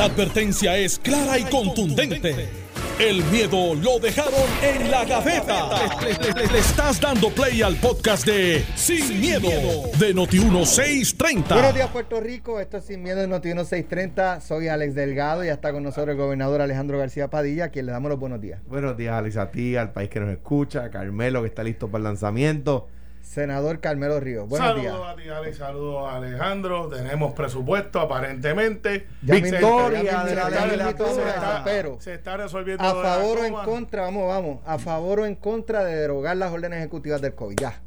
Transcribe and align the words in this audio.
La 0.00 0.06
advertencia 0.06 0.78
es 0.78 0.98
clara 0.98 1.38
y 1.38 1.44
contundente. 1.44 2.48
El 2.98 3.22
miedo 3.24 3.74
lo 3.74 3.98
dejaron 3.98 4.32
en 4.62 4.90
la 4.90 5.04
gaveta. 5.04 5.68
Le, 6.00 6.58
estás 6.58 6.98
dando 6.98 7.28
play 7.28 7.60
al 7.60 7.76
podcast 7.76 8.24
de 8.24 8.64
Sin, 8.76 9.20
miedo, 9.20 9.50
de 9.98 10.14
Noti1630. 10.14 11.52
Buenos 11.52 11.74
días, 11.74 11.90
Puerto 11.90 12.18
Rico. 12.18 12.58
Esto 12.60 12.78
es 12.78 12.86
Sin 12.86 13.02
Miedo 13.02 13.20
de 13.20 13.28
Noti1630. 13.28 14.40
Soy 14.40 14.68
Alex 14.68 14.94
Delgado 14.94 15.44
y 15.44 15.48
ya 15.48 15.52
está 15.52 15.70
con 15.70 15.82
nosotros 15.82 16.14
el 16.14 16.16
gobernador 16.16 16.62
Alejandro 16.62 16.96
García 16.96 17.28
Padilla, 17.28 17.64
a 17.66 17.68
quien 17.68 17.84
le 17.84 17.92
damos 17.92 18.08
los 18.08 18.18
buenos 18.18 18.40
días. 18.40 18.62
Buenos 18.68 18.96
días, 18.96 19.12
Alex, 19.12 19.36
a 19.36 19.50
ti, 19.50 19.76
al 19.76 19.92
país 19.92 20.08
que 20.08 20.20
nos 20.20 20.30
escucha, 20.30 20.84
a 20.84 20.90
Carmelo, 20.90 21.42
que 21.42 21.48
está 21.48 21.62
listo 21.62 21.88
para 21.88 21.98
el 21.98 22.04
lanzamiento. 22.04 22.88
Senador 23.34 23.78
Carmelo 23.78 24.18
Ríos. 24.18 24.48
Buenos 24.48 24.66
saludos 24.66 24.98
días. 24.98 25.08
a 25.08 25.14
ti, 25.14 25.28
Alex. 25.28 25.58
Saludos 25.58 26.10
a 26.10 26.16
Alejandro. 26.16 26.88
Tenemos 26.88 27.32
presupuesto, 27.32 28.00
aparentemente. 28.00 29.06
Ya 29.22 29.34
victoria 29.36 30.24
de 30.24 30.34
la 30.34 31.62
pero 31.64 32.00
Se 32.00 32.14
está 32.14 32.36
resolviendo. 32.38 32.82
A 32.82 32.92
favor 33.00 33.38
o 33.38 33.44
en 33.44 33.54
contra, 33.54 34.02
vamos, 34.02 34.26
vamos. 34.26 34.58
A 34.66 34.80
favor 34.80 35.20
o 35.20 35.26
en 35.26 35.36
contra 35.36 35.84
de 35.84 35.94
derogar 35.94 36.36
las 36.38 36.50
órdenes 36.50 36.80
ejecutivas 36.80 37.20
del 37.20 37.36
COVID. 37.36 37.56
Ya. 37.56 37.80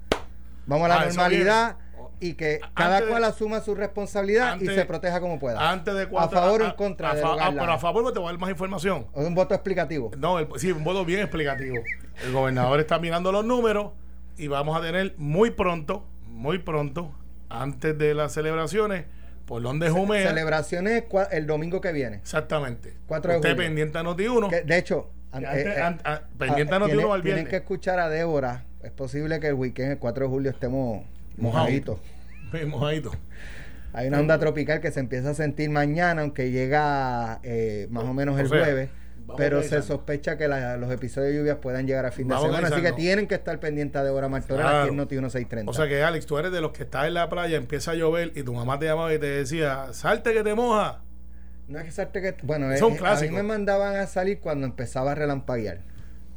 Vamos 0.65 0.85
a 0.85 0.87
la 0.87 1.01
Ah, 1.01 1.05
normalidad 1.07 1.75
y 2.21 2.35
que 2.35 2.61
cada 2.73 2.95
Antes 2.99 3.09
cual 3.11 3.23
asuma 3.25 3.59
su 3.59 3.75
responsabilidad 3.75 4.61
y 4.61 4.67
se 4.67 4.85
proteja 4.85 5.19
como 5.19 5.39
pueda. 5.39 5.71
Antes 5.71 5.93
de 5.93 6.03
a 6.03 6.07
cuatro. 6.09 6.39
favor 6.39 6.61
o 6.61 6.65
en 6.67 6.71
contra 6.71 7.11
a 7.11 7.15
de 7.15 7.21
fa- 7.21 7.27
ah, 7.27 7.31
derogarla. 7.33 7.61
pero 7.63 7.73
a 7.73 7.79
favor, 7.79 8.03
porque 8.03 8.13
te 8.13 8.19
voy 8.19 8.29
a 8.29 8.31
dar 8.31 8.39
más 8.39 8.49
información. 8.49 9.07
Es 9.13 9.27
un 9.27 9.35
voto 9.35 9.53
explicativo. 9.53 10.09
No, 10.17 10.39
el- 10.39 10.47
sí, 10.55 10.71
un 10.71 10.85
voto 10.85 11.03
bien 11.03 11.19
explicativo. 11.19 11.75
El 12.23 12.31
gobernador 12.31 12.79
está 12.79 12.97
mirando 12.97 13.29
los 13.33 13.43
números 13.43 13.87
y 14.37 14.47
vamos 14.47 14.77
a 14.77 14.81
tener 14.81 15.13
muy 15.17 15.51
pronto, 15.51 16.05
muy 16.27 16.59
pronto, 16.59 17.11
antes 17.49 17.97
de 17.97 18.13
las 18.13 18.33
celebraciones, 18.33 19.05
por 19.45 19.61
donde 19.61 19.89
Jumea. 19.89 20.27
Celebraciones 20.27 21.03
el 21.31 21.47
domingo 21.47 21.81
que 21.81 21.91
viene. 21.91 22.17
Exactamente. 22.17 22.93
4 23.07 23.31
de 23.33 23.37
Usted 23.37 23.49
julio. 23.51 23.65
pendiente 23.67 23.97
a 23.97 24.03
Noti1. 24.03 24.49
Que, 24.49 24.61
de 24.61 24.77
hecho, 24.77 25.11
an- 25.31 25.41
Que 25.41 25.47
antes- 25.47 25.65
eh, 25.65 25.73
eh, 25.77 25.81
an- 25.81 26.01
a- 26.03 26.21
pendiente 26.37 26.73
ah, 26.73 26.77
a 26.77 26.79
Noti1 26.79 26.87
tienen- 26.87 27.11
al 27.11 27.21
Tienen 27.21 27.23
viernes. 27.23 27.49
que 27.49 27.55
escuchar 27.57 27.99
a 27.99 28.09
Débora. 28.09 28.65
Es 28.83 28.91
posible 28.91 29.39
que 29.39 29.47
el 29.47 29.53
weekend, 29.53 29.91
el 29.91 29.97
4 29.99 30.25
de 30.25 30.29
julio, 30.29 30.51
estemos 30.51 31.03
mojaditos. 31.37 31.99
Mojadito. 32.67 33.11
Hay 33.93 34.07
una 34.07 34.19
onda 34.19 34.39
tropical 34.39 34.81
que 34.81 34.91
se 34.91 34.99
empieza 34.99 35.29
a 35.31 35.33
sentir 35.35 35.69
mañana, 35.69 36.21
aunque 36.23 36.49
llega 36.51 37.39
eh, 37.43 37.87
más 37.91 38.03
o 38.05 38.13
menos 38.13 38.39
el 38.39 38.47
O 38.47 38.49
sea, 38.49 38.59
jueves. 38.63 38.89
Vamos 39.25 39.35
Pero 39.37 39.63
se 39.63 39.81
sospecha 39.81 40.37
que 40.37 40.47
la- 40.47 40.77
los 40.77 40.91
episodios 40.91 41.31
de 41.33 41.37
lluvias 41.39 41.57
puedan 41.57 41.87
llegar 41.87 42.05
a 42.05 42.11
fin 42.11 42.27
de 42.27 42.37
semana. 42.37 42.67
Así 42.67 42.81
que 42.81 42.91
tienen 42.93 43.27
que 43.27 43.35
estar 43.35 43.59
pendientes 43.59 43.99
a 43.99 44.03
Débora 44.03 44.27
Martorell 44.29 44.63
Claro. 44.65 44.79
aquí 44.81 44.89
en 44.89 44.95
Noti 44.97 45.15
1630. 45.15 45.69
O 45.71 45.73
sea 45.73 45.87
que, 45.87 46.03
Alex, 46.03 46.25
tú 46.25 46.37
eres 46.37 46.51
de 46.51 46.61
los 46.61 46.71
que 46.71 46.83
estás 46.83 47.07
en 47.07 47.13
la 47.15 47.29
playa, 47.29 47.57
empieza 47.57 47.91
a 47.91 47.95
llover 47.95 48.31
y 48.35 48.43
tu 48.43 48.53
mamá 48.53 48.77
te 48.79 48.85
llamaba 48.85 49.13
y 49.13 49.19
te 49.19 49.25
decía, 49.27 49.87
salte 49.93 50.33
que 50.33 50.43
te 50.43 50.53
moja. 50.53 51.01
no 51.67 51.79
es 51.79 51.85
que 51.85 51.91
salte 51.91 52.21
que. 52.21 52.35
Bueno, 52.43 52.75
Son 52.77 52.93
eh, 52.93 52.99
a 53.05 53.15
mí 53.21 53.29
me 53.29 53.43
mandaban 53.43 53.95
a 53.95 54.05
salir 54.07 54.39
cuando 54.39 54.65
empezaba 54.65 55.13
a 55.13 55.15
relampaguear. 55.15 55.79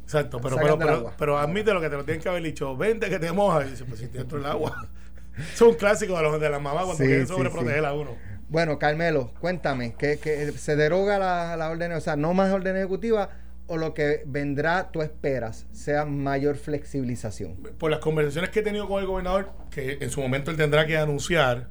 Exacto, 0.03 0.39
pero, 0.39 0.55
pero, 0.55 0.77
pero, 0.79 1.11
pero 1.17 1.37
admite 1.37 1.73
lo 1.73 1.81
que 1.81 1.89
te 1.89 1.97
lo 1.97 2.05
tienen 2.05 2.21
que 2.23 2.29
haber 2.29 2.41
dicho, 2.41 2.77
vente 2.77 3.09
que 3.09 3.19
te 3.19 3.29
moja. 3.33 3.65
Y 3.65 3.71
dice, 3.71 3.83
pues 3.83 3.99
si 3.99 4.07
dentro 4.07 4.37
del 4.37 4.47
agua. 4.47 4.87
Son 5.53 5.73
clásicos 5.75 6.17
de 6.17 6.23
los 6.23 6.39
de 6.41 6.49
las 6.49 6.61
mamás 6.61 6.85
cuando 6.85 7.03
Sí, 7.03 7.07
quieren 7.07 7.27
sí, 7.27 7.33
sobreproteger 7.33 7.81
sí. 7.81 7.85
a 7.85 7.91
uno. 7.93 8.11
Bueno, 8.49 8.79
Carmelo, 8.79 9.31
cuéntame, 9.41 9.93
¿que, 9.95 10.19
que 10.19 10.51
se 10.53 10.75
deroga 10.75 11.19
la, 11.19 11.57
la 11.57 11.69
orden, 11.69 11.91
o 11.91 11.99
sea, 12.01 12.15
no 12.15 12.33
más 12.33 12.51
orden 12.53 12.77
ejecutiva 12.77 13.29
o 13.67 13.75
lo 13.75 13.93
que 13.93 14.23
vendrá, 14.25 14.89
tú 14.91 15.01
esperas, 15.01 15.65
sea 15.73 16.05
mayor 16.05 16.55
flexibilización? 16.55 17.55
Por 17.77 17.91
las 17.91 17.99
conversaciones 17.99 18.49
que 18.51 18.61
he 18.61 18.63
tenido 18.63 18.87
con 18.87 19.01
el 19.01 19.05
gobernador, 19.07 19.49
que 19.69 19.97
en 19.99 20.09
su 20.09 20.21
momento 20.21 20.49
él 20.51 20.55
tendrá 20.57 20.85
que 20.87 20.97
anunciar, 20.97 21.67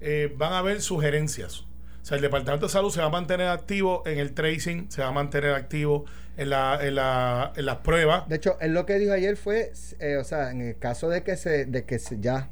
eh, 0.00 0.32
van 0.38 0.54
a 0.54 0.58
haber 0.60 0.80
sugerencias. 0.80 1.66
O 2.02 2.04
sea, 2.06 2.16
el 2.16 2.22
Departamento 2.22 2.66
de 2.66 2.72
Salud 2.72 2.90
se 2.90 3.00
va 3.00 3.06
a 3.06 3.10
mantener 3.10 3.48
activo 3.48 4.02
en 4.06 4.18
el 4.18 4.32
tracing, 4.32 4.90
se 4.90 5.02
va 5.02 5.08
a 5.08 5.12
mantener 5.12 5.52
activo 5.52 6.06
en, 6.38 6.48
la, 6.48 6.78
en, 6.80 6.94
la, 6.94 7.52
en 7.54 7.66
las 7.66 7.76
pruebas. 7.78 8.26
De 8.26 8.36
hecho, 8.36 8.56
él 8.62 8.72
lo 8.72 8.86
que 8.86 8.98
dijo 8.98 9.12
ayer 9.12 9.36
fue, 9.36 9.70
eh, 9.98 10.16
o 10.16 10.24
sea, 10.24 10.50
en 10.50 10.62
el 10.62 10.78
caso 10.78 11.10
de 11.10 11.22
que 11.22 11.36
se, 11.36 11.66
de 11.66 11.84
que 11.84 11.98
se- 11.98 12.18
ya 12.18 12.48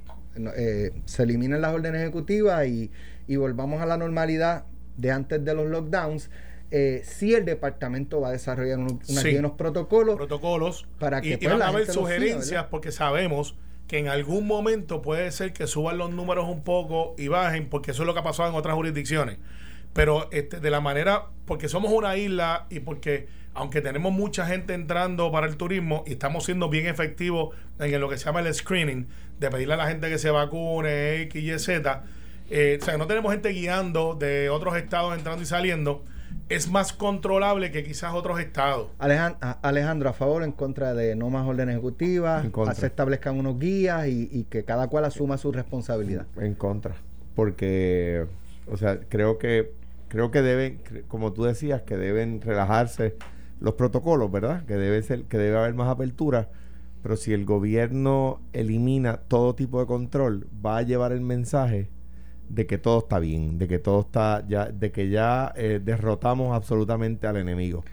eh, 0.55 0.93
se 1.07 1.23
eliminen 1.23 1.63
las 1.63 1.73
órdenes 1.73 2.03
ejecutivas 2.03 2.67
y, 2.67 2.91
y 3.29 3.37
volvamos 3.37 3.81
a 3.81 3.87
la 3.87 3.97
normalidad 3.97 4.65
de 4.97 5.13
antes 5.13 5.45
de 5.45 5.55
los 5.55 5.67
lockdowns, 5.69 6.31
eh, 6.71 7.03
sí 7.05 7.35
el 7.35 7.45
departamento 7.45 8.21
va 8.21 8.29
a 8.29 8.33
desarrollar 8.33 8.79
un- 8.79 9.01
una- 9.09 9.21
Sí. 9.23 9.37
unos 9.37 9.53
protocolos 9.53 10.17
protocolos. 10.17 10.87
Para 10.99 11.21
que, 11.21 11.29
y, 11.29 11.33
y 11.35 11.37
pues, 11.37 11.51
van 11.51 11.59
la 11.61 11.67
a 11.67 11.69
haber 11.69 11.83
siga, 11.83 11.95
sugerencias 11.95 12.65
porque 12.65 12.91
sabemos 12.91 13.55
que 13.87 13.99
en 13.99 14.09
algún 14.09 14.47
momento 14.47 15.01
puede 15.01 15.31
ser 15.33 15.53
que 15.55 15.67
suban 15.67 15.97
los 15.97 16.11
números 16.11 16.47
un 16.49 16.63
poco 16.65 17.15
y 17.17 17.29
bajen 17.29 17.69
porque 17.71 17.93
eso 17.93 18.03
es 18.03 18.07
lo 18.07 18.13
que 18.13 18.21
ha 18.21 18.25
pasado 18.25 18.49
en 18.51 18.55
otras 18.57 18.75
jurisdicciones. 18.75 19.39
Pero 19.95 20.29
este, 20.31 20.61
de 20.61 20.71
la 20.71 20.81
manera 20.81 21.27
porque 21.47 21.69
somos 21.69 21.91
una 21.93 22.17
isla 22.17 22.67
y 22.69 22.81
porque 22.81 23.29
aunque 23.55 23.81
tenemos 23.81 24.13
mucha 24.13 24.45
gente 24.47 24.75
entrando 24.75 25.33
para 25.33 25.47
el 25.47 25.57
turismo 25.57 26.05
y 26.07 26.13
estamos 26.13 26.45
siendo 26.45 26.69
bien 26.69 26.87
efectivos 26.87 27.55
en 27.81 27.99
lo 28.01 28.09
que 28.11 28.19
se 28.19 28.27
llama 28.27 28.41
el 28.41 28.53
screening 28.55 29.07
de 29.41 29.51
pedirle 29.51 29.75
a 29.75 29.79
la 29.79 29.89
gente 29.89 30.09
que 30.11 30.19
se 30.19 30.31
vacune 30.31 31.23
X 31.23 31.43
y 31.43 31.59
Z 31.59 32.05
eh, 32.51 32.79
o 32.81 32.85
sea 32.85 32.97
no 32.99 33.07
tenemos 33.07 33.33
gente 33.33 33.51
guiando 33.51 34.15
de 34.15 34.49
otros 34.51 34.77
estados 34.77 35.17
entrando 35.17 35.43
y 35.43 35.47
saliendo 35.47 36.05
es 36.49 36.71
más 36.71 36.93
controlable 36.93 37.71
que 37.71 37.85
quizás 37.85 38.15
otros 38.15 38.41
estados 38.41 38.89
Alejandro, 38.99 40.09
a 40.09 40.13
favor 40.15 40.43
o 40.43 40.45
en 40.45 40.53
contra 40.53 40.95
de 40.95 41.15
no 41.15 41.29
más 41.31 41.47
órdenes 41.47 41.75
ejecutivas, 41.75 42.45
En 42.45 42.51
contra. 42.51 42.75
se 42.75 42.87
establezcan 42.87 43.39
unos 43.39 43.59
guías 43.59 44.07
y, 44.09 44.29
y 44.33 44.45
que 44.45 44.65
cada 44.65 44.89
cual 44.89 45.05
asuma 45.05 45.37
su 45.37 45.53
responsabilidad. 45.53 46.27
En 46.37 46.55
contra. 46.55 46.95
Porque, 47.35 48.27
o 48.67 48.77
sea, 48.77 48.99
creo 49.09 49.39
que, 49.39 49.73
creo 50.09 50.31
que 50.31 50.43
deben, 50.43 50.81
como 51.07 51.33
tú 51.33 51.45
decías, 51.45 51.83
que 51.83 51.97
deben 51.97 52.41
relajarse 52.41 53.15
los 53.61 53.75
protocolos, 53.75 54.31
¿verdad? 54.33 54.65
Que 54.65 54.75
debe 54.75 55.03
ser, 55.03 55.25
que 55.25 55.39
debe 55.39 55.57
haber 55.59 55.75
más 55.75 55.89
apertura. 55.89 56.49
Pero 57.03 57.17
si 57.17 57.33
el 57.33 57.45
gobierno 57.45 58.41
elimina 58.53 59.19
todo 59.19 59.55
tipo 59.55 59.79
de 59.81 59.87
control, 59.87 60.49
va 60.65 60.79
a 60.79 60.83
llevar 60.83 61.13
el 61.13 61.21
mensaje 61.21 61.91
de 62.49 62.67
que 62.67 62.79
todo 62.79 62.99
está 63.01 63.19
bien, 63.19 63.59
de 63.59 63.69
que 63.69 63.79
todo 63.79 64.01
está 64.01 64.45
ya, 64.49 64.67
de 64.67 64.91
que 64.93 65.09
ya 65.11 65.53
eh, 65.57 65.81
derrotamos 65.83 66.55
absolutamente 66.57 67.27
al 67.27 67.37
enemigo. 67.37 67.85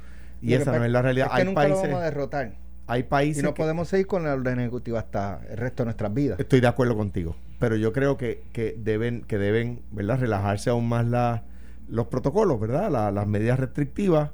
Y 0.41 0.51
Lo 0.51 0.57
esa 0.61 0.77
no 0.77 0.85
es 0.85 0.91
la 0.91 1.01
realidad. 1.01 1.27
Es 1.27 1.33
que 1.33 1.39
hay 1.41 1.45
nunca 1.47 1.63
lo 1.67 1.69
países, 1.75 1.89
vamos 1.91 2.01
a 2.01 2.05
derrotar. 2.05 2.53
hay 2.88 2.99
Y 3.01 3.03
países 3.03 3.43
no 3.43 3.53
que- 3.53 3.61
podemos 3.61 3.88
seguir 3.88 4.07
con 4.07 4.23
la 4.23 4.33
orden 4.33 4.59
ejecutiva 4.59 4.99
hasta 4.99 5.41
el 5.49 5.57
resto 5.57 5.83
de 5.83 5.85
nuestras 5.85 6.13
vidas. 6.13 6.39
Estoy 6.39 6.59
de 6.61 6.67
acuerdo 6.67 6.95
contigo, 6.95 7.35
pero 7.59 7.75
yo 7.75 7.91
creo 7.93 8.16
que, 8.17 8.43
que 8.53 8.75
deben, 8.77 9.21
que 9.23 9.38
deben, 9.38 9.81
¿verdad? 9.91 10.19
Relajarse 10.19 10.69
aún 10.69 10.87
más 10.87 11.05
la- 11.07 11.43
los 11.89 12.07
protocolos, 12.07 12.59
¿verdad? 12.59 12.91
La- 12.91 13.11
las 13.11 13.27
medidas 13.27 13.59
restrictivas, 13.59 14.31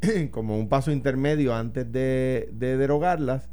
como 0.30 0.58
un 0.58 0.68
paso 0.68 0.92
intermedio 0.92 1.54
antes 1.54 1.90
de, 1.90 2.48
de 2.52 2.76
derogarlas, 2.76 3.48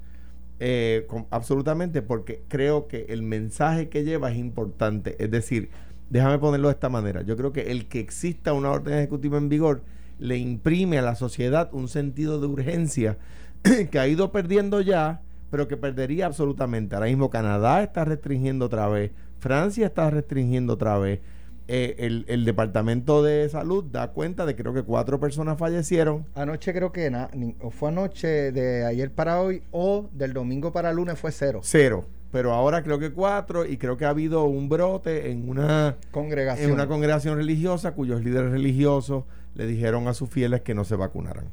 eh, 0.59 1.05
con- 1.07 1.27
absolutamente, 1.31 2.01
porque 2.01 2.43
creo 2.47 2.87
que 2.87 3.07
el 3.09 3.23
mensaje 3.23 3.89
que 3.89 4.03
lleva 4.03 4.31
es 4.31 4.37
importante. 4.37 5.15
Es 5.23 5.29
decir, 5.31 5.69
déjame 6.09 6.39
ponerlo 6.39 6.67
de 6.67 6.73
esta 6.73 6.89
manera. 6.89 7.21
Yo 7.21 7.35
creo 7.37 7.51
que 7.51 7.71
el 7.71 7.87
que 7.87 7.99
exista 7.99 8.53
una 8.53 8.71
orden 8.71 8.93
ejecutiva 8.95 9.37
en 9.37 9.49
vigor 9.49 9.81
le 10.19 10.37
imprime 10.37 10.97
a 10.97 11.01
la 11.01 11.15
sociedad 11.15 11.69
un 11.73 11.87
sentido 11.87 12.39
de 12.39 12.47
urgencia 12.47 13.17
que 13.91 13.99
ha 13.99 14.07
ido 14.07 14.31
perdiendo 14.31 14.81
ya, 14.81 15.21
pero 15.51 15.67
que 15.67 15.77
perdería 15.77 16.25
absolutamente. 16.27 16.95
Ahora 16.95 17.07
mismo 17.07 17.29
Canadá 17.29 17.83
está 17.83 18.05
restringiendo 18.05 18.65
otra 18.65 18.87
vez, 18.87 19.11
Francia 19.39 19.85
está 19.87 20.09
restringiendo 20.09 20.73
otra 20.73 20.97
vez. 20.97 21.19
Eh, 21.67 21.95
el, 22.05 22.25
el 22.27 22.45
Departamento 22.45 23.23
de 23.23 23.49
Salud 23.49 23.83
da 23.91 24.09
cuenta 24.11 24.45
de 24.45 24.55
que 24.55 24.61
creo 24.61 24.75
que 24.75 24.83
cuatro 24.83 25.19
personas 25.19 25.57
fallecieron. 25.57 26.23
Anoche 26.35 26.71
creo 26.73 26.91
que 26.91 27.09
na- 27.09 27.31
ni- 27.33 27.55
o 27.59 27.71
fue 27.71 27.89
anoche 27.89 28.51
de 28.51 28.85
ayer 28.85 29.11
para 29.11 29.41
hoy 29.41 29.63
o 29.71 30.07
del 30.13 30.33
domingo 30.33 30.71
para 30.71 30.93
lunes 30.93 31.17
fue 31.17 31.31
cero. 31.31 31.61
Cero. 31.63 32.05
Pero 32.35 32.51
ahora 32.51 32.83
creo 32.83 32.99
que 32.99 33.11
cuatro 33.13 33.65
y 33.65 33.77
creo 33.77 33.95
que 33.95 34.03
ha 34.03 34.09
habido 34.09 34.43
un 34.43 34.67
brote 34.67 35.31
en 35.31 35.47
una, 35.47 35.95
Congregación. 36.11 36.67
en 36.67 36.73
una 36.73 36.85
congregación 36.85 37.37
religiosa 37.37 37.93
cuyos 37.93 38.25
líderes 38.25 38.51
religiosos 38.51 39.23
le 39.53 39.65
dijeron 39.65 40.09
a 40.09 40.13
sus 40.13 40.29
fieles 40.29 40.59
que 40.59 40.73
no 40.73 40.83
se 40.83 40.97
vacunaran. 40.97 41.45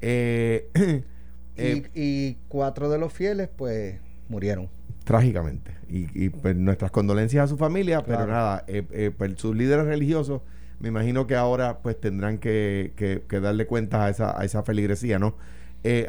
Eh, 0.00 0.68
eh, 1.56 1.82
y, 1.92 2.00
y 2.00 2.36
cuatro 2.46 2.88
de 2.88 2.98
los 2.98 3.12
fieles 3.12 3.48
pues 3.56 3.96
murieron. 4.28 4.68
trágicamente. 5.02 5.72
Y, 5.88 6.06
y, 6.14 6.28
pues, 6.28 6.54
nuestras 6.54 6.92
condolencias 6.92 7.42
a 7.42 7.48
su 7.48 7.56
familia, 7.56 8.04
pero 8.04 8.24
nada, 8.24 8.62
eh, 8.68 9.10
pues, 9.18 9.32
sus 9.40 9.56
líderes 9.56 9.86
religiosos, 9.86 10.42
me 10.78 10.86
imagino 10.86 11.26
que 11.26 11.34
ahora 11.34 11.78
pues 11.82 12.00
tendrán 12.00 12.38
que, 12.38 12.92
que- 12.94 13.24
que 13.28 13.40
darle 13.40 13.66
cuentas 13.66 14.02
a 14.02 14.08
esa, 14.10 14.40
a 14.40 14.44
esa 14.44 14.62
feligresía, 14.62 15.18
¿no? 15.18 15.34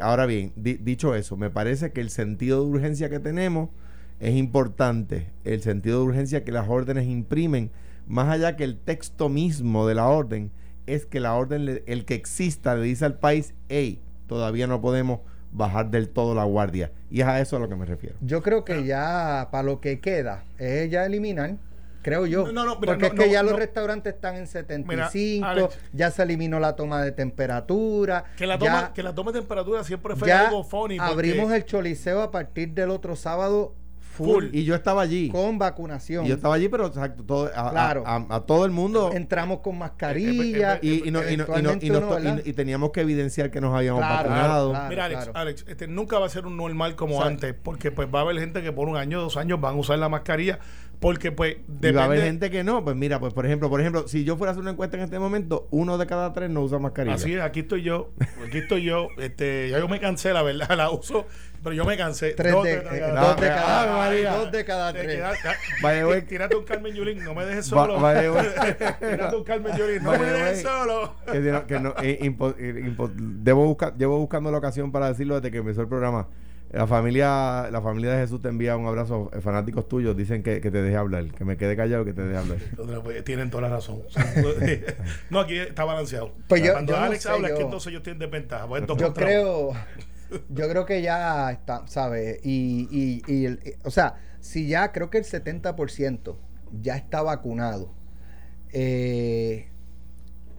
Ahora 0.00 0.26
bien, 0.26 0.52
di- 0.54 0.74
dicho 0.76 1.16
eso, 1.16 1.36
me 1.36 1.50
parece 1.50 1.90
que 1.90 2.00
el 2.00 2.10
sentido 2.10 2.62
de 2.62 2.70
urgencia 2.70 3.10
que 3.10 3.18
tenemos 3.18 3.70
es 4.20 4.34
importante, 4.36 5.30
el 5.44 5.62
sentido 5.62 5.98
de 6.00 6.04
urgencia 6.06 6.44
que 6.44 6.52
las 6.52 6.68
órdenes 6.68 7.06
imprimen, 7.06 7.70
más 8.06 8.28
allá 8.28 8.56
que 8.56 8.64
el 8.64 8.76
texto 8.78 9.28
mismo 9.28 9.86
de 9.86 9.94
la 9.94 10.06
orden, 10.08 10.50
es 10.86 11.06
que 11.06 11.20
la 11.20 11.34
orden, 11.34 11.64
le- 11.64 11.84
el 11.86 12.04
que 12.04 12.14
exista, 12.14 12.74
le 12.74 12.82
dice 12.84 13.04
al 13.04 13.14
país, 13.18 13.54
hey, 13.68 14.00
todavía 14.26 14.66
no 14.66 14.80
podemos 14.80 15.20
bajar 15.52 15.90
del 15.90 16.08
todo 16.08 16.34
la 16.34 16.44
guardia. 16.44 16.92
Y 17.10 17.20
es 17.22 17.26
a 17.26 17.40
eso 17.40 17.56
a 17.56 17.58
lo 17.60 17.68
que 17.68 17.76
me 17.76 17.84
refiero. 17.86 18.16
Yo 18.20 18.42
creo 18.42 18.64
que 18.64 18.84
ya 18.84 19.48
para 19.50 19.62
lo 19.64 19.80
que 19.80 20.00
queda 20.00 20.44
es 20.58 20.90
ya 20.90 21.04
eliminar 21.06 21.56
creo 22.02 22.24
yo. 22.26 22.50
No, 22.50 22.64
no, 22.64 22.76
mira, 22.80 22.92
porque 22.94 23.00
no, 23.00 23.06
es 23.08 23.12
que 23.12 23.26
no, 23.26 23.32
ya 23.32 23.42
los 23.42 23.56
restaurantes 23.56 24.14
están 24.14 24.36
en 24.36 24.46
75, 24.46 25.44
Alex. 25.46 25.78
ya 25.92 26.10
se 26.10 26.22
eliminó 26.22 26.58
la 26.60 26.74
toma 26.76 27.02
de 27.02 27.12
temperatura. 27.12 28.24
Que 28.36 28.46
la 28.46 28.58
ya- 28.58 28.64
toma, 28.80 28.92
que 28.94 29.02
la 29.02 29.14
toma 29.14 29.32
de 29.32 29.40
temperatura 29.40 29.84
siempre 29.84 30.16
fue 30.16 30.28
ya 30.28 30.46
algo 30.48 30.64
funny. 30.64 30.96
porque- 30.98 31.12
abrimos 31.12 31.52
el 31.52 31.64
choliseo 31.64 32.22
a 32.22 32.30
partir 32.30 32.72
del 32.72 32.90
otro 32.90 33.16
sábado 33.16 33.74
full, 34.24 34.44
Full. 34.46 34.54
Y 34.54 34.64
yo 34.64 34.74
estaba 34.74 35.02
allí. 35.02 35.28
con 35.30 35.58
vacunación. 35.58 36.24
Y 36.24 36.28
yo 36.28 36.34
estaba 36.34 36.54
allí, 36.54 36.68
pero 36.68 36.86
exacto, 36.86 37.24
todo, 37.24 37.46
a, 37.54 37.70
Claro. 37.70 38.02
a, 38.06 38.24
a 38.28 38.40
todo 38.40 38.64
el 38.64 38.70
mundo. 38.70 39.10
Entramos 39.12 39.60
con 39.60 39.78
mascarilla. 39.78 40.78
Y, 40.82 41.08
y, 41.08 41.10
no- 41.10 41.20
y 41.20 41.22
no- 41.22 41.32
y 41.32 41.36
no- 41.36 41.42
eventualmente 41.44 41.86
y 41.86 41.90
no- 41.90 41.98
uno, 41.98 42.18
y- 42.18 42.22
¿verdad? 42.24 42.42
y 42.44 42.52
teníamos 42.52 42.90
que 42.90 43.00
evidenciar 43.00 43.50
que 43.50 43.60
nos 43.60 43.74
habíamos 43.74 44.00
Claro, 44.00 44.28
vacunado. 44.30 44.70
claro. 44.70 44.88
Mira, 44.88 45.04
Alex, 45.06 45.24
claro. 45.24 45.38
Alex, 45.38 45.64
este, 45.68 45.86
nunca 45.88 46.18
va 46.18 46.26
a 46.26 46.28
ser 46.28 46.46
un 46.46 46.56
normal 46.56 46.96
como 46.96 47.16
O 47.16 47.18
sea, 47.18 47.26
antes, 47.28 47.54
porque 47.54 47.90
pues 47.90 48.08
va 48.14 48.20
a 48.20 48.22
haber 48.22 48.38
gente 48.38 48.62
que 48.62 48.72
por 48.72 48.88
un 48.88 48.96
año, 48.96 49.20
dos 49.20 49.36
años 49.36 49.60
van 49.60 49.76
a 49.76 49.78
usar 49.78 49.98
la 49.98 50.08
mascarilla, 50.08 50.58
porque 51.00 51.32
pues 51.32 51.56
Y 51.82 51.90
va 51.92 52.02
a 52.02 52.04
haber 52.04 52.18
depende- 52.20 52.24
gente 52.46 52.50
que 52.50 52.62
no. 52.62 52.84
Pues 52.84 52.94
mira, 52.94 53.18
pues 53.18 53.32
por 53.34 53.46
ejemplo, 53.46 53.68
por 53.70 53.80
ejemplo, 53.80 54.06
si 54.06 54.22
yo 54.24 54.36
fuera 54.36 54.50
a 54.50 54.52
hacer 54.52 54.60
una 54.62 54.72
encuesta 54.72 54.96
en 54.98 55.02
este 55.02 55.18
momento, 55.18 55.66
uno 55.70 55.96
de 55.98 56.06
cada 56.06 56.32
tres 56.32 56.50
no 56.50 56.60
usa 56.62 56.78
mascarilla. 56.78 57.14
Así 57.14 57.34
es, 57.34 57.40
aquí 57.40 57.60
estoy 57.60 57.82
yo, 57.82 58.10
aquí 58.46 58.58
estoy 58.58 58.84
yo, 58.84 59.08
este, 59.18 59.70
ya 59.70 59.78
yo 59.78 59.88
me 59.88 59.98
cansé, 59.98 60.32
la 60.32 60.42
verdad, 60.42 60.68
la 60.76 60.90
uso, 60.90 61.26
pero 61.64 61.74
yo 61.74 61.84
me 61.86 61.96
cansé. 61.96 62.32
Tres 62.32 62.52
Dos 62.52 62.64
de, 62.64 62.80
de- 62.80 62.98
eh, 62.98 63.12
no, 63.14 63.20
dos 63.28 63.40
de 63.40 63.46
eh, 63.46 63.50
cada, 63.50 63.96
María. 63.96 64.34
dos 64.34 64.52
de 64.52 64.64
cada 64.64 64.92
tres. 64.92 65.06
queda- 65.06 65.32
ya- 65.42 66.06
way- 66.06 66.22
Tírate 66.26 66.54
un 66.56 66.64
Carmen 66.64 66.94
Yulín, 66.94 67.24
no 67.24 67.34
me 67.34 67.46
dejes 67.46 67.72
Va- 67.72 67.86
solo. 67.86 67.94
the 67.96 68.30
way- 68.30 68.46
Tírate 69.00 69.36
un 69.36 69.44
Carmen 69.44 69.76
Yulín, 69.76 70.02
no 70.02 70.10
me 70.12 70.18
dejes 70.18 70.62
solo. 70.62 71.14
que, 71.32 71.62
que 71.66 71.80
no- 71.80 71.94
eh, 72.02 72.18
impo- 72.22 72.54
eh, 72.58 72.84
impo- 72.84 73.10
debo 73.16 73.64
buscar, 73.66 73.96
llevo 73.96 74.18
buscando 74.18 74.50
la 74.50 74.58
ocasión 74.58 74.92
para 74.92 75.08
decirlo 75.08 75.36
desde 75.36 75.50
que 75.50 75.58
empezó 75.58 75.80
el 75.80 75.88
programa. 75.88 76.28
La 76.72 76.86
familia, 76.86 77.68
la 77.72 77.80
familia 77.82 78.12
de 78.12 78.18
Jesús 78.22 78.40
te 78.40 78.48
envía 78.48 78.76
un 78.76 78.86
abrazo. 78.86 79.28
eh, 79.34 79.40
fanáticos 79.40 79.88
tuyos 79.88 80.16
dicen 80.16 80.42
que, 80.44 80.60
que 80.60 80.70
te 80.70 80.80
deje 80.82 80.96
hablar, 80.96 81.24
que 81.32 81.44
me 81.44 81.56
quede 81.56 81.74
callado, 81.76 82.04
que 82.04 82.12
te 82.12 82.22
deje 82.22 82.36
hablar. 82.38 82.58
Tienen 83.24 83.50
toda 83.50 83.62
la 83.62 83.70
razón. 83.70 84.02
no, 85.30 85.40
aquí 85.40 85.56
está 85.58 85.84
balanceado. 85.84 86.32
Pues 86.48 86.62
yo- 86.62 86.72
Cuando 86.72 86.92
yo 86.92 86.98
no 87.00 87.04
Alex 87.06 87.22
sé, 87.24 87.28
habla, 87.30 87.48
es 87.48 87.54
que 87.54 87.60
yo- 87.60 87.64
entonces 87.66 87.90
ellos 87.90 88.02
tienen 88.04 88.20
desventaja. 88.20 88.68
pues, 88.68 88.82
Yo 88.82 88.86
contra 88.96 89.12
creo, 89.26 89.72
yo 90.48 90.68
creo 90.68 90.86
que 90.86 91.02
ya 91.02 91.50
está, 91.50 91.86
¿sabes? 91.88 92.38
Y, 92.44 92.88
y, 92.92 93.22
y 93.32 93.46
eh, 93.46 93.78
o 93.84 93.90
sea, 93.90 94.14
si 94.38 94.68
ya 94.68 94.92
creo 94.92 95.10
que 95.10 95.18
el 95.18 95.24
70% 95.24 96.36
ya 96.80 96.96
está 96.96 97.20
vacunado, 97.22 97.92
eh, 98.72 99.66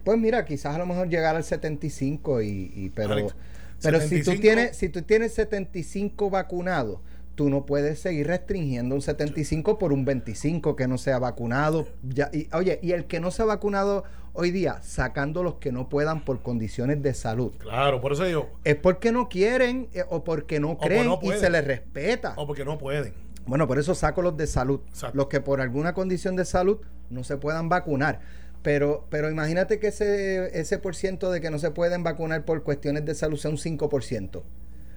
pues 0.04 0.18
mira, 0.18 0.44
quizás 0.44 0.74
a 0.74 0.78
lo 0.78 0.84
mejor 0.84 1.08
llegar 1.08 1.36
al 1.36 1.44
75 1.44 2.42
y, 2.42 2.70
y- 2.74 2.90
pero, 2.90 3.14
Alex, 3.14 3.34
pero 3.82 4.00
si 4.00 4.22
tú 4.22 4.30
75 4.32 4.40
tienes, 4.40 4.76
si 4.76 4.88
tú 4.88 5.02
tienes 5.02 5.34
75 5.34 6.30
vacunados, 6.30 7.00
tú 7.34 7.48
no 7.48 7.66
puedes 7.66 7.98
seguir 7.98 8.26
restringiendo 8.26 8.94
un 8.94 9.02
75 9.02 9.78
por 9.78 9.92
un 9.92 10.04
25 10.04 10.76
que 10.76 10.88
no 10.88 10.98
sea 10.98 11.18
vacunado. 11.18 11.86
Ya, 12.02 12.30
y, 12.32 12.48
oye, 12.54 12.78
y 12.82 12.92
el 12.92 13.06
que 13.06 13.20
no 13.20 13.30
se 13.30 13.42
ha 13.42 13.46
vacunado 13.46 14.04
hoy 14.34 14.50
día, 14.50 14.80
sacando 14.82 15.42
los 15.42 15.54
que 15.54 15.72
no 15.72 15.88
puedan 15.88 16.24
por 16.24 16.42
condiciones 16.42 17.02
de 17.02 17.12
salud 17.12 17.52
Claro, 17.58 18.00
por 18.00 18.12
eso 18.12 18.24
digo, 18.24 18.48
es 18.64 18.76
porque 18.76 19.12
no 19.12 19.28
quieren 19.28 19.88
eh, 19.92 20.04
o 20.08 20.24
porque 20.24 20.58
no 20.58 20.78
creen 20.78 21.06
no 21.06 21.20
y 21.22 21.32
se 21.32 21.50
les 21.50 21.64
respeta. 21.64 22.34
o 22.36 22.46
porque 22.46 22.64
no 22.64 22.78
pueden. 22.78 23.14
Bueno, 23.44 23.66
por 23.66 23.78
eso 23.78 23.94
saco 23.94 24.22
los 24.22 24.36
de 24.36 24.46
salud. 24.46 24.80
Exacto. 24.88 25.16
Los 25.16 25.26
que 25.26 25.40
por 25.40 25.60
alguna 25.60 25.94
condición 25.94 26.36
de 26.36 26.44
salud 26.44 26.78
no 27.10 27.24
se 27.24 27.36
puedan 27.36 27.68
vacunar. 27.68 28.20
Pero, 28.62 29.06
pero 29.10 29.28
imagínate 29.30 29.78
que 29.80 29.88
ese, 29.88 30.58
ese 30.58 30.78
por 30.78 30.94
ciento 30.94 31.30
de 31.32 31.40
que 31.40 31.50
no 31.50 31.58
se 31.58 31.70
pueden 31.72 32.02
vacunar 32.04 32.44
por 32.44 32.62
cuestiones 32.62 33.04
de 33.04 33.14
salud 33.14 33.36
sea 33.36 33.50
un 33.50 33.56
5%. 33.58 34.42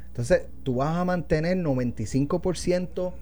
Entonces, 0.07 0.43
tú 0.63 0.75
vas 0.75 0.95
a 0.95 1.03
mantener 1.03 1.57
95% 1.57 3.13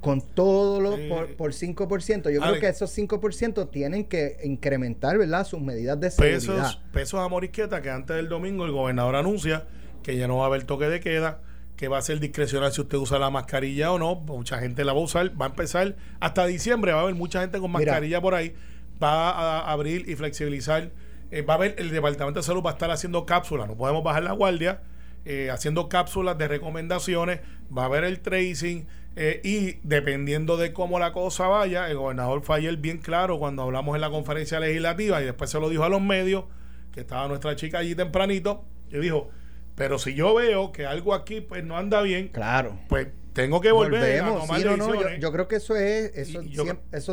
con 0.00 0.20
todo 0.20 0.80
lo 0.80 0.96
Sí. 0.96 1.08
por, 1.08 1.34
por 1.36 1.52
5%. 1.52 2.30
Yo 2.30 2.40
creo 2.40 2.60
que 2.60 2.68
esos 2.68 2.96
5% 2.96 3.70
tienen 3.70 4.04
que 4.04 4.36
incrementar, 4.44 5.18
¿verdad? 5.18 5.44
Sus 5.46 5.60
medidas 5.60 5.98
de 5.98 6.10
seguridad. 6.10 6.38
Pesos, 6.38 6.80
pesos 6.92 7.20
a 7.20 7.28
Morisqueta, 7.28 7.82
que 7.82 7.90
antes 7.90 8.14
del 8.16 8.28
domingo 8.28 8.64
el 8.64 8.72
gobernador 8.72 9.16
anuncia 9.16 9.64
que 10.02 10.16
ya 10.16 10.28
no 10.28 10.36
va 10.36 10.44
a 10.44 10.46
haber 10.46 10.62
toque 10.64 10.84
de 10.84 11.00
queda, 11.00 11.40
que 11.76 11.88
va 11.88 11.98
a 11.98 12.02
ser 12.02 12.20
discrecional 12.20 12.70
si 12.72 12.80
usted 12.82 12.96
usa 12.98 13.18
la 13.18 13.30
mascarilla 13.30 13.90
o 13.90 13.98
no. 13.98 14.14
Mucha 14.14 14.58
gente 14.58 14.84
la 14.84 14.92
va 14.92 15.00
a 15.00 15.02
usar, 15.02 15.32
va 15.40 15.46
a 15.46 15.48
empezar 15.48 15.96
hasta 16.20 16.46
diciembre, 16.46 16.92
va 16.92 17.00
a 17.00 17.02
haber 17.02 17.16
mucha 17.16 17.40
gente 17.40 17.58
con 17.58 17.72
Mira. 17.72 17.80
mascarilla 17.92 18.20
por 18.20 18.34
ahí, 18.34 18.54
va 19.02 19.30
a 19.30 19.70
abrir 19.72 20.08
y 20.08 20.16
flexibilizar. 20.16 20.90
Eh, 21.30 21.42
va 21.42 21.54
a 21.54 21.56
haber, 21.56 21.74
el 21.78 21.90
Departamento 21.90 22.40
de 22.40 22.44
Salud 22.44 22.62
va 22.64 22.70
a 22.70 22.72
estar 22.74 22.90
haciendo 22.90 23.26
cápsulas, 23.26 23.66
no 23.68 23.76
podemos 23.76 24.04
bajar 24.04 24.22
la 24.22 24.32
guardia, 24.32 24.80
eh, 25.24 25.50
haciendo 25.50 25.88
cápsulas 25.88 26.38
de 26.38 26.46
recomendaciones, 26.46 27.40
va 27.76 27.82
a 27.82 27.86
haber 27.86 28.04
el 28.04 28.20
tracing 28.20 28.86
eh, 29.16 29.40
y 29.42 29.78
dependiendo 29.82 30.56
de 30.56 30.72
cómo 30.72 30.98
la 31.00 31.12
cosa 31.12 31.48
vaya, 31.48 31.90
el 31.90 31.96
gobernador 31.96 32.42
fue 32.42 32.56
ayer 32.58 32.76
bien 32.76 32.98
claro 32.98 33.38
cuando 33.40 33.62
hablamos 33.62 33.94
en 33.96 34.02
la 34.02 34.10
conferencia 34.10 34.60
legislativa 34.60 35.20
y 35.20 35.24
después 35.24 35.50
se 35.50 35.58
lo 35.58 35.68
dijo 35.68 35.82
a 35.82 35.88
los 35.88 36.00
medios, 36.00 36.44
que 36.92 37.00
estaba 37.00 37.26
nuestra 37.26 37.56
chica 37.56 37.78
allí 37.78 37.94
tempranito, 37.96 38.64
y 38.90 38.98
dijo, 38.98 39.30
pero 39.74 39.98
si 39.98 40.14
yo 40.14 40.32
veo 40.34 40.70
que 40.70 40.86
algo 40.86 41.12
aquí 41.12 41.40
pues 41.40 41.64
no 41.64 41.76
anda 41.76 42.02
bien, 42.02 42.28
Claro. 42.28 42.78
pues 42.88 43.08
tengo 43.36 43.60
que 43.60 43.70
volver 43.70 44.20
a 44.20 44.24
Volvemos. 44.24 44.46
tomar 44.46 44.60
Sí, 44.60 44.66
no, 44.66 44.76
no, 44.78 45.16
yo, 45.18 45.30
creo 45.30 45.46
que 45.46 45.56
eso 45.56 45.76
es, 45.76 46.10
eso, 46.16 46.40
yo- 46.42 46.64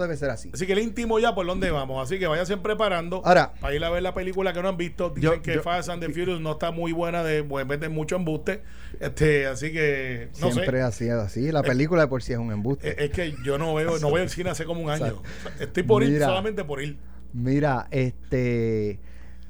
debe 0.02 0.16
ser 0.16 0.30
así. 0.30 0.50
Así 0.54 0.66
que 0.66 0.74
le 0.74 0.81
intimo 0.81 1.20
ya 1.20 1.36
por 1.36 1.46
dónde 1.46 1.70
vamos. 1.70 2.02
Así 2.02 2.18
que 2.18 2.25
vayan 2.28 2.64
preparando 2.64 3.22
Ahora- 3.25 3.54
para 3.60 3.75
ir 3.75 3.84
a 3.84 3.90
ver 3.90 4.02
la 4.02 4.14
película 4.14 4.54
que 4.54 4.62
no 4.62 4.70
han 4.70 4.78
visto. 4.78 5.10
Dicen 5.10 5.22
Yo- 5.36 5.42
que 5.42 5.56
yo- 5.56 5.62
Fast 5.62 5.90
and 5.90 6.02
the 6.02 6.08
Furious 6.10 6.40
no 6.40 6.54
está 6.54 6.72
muy 6.72 6.94
buena, 6.94 7.24
de 7.24 7.44
pues, 7.44 7.68
mucho 7.92 8.16
embuste. 8.16 8.64
Este, 9.02 9.48
así 9.48 9.74
que 9.74 10.30
no 10.40 10.52
Siempre 10.52 10.78
sé. 10.78 10.84
así 10.84 11.06
es 11.08 11.12
así. 11.14 11.52
La 11.52 11.62
película 11.62 12.04
de 12.04 12.08
por 12.08 12.24
sí 12.24 12.31
es 12.31 12.40
un 12.40 12.52
embuste. 12.54 12.90
Es, 12.92 12.98
es 13.00 13.12
que 13.12 13.36
yo 13.44 13.58
no 13.58 13.74
veo, 13.76 14.00
no 14.00 14.10
voy 14.10 14.22
al 14.22 14.30
cine 14.30 14.50
hace 14.50 14.64
como 14.64 14.81
un 14.81 14.90
año. 14.90 15.22
O 15.22 15.24
sea, 15.44 15.52
Estoy 15.60 15.84
por 15.84 16.04
ir 16.04 16.19
solamente 16.22 16.64
por 16.64 16.81
ir. 16.81 16.98
Mira, 17.34 17.88
este, 17.92 19.00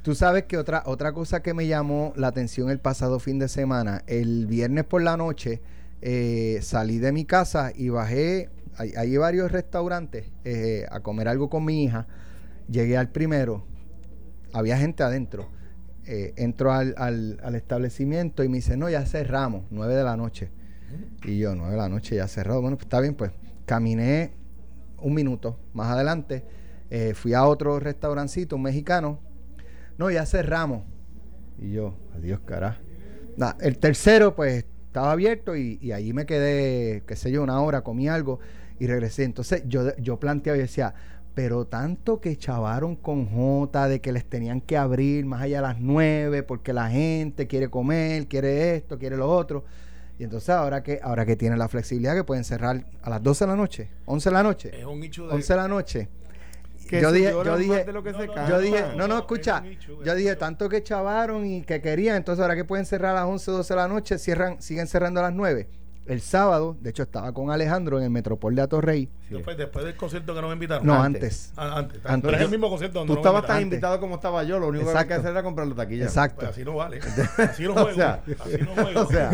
tú 0.02 0.16
sabes 0.16 0.46
que 0.46 0.58
otra 0.58 0.82
otra 0.88 1.14
cosa 1.14 1.44
que 1.44 1.54
me 1.54 1.68
llamó 1.68 2.14
la 2.16 2.28
atención 2.28 2.70
el 2.72 2.80
pasado 2.80 3.20
fin 3.20 3.38
de 3.38 3.48
semana, 3.48 4.04
el 4.08 4.48
viernes 4.48 4.86
por 4.86 5.02
la 5.04 5.18
noche 5.18 5.62
eh, 6.06 6.60
salí 6.62 7.00
de 7.00 7.14
mi 7.14 7.24
casa 7.24 7.72
y 7.74 7.88
bajé, 7.88 8.50
hay, 8.76 8.92
hay 8.98 9.16
varios 9.16 9.52
restaurantes 9.54 10.26
eh, 10.44 10.86
a 10.92 11.00
comer 11.00 11.30
algo 11.30 11.50
con 11.50 11.64
mi 11.64 11.86
hija. 11.86 12.08
Llegué 12.70 12.98
al 12.98 13.10
primero, 13.10 13.66
había 14.52 14.78
gente 14.78 15.02
adentro. 15.04 15.50
Eh, 16.06 16.34
entro 16.36 16.74
al, 16.74 16.94
al- 16.98 17.40
al 17.42 17.56
establecimiento 17.56 18.44
y 18.44 18.50
me 18.50 18.58
dice, 18.58 18.76
no, 18.76 18.90
ya 18.90 19.06
cerramos, 19.06 19.64
nueve 19.72 19.96
de 19.96 20.04
la 20.04 20.18
noche. 20.18 20.52
Y 21.24 21.38
yo, 21.40 21.56
nueve 21.56 21.72
de 21.72 21.78
la 21.78 21.88
noche, 21.88 22.18
ya 22.18 22.28
cerrado. 22.28 22.62
Bueno, 22.62 22.76
pues 22.76 22.86
está 22.88 23.00
bien, 23.00 23.16
pues 23.16 23.32
caminé 23.66 24.34
un 25.02 25.14
minuto 25.14 25.58
más 25.74 25.90
adelante, 25.90 26.44
eh, 26.90 27.14
fui 27.14 27.34
a 27.34 27.46
otro 27.46 27.80
restaurancito, 27.80 28.58
un 28.58 28.64
mexicano. 28.64 29.20
No, 29.98 30.12
ya 30.12 30.26
cerramos. 30.26 30.84
Y 31.58 31.72
yo, 31.72 31.96
adiós, 32.16 32.42
carajo. 32.46 32.82
Nah, 33.38 33.54
el 33.62 33.78
tercero, 33.78 34.36
pues, 34.36 34.66
estaba 34.94 35.12
abierto 35.12 35.56
y, 35.56 35.80
y 35.82 35.92
allí 35.92 36.14
me 36.14 36.28
quedé, 36.28 37.02
qué 37.08 37.16
sé 37.16 37.32
yo, 37.32 37.42
una 37.42 37.60
hora, 37.60 37.82
comí 37.82 38.08
algo 38.08 38.40
y 38.80 38.86
regresé. 38.86 39.24
Entonces 39.24 39.64
yo, 39.66 39.96
yo 39.98 40.20
planteaba 40.20 40.56
y 40.56 40.62
decía, 40.62 40.94
pero 41.34 41.66
tanto 41.66 42.22
que 42.22 42.38
chavaron 42.38 42.96
con 42.96 43.26
J 43.26 43.88
de 43.88 44.02
que 44.02 44.12
les 44.12 44.24
tenían 44.24 44.62
que 44.62 44.78
abrir 44.78 45.26
más 45.26 45.42
allá 45.42 45.58
de 45.58 45.62
las 45.64 45.80
nueve 45.80 46.44
porque 46.44 46.74
la 46.74 46.92
gente 46.92 47.48
quiere 47.48 47.70
comer, 47.70 48.28
quiere 48.28 48.76
esto, 48.76 49.00
quiere 49.00 49.18
lo 49.18 49.32
otro. 49.32 49.66
Y 50.20 50.26
entonces 50.26 50.50
ahora 50.50 50.84
que 50.84 51.00
ahora 51.02 51.26
que 51.26 51.36
tienen 51.36 51.58
la 51.58 51.68
flexibilidad 51.68 52.14
que 52.14 52.24
pueden 52.24 52.44
cerrar 52.44 52.86
a 53.02 53.10
las 53.10 53.24
12 53.24 53.46
de 53.46 53.50
la 53.50 53.58
noche, 53.58 53.90
11 54.06 54.30
de 54.30 54.34
la 54.34 54.44
noche, 54.44 54.80
Es 54.80 54.86
un 54.86 55.02
hecho 55.02 55.26
de. 55.26 55.34
11 55.34 55.54
de 55.54 55.58
la 55.58 55.68
noche. 55.68 56.08
Que 56.88 57.02
yo 57.02 57.12
dije, 57.12 57.32
yo 57.32 57.58
dije, 57.58 57.84
de 57.84 57.94
lo 57.94 58.04
que 58.04 58.12
No, 58.12 58.20
se 58.20 58.28
no, 58.28 58.50
yo 58.50 58.60
dije, 58.60 58.82
no, 58.82 58.88
no, 58.88 58.96
no, 58.96 59.08
no, 59.08 59.14
es 59.16 59.22
escucha, 59.22 59.64
yo 60.04 60.16
dije, 60.16 60.36
tanto 60.36 60.70
que 60.70 60.84
chavaron 60.84 61.46
y 61.46 61.64
que 61.64 61.82
querían, 61.82 62.18
entonces 62.18 62.42
ahora 62.42 62.56
que 62.56 62.66
pueden 62.66 62.86
cerrar 62.86 63.12
a 63.12 63.22
las 63.22 63.26
11, 63.26 63.52
12 63.52 63.74
de 63.74 63.78
la 63.78 63.88
noche, 63.88 64.18
cierran, 64.18 64.62
siguen 64.62 64.88
cerrando 64.88 65.20
a 65.20 65.24
las 65.24 65.34
9. 65.34 65.68
El 66.06 66.20
sábado, 66.20 66.76
de 66.82 66.90
hecho 66.90 67.04
estaba 67.04 67.32
con 67.32 67.50
Alejandro 67.50 67.98
en 67.98 68.04
el 68.04 68.10
Metropol 68.10 68.54
de 68.56 68.62
Atorrey. 68.62 69.10
Después, 69.30 69.56
después 69.58 69.86
del 69.86 69.96
concierto 69.96 70.36
que 70.36 70.42
nos 70.42 70.52
invitaron. 70.52 70.86
No, 70.86 71.02
Antes. 71.02 71.52
antes. 71.52 71.54
Ah, 71.56 71.78
antes. 71.80 72.02
Antes. 72.06 72.22
Pero 72.30 72.38
es 72.38 72.44
el 72.44 72.50
mismo 72.52 72.70
concierto 72.70 73.00
donde 73.00 73.14
Tú 73.14 73.20
estabas 73.20 73.46
tan 73.48 73.62
invitado 73.62 74.00
como 74.02 74.16
estaba 74.16 74.44
yo, 74.44 74.60
lo 74.60 74.68
único 74.68 74.84
que 74.86 74.92
había 74.92 75.08
que 75.08 75.14
hacer 75.14 75.32
era 75.32 75.42
comprar 75.44 75.66
la 75.68 75.76
taquilla. 75.76 76.04
Exacto. 76.04 76.40
Pues 76.40 76.50
así 76.52 76.66
no 76.66 76.76
vale. 76.76 77.00
Así 77.38 77.64
no 77.64 77.72
O 77.72 77.74
juego. 77.76 77.94
sea, 77.96 78.22
así 78.44 78.58
no 78.62 78.74
juego. 78.84 79.00
O 79.02 79.06
sea, 79.08 79.28
o 79.30 79.32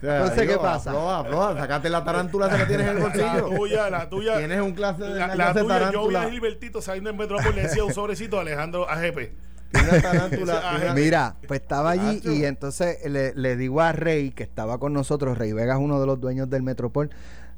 sea, 0.00 0.16
Entonces, 0.22 0.48
¿qué 0.48 0.56
pasa? 0.56 0.90
Afloja, 0.90 1.18
afloja, 1.20 1.54
sacate 1.60 1.90
la 1.90 2.04
tarántula 2.04 2.48
que 2.56 2.64
tienes 2.64 2.86
en 2.88 2.96
el 2.96 2.98
la 2.98 3.08
bolsillo. 3.08 3.56
tuya, 3.56 3.90
la 3.90 4.08
tuya. 4.08 4.38
Tienes 4.38 4.60
un 4.62 4.72
clase 4.72 5.02
de 5.02 5.10
La, 5.10 5.26
la 5.28 5.34
clase 5.34 5.60
tuya, 5.60 5.78
yo 5.78 5.78
vi 5.78 5.86
tarántula. 6.14 6.22
a 6.22 6.30
Gilbertito 6.30 6.80
saliendo 6.82 7.10
en 7.10 7.16
Metrópolis 7.18 7.54
le 7.54 7.62
decía 7.62 7.84
un 7.84 7.92
sobrecito 7.92 8.36
de 8.36 8.42
Alejandro 8.42 8.88
AGP. 8.88 9.18
Una 9.74 10.02
tarántula. 10.02 10.92
Mira, 10.94 11.36
pues 11.46 11.60
estaba 11.60 11.90
allí 11.90 12.20
y 12.24 12.44
entonces 12.44 12.98
le, 13.08 13.34
le 13.34 13.56
digo 13.56 13.80
a 13.80 13.92
Rey, 13.92 14.30
que 14.30 14.42
estaba 14.42 14.78
con 14.78 14.92
nosotros, 14.92 15.36
Rey 15.36 15.52
Vega 15.52 15.74
es 15.74 15.80
uno 15.80 16.00
de 16.00 16.06
los 16.06 16.20
dueños 16.20 16.48
del 16.48 16.62
Metropol, 16.62 17.10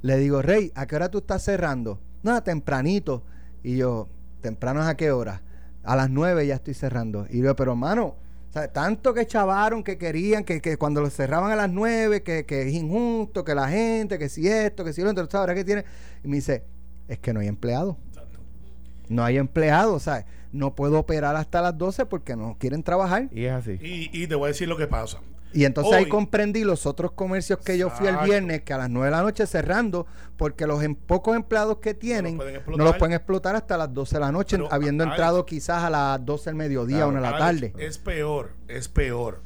le 0.02 0.16
digo, 0.18 0.42
Rey, 0.42 0.72
¿a 0.74 0.86
qué 0.86 0.96
hora 0.96 1.10
tú 1.10 1.18
estás 1.18 1.42
cerrando? 1.42 2.00
No, 2.22 2.42
tempranito. 2.42 3.22
Y 3.62 3.76
yo, 3.76 4.08
¿temprano 4.40 4.80
es 4.80 4.86
a 4.86 4.96
qué 4.96 5.10
hora? 5.10 5.42
A 5.82 5.96
las 5.96 6.10
nueve 6.10 6.46
ya 6.46 6.56
estoy 6.56 6.74
cerrando. 6.74 7.26
Y 7.30 7.40
yo, 7.42 7.54
pero 7.56 7.72
hermano, 7.72 8.16
o 8.50 8.52
sea, 8.52 8.68
tanto 8.68 9.14
que 9.14 9.26
chavaron, 9.26 9.84
que 9.84 9.96
querían, 9.96 10.44
que, 10.44 10.60
que 10.60 10.76
cuando 10.76 11.00
lo 11.00 11.10
cerraban 11.10 11.52
a 11.52 11.56
las 11.56 11.70
nueve, 11.70 12.22
que, 12.22 12.44
que 12.46 12.62
es 12.62 12.74
injusto, 12.74 13.44
que 13.44 13.54
la 13.54 13.68
gente, 13.68 14.18
que 14.18 14.28
si 14.28 14.48
esto, 14.48 14.84
que 14.84 14.92
si 14.92 15.02
lo 15.02 15.10
otro, 15.10 15.28
ahora 15.38 15.54
que 15.54 15.64
tiene. 15.64 15.84
Y 16.24 16.28
me 16.28 16.36
dice, 16.36 16.64
es 17.08 17.18
que 17.18 17.32
no 17.32 17.40
hay 17.40 17.48
empleado. 17.48 17.96
No 19.08 19.24
hay 19.24 19.38
empleados, 19.38 20.04
¿sabes? 20.04 20.24
No 20.52 20.74
puedo 20.74 20.98
operar 20.98 21.36
hasta 21.36 21.60
las 21.62 21.76
12 21.78 22.06
porque 22.06 22.34
no 22.36 22.56
quieren 22.58 22.82
trabajar. 22.82 23.28
Y 23.32 23.44
es 23.44 23.52
así. 23.52 23.78
Y, 23.80 24.10
y 24.12 24.26
te 24.26 24.34
voy 24.34 24.46
a 24.46 24.48
decir 24.48 24.68
lo 24.68 24.76
que 24.76 24.86
pasa. 24.86 25.18
Y 25.52 25.64
entonces 25.64 25.94
ahí 25.94 26.06
comprendí 26.06 26.62
los 26.62 26.86
otros 26.86 27.10
comercios 27.10 27.58
que 27.58 27.76
yo 27.76 27.90
fui 27.90 28.06
el 28.06 28.16
viernes, 28.18 28.62
que 28.62 28.72
a 28.72 28.78
las 28.78 28.88
9 28.88 29.06
de 29.06 29.10
la 29.10 29.22
noche 29.22 29.46
cerrando, 29.48 30.06
porque 30.36 30.64
los 30.64 30.80
em- 30.84 30.94
pocos 30.94 31.34
empleados 31.34 31.78
que 31.78 31.92
tienen 31.92 32.36
no 32.36 32.44
explotar. 32.44 32.84
los 32.86 32.96
pueden 32.98 33.14
explotar 33.14 33.56
hasta 33.56 33.76
las 33.76 33.92
12 33.92 34.14
de 34.14 34.20
la 34.20 34.30
noche, 34.30 34.56
Pero, 34.58 34.72
habiendo 34.72 35.02
Alex- 35.02 35.12
entrado 35.14 35.46
quizás 35.46 35.82
a 35.82 35.90
las 35.90 36.24
12 36.24 36.50
del 36.50 36.54
mediodía 36.54 36.98
Claro, 36.98 37.06
o 37.06 37.10
una 37.10 37.20
de 37.20 37.30
la 37.30 37.46
Alex, 37.46 37.72
tarde. 37.72 37.84
Es 37.86 37.98
peor, 37.98 38.52
es 38.68 38.86
peor. 38.88 39.40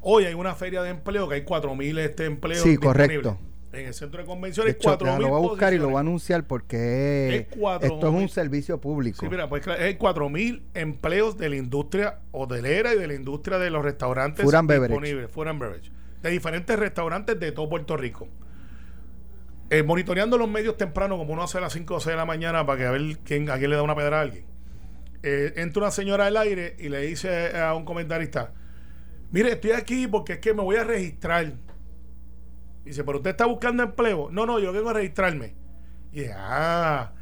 Hoy 0.00 0.24
hay 0.24 0.34
una 0.34 0.56
feria 0.56 0.82
de 0.82 0.90
empleo 0.90 1.28
que 1.28 1.36
hay 1.36 1.44
4.000 1.44 1.98
este 2.00 2.24
empleos 2.26 2.60
Sí, 2.62 2.70
disponibles. 2.70 3.06
correcto. 3.22 3.38
En 3.76 3.86
el 3.86 3.94
centro 3.94 4.18
de 4.18 4.24
De 4.24 4.28
convenciones, 4.28 4.74
hecho, 4.74 4.98
4.000 4.98 5.18
lo 5.18 5.28
voy 5.28 5.36
a 5.36 5.48
buscar 5.48 5.74
y 5.74 5.78
lo 5.78 5.88
voy 5.88 5.96
a 5.96 6.00
anunciar 6.00 6.46
porque 6.46 7.48
Es 7.50 7.56
esto 7.82 8.08
es 8.08 8.14
un 8.14 8.28
servicio 8.28 8.80
público. 8.80 9.18
Sí, 9.20 9.28
mira, 9.28 9.48
pues 9.48 9.66
hay 9.68 9.96
4.000 9.96 10.62
empleos 10.74 11.36
de 11.36 11.48
la 11.48 11.56
industria 11.56 12.20
hotelera 12.32 12.94
y 12.94 12.98
de 12.98 13.06
la 13.06 13.14
industria 13.14 13.58
de 13.58 13.70
los 13.70 13.84
restaurantes 13.84 14.44
disponibles, 14.44 15.30
and 15.36 15.60
beverage, 15.60 15.90
de 16.22 16.30
diferentes 16.30 16.78
restaurantes 16.78 17.38
de 17.38 17.52
todo 17.52 17.68
Puerto 17.68 17.96
Rico. 17.96 18.28
Eh, 19.70 19.82
monitoreando 19.82 20.38
los 20.38 20.48
medios 20.48 20.76
temprano, 20.76 21.16
como 21.16 21.32
uno 21.32 21.42
hace 21.42 21.58
a 21.58 21.60
las 21.62 21.72
5 21.72 21.94
o 21.94 22.00
6 22.00 22.12
de 22.12 22.16
la 22.16 22.26
mañana 22.26 22.64
para 22.66 22.78
que 22.78 22.86
a 22.86 22.90
ver 22.90 23.18
quién, 23.24 23.50
a 23.50 23.58
quién 23.58 23.70
le 23.70 23.76
da 23.76 23.82
una 23.82 23.96
pedra 23.96 24.18
a 24.18 24.22
alguien. 24.22 24.44
Eh, 25.22 25.54
entra 25.56 25.84
una 25.84 25.90
señora 25.90 26.26
al 26.26 26.36
aire 26.36 26.76
y 26.78 26.90
le 26.90 27.00
dice 27.00 27.56
a 27.58 27.74
un 27.74 27.86
comentarista, 27.86 28.52
mire, 29.30 29.52
estoy 29.52 29.72
aquí 29.72 30.06
porque 30.06 30.34
es 30.34 30.38
que 30.38 30.52
me 30.52 30.62
voy 30.62 30.76
a 30.76 30.84
registrar. 30.84 31.54
Dice, 32.84 33.04
pero 33.04 33.18
usted 33.18 33.30
está 33.30 33.46
buscando 33.46 33.82
empleo. 33.82 34.28
No, 34.30 34.46
no, 34.46 34.58
yo 34.58 34.72
vengo 34.72 34.90
a 34.90 34.92
registrarme. 34.92 35.54
Y 36.12 36.20
dice, 36.20 36.34
ah, 36.36 37.12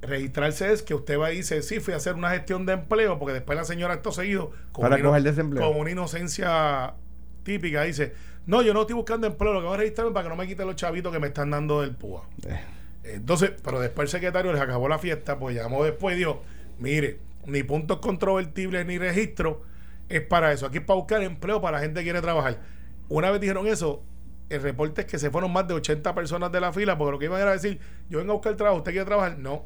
registrarse 0.00 0.72
es 0.72 0.82
que 0.82 0.94
usted 0.94 1.18
va 1.18 1.32
y 1.32 1.38
dice, 1.38 1.62
sí, 1.62 1.80
fui 1.80 1.94
a 1.94 1.96
hacer 1.96 2.14
una 2.14 2.30
gestión 2.30 2.66
de 2.66 2.74
empleo, 2.74 3.18
porque 3.18 3.34
después 3.34 3.56
la 3.56 3.64
señora 3.64 3.94
esto 3.94 4.12
seguido, 4.12 4.52
con 4.72 4.82
Para 4.88 5.02
coger 5.02 5.22
desempleo. 5.22 5.66
con 5.66 5.80
una 5.80 5.90
inocencia 5.90 6.94
típica, 7.42 7.82
dice, 7.82 8.14
no, 8.46 8.62
yo 8.62 8.74
no 8.74 8.82
estoy 8.82 8.94
buscando 8.94 9.26
empleo, 9.26 9.52
lo 9.54 9.60
que 9.60 9.66
voy 9.66 9.74
a 9.74 9.78
registrarme 9.78 10.12
para 10.12 10.24
que 10.24 10.28
no 10.30 10.36
me 10.36 10.46
quiten 10.46 10.66
los 10.66 10.76
chavitos 10.76 11.12
que 11.12 11.18
me 11.18 11.28
están 11.28 11.50
dando 11.50 11.80
del 11.80 11.94
púa. 11.94 12.28
Eh. 12.46 12.60
Entonces, 13.04 13.52
pero 13.62 13.80
después 13.80 14.06
el 14.06 14.10
secretario 14.10 14.52
les 14.52 14.60
acabó 14.60 14.88
la 14.88 14.98
fiesta, 14.98 15.38
pues 15.38 15.54
llamó 15.56 15.84
después 15.84 16.16
y 16.16 16.20
dijo, 16.20 16.42
mire, 16.78 17.18
ni 17.46 17.62
puntos 17.62 17.98
controvertibles 17.98 18.86
ni 18.86 18.98
registro 18.98 19.62
es 20.08 20.22
para 20.22 20.52
eso. 20.52 20.66
Aquí 20.66 20.78
es 20.78 20.84
para 20.84 20.96
buscar 20.98 21.22
empleo 21.22 21.60
para 21.60 21.78
la 21.78 21.82
gente 21.82 22.00
que 22.00 22.04
quiere 22.04 22.20
trabajar. 22.22 22.60
Una 23.08 23.30
vez 23.30 23.40
dijeron 23.40 23.66
eso, 23.66 24.02
el 24.50 24.62
reporte 24.62 25.02
es 25.02 25.06
que 25.06 25.18
se 25.18 25.30
fueron 25.30 25.52
más 25.52 25.66
de 25.68 25.74
80 25.74 26.14
personas 26.14 26.52
de 26.52 26.60
la 26.60 26.72
fila, 26.72 26.96
porque 26.98 27.12
lo 27.12 27.18
que 27.18 27.24
iban 27.26 27.40
era 27.40 27.52
decir, 27.52 27.78
yo 28.10 28.18
vengo 28.18 28.32
a 28.32 28.36
buscar 28.36 28.54
trabajo, 28.56 28.78
¿usted 28.78 28.92
quiere 28.92 29.06
trabajar? 29.06 29.38
No. 29.38 29.64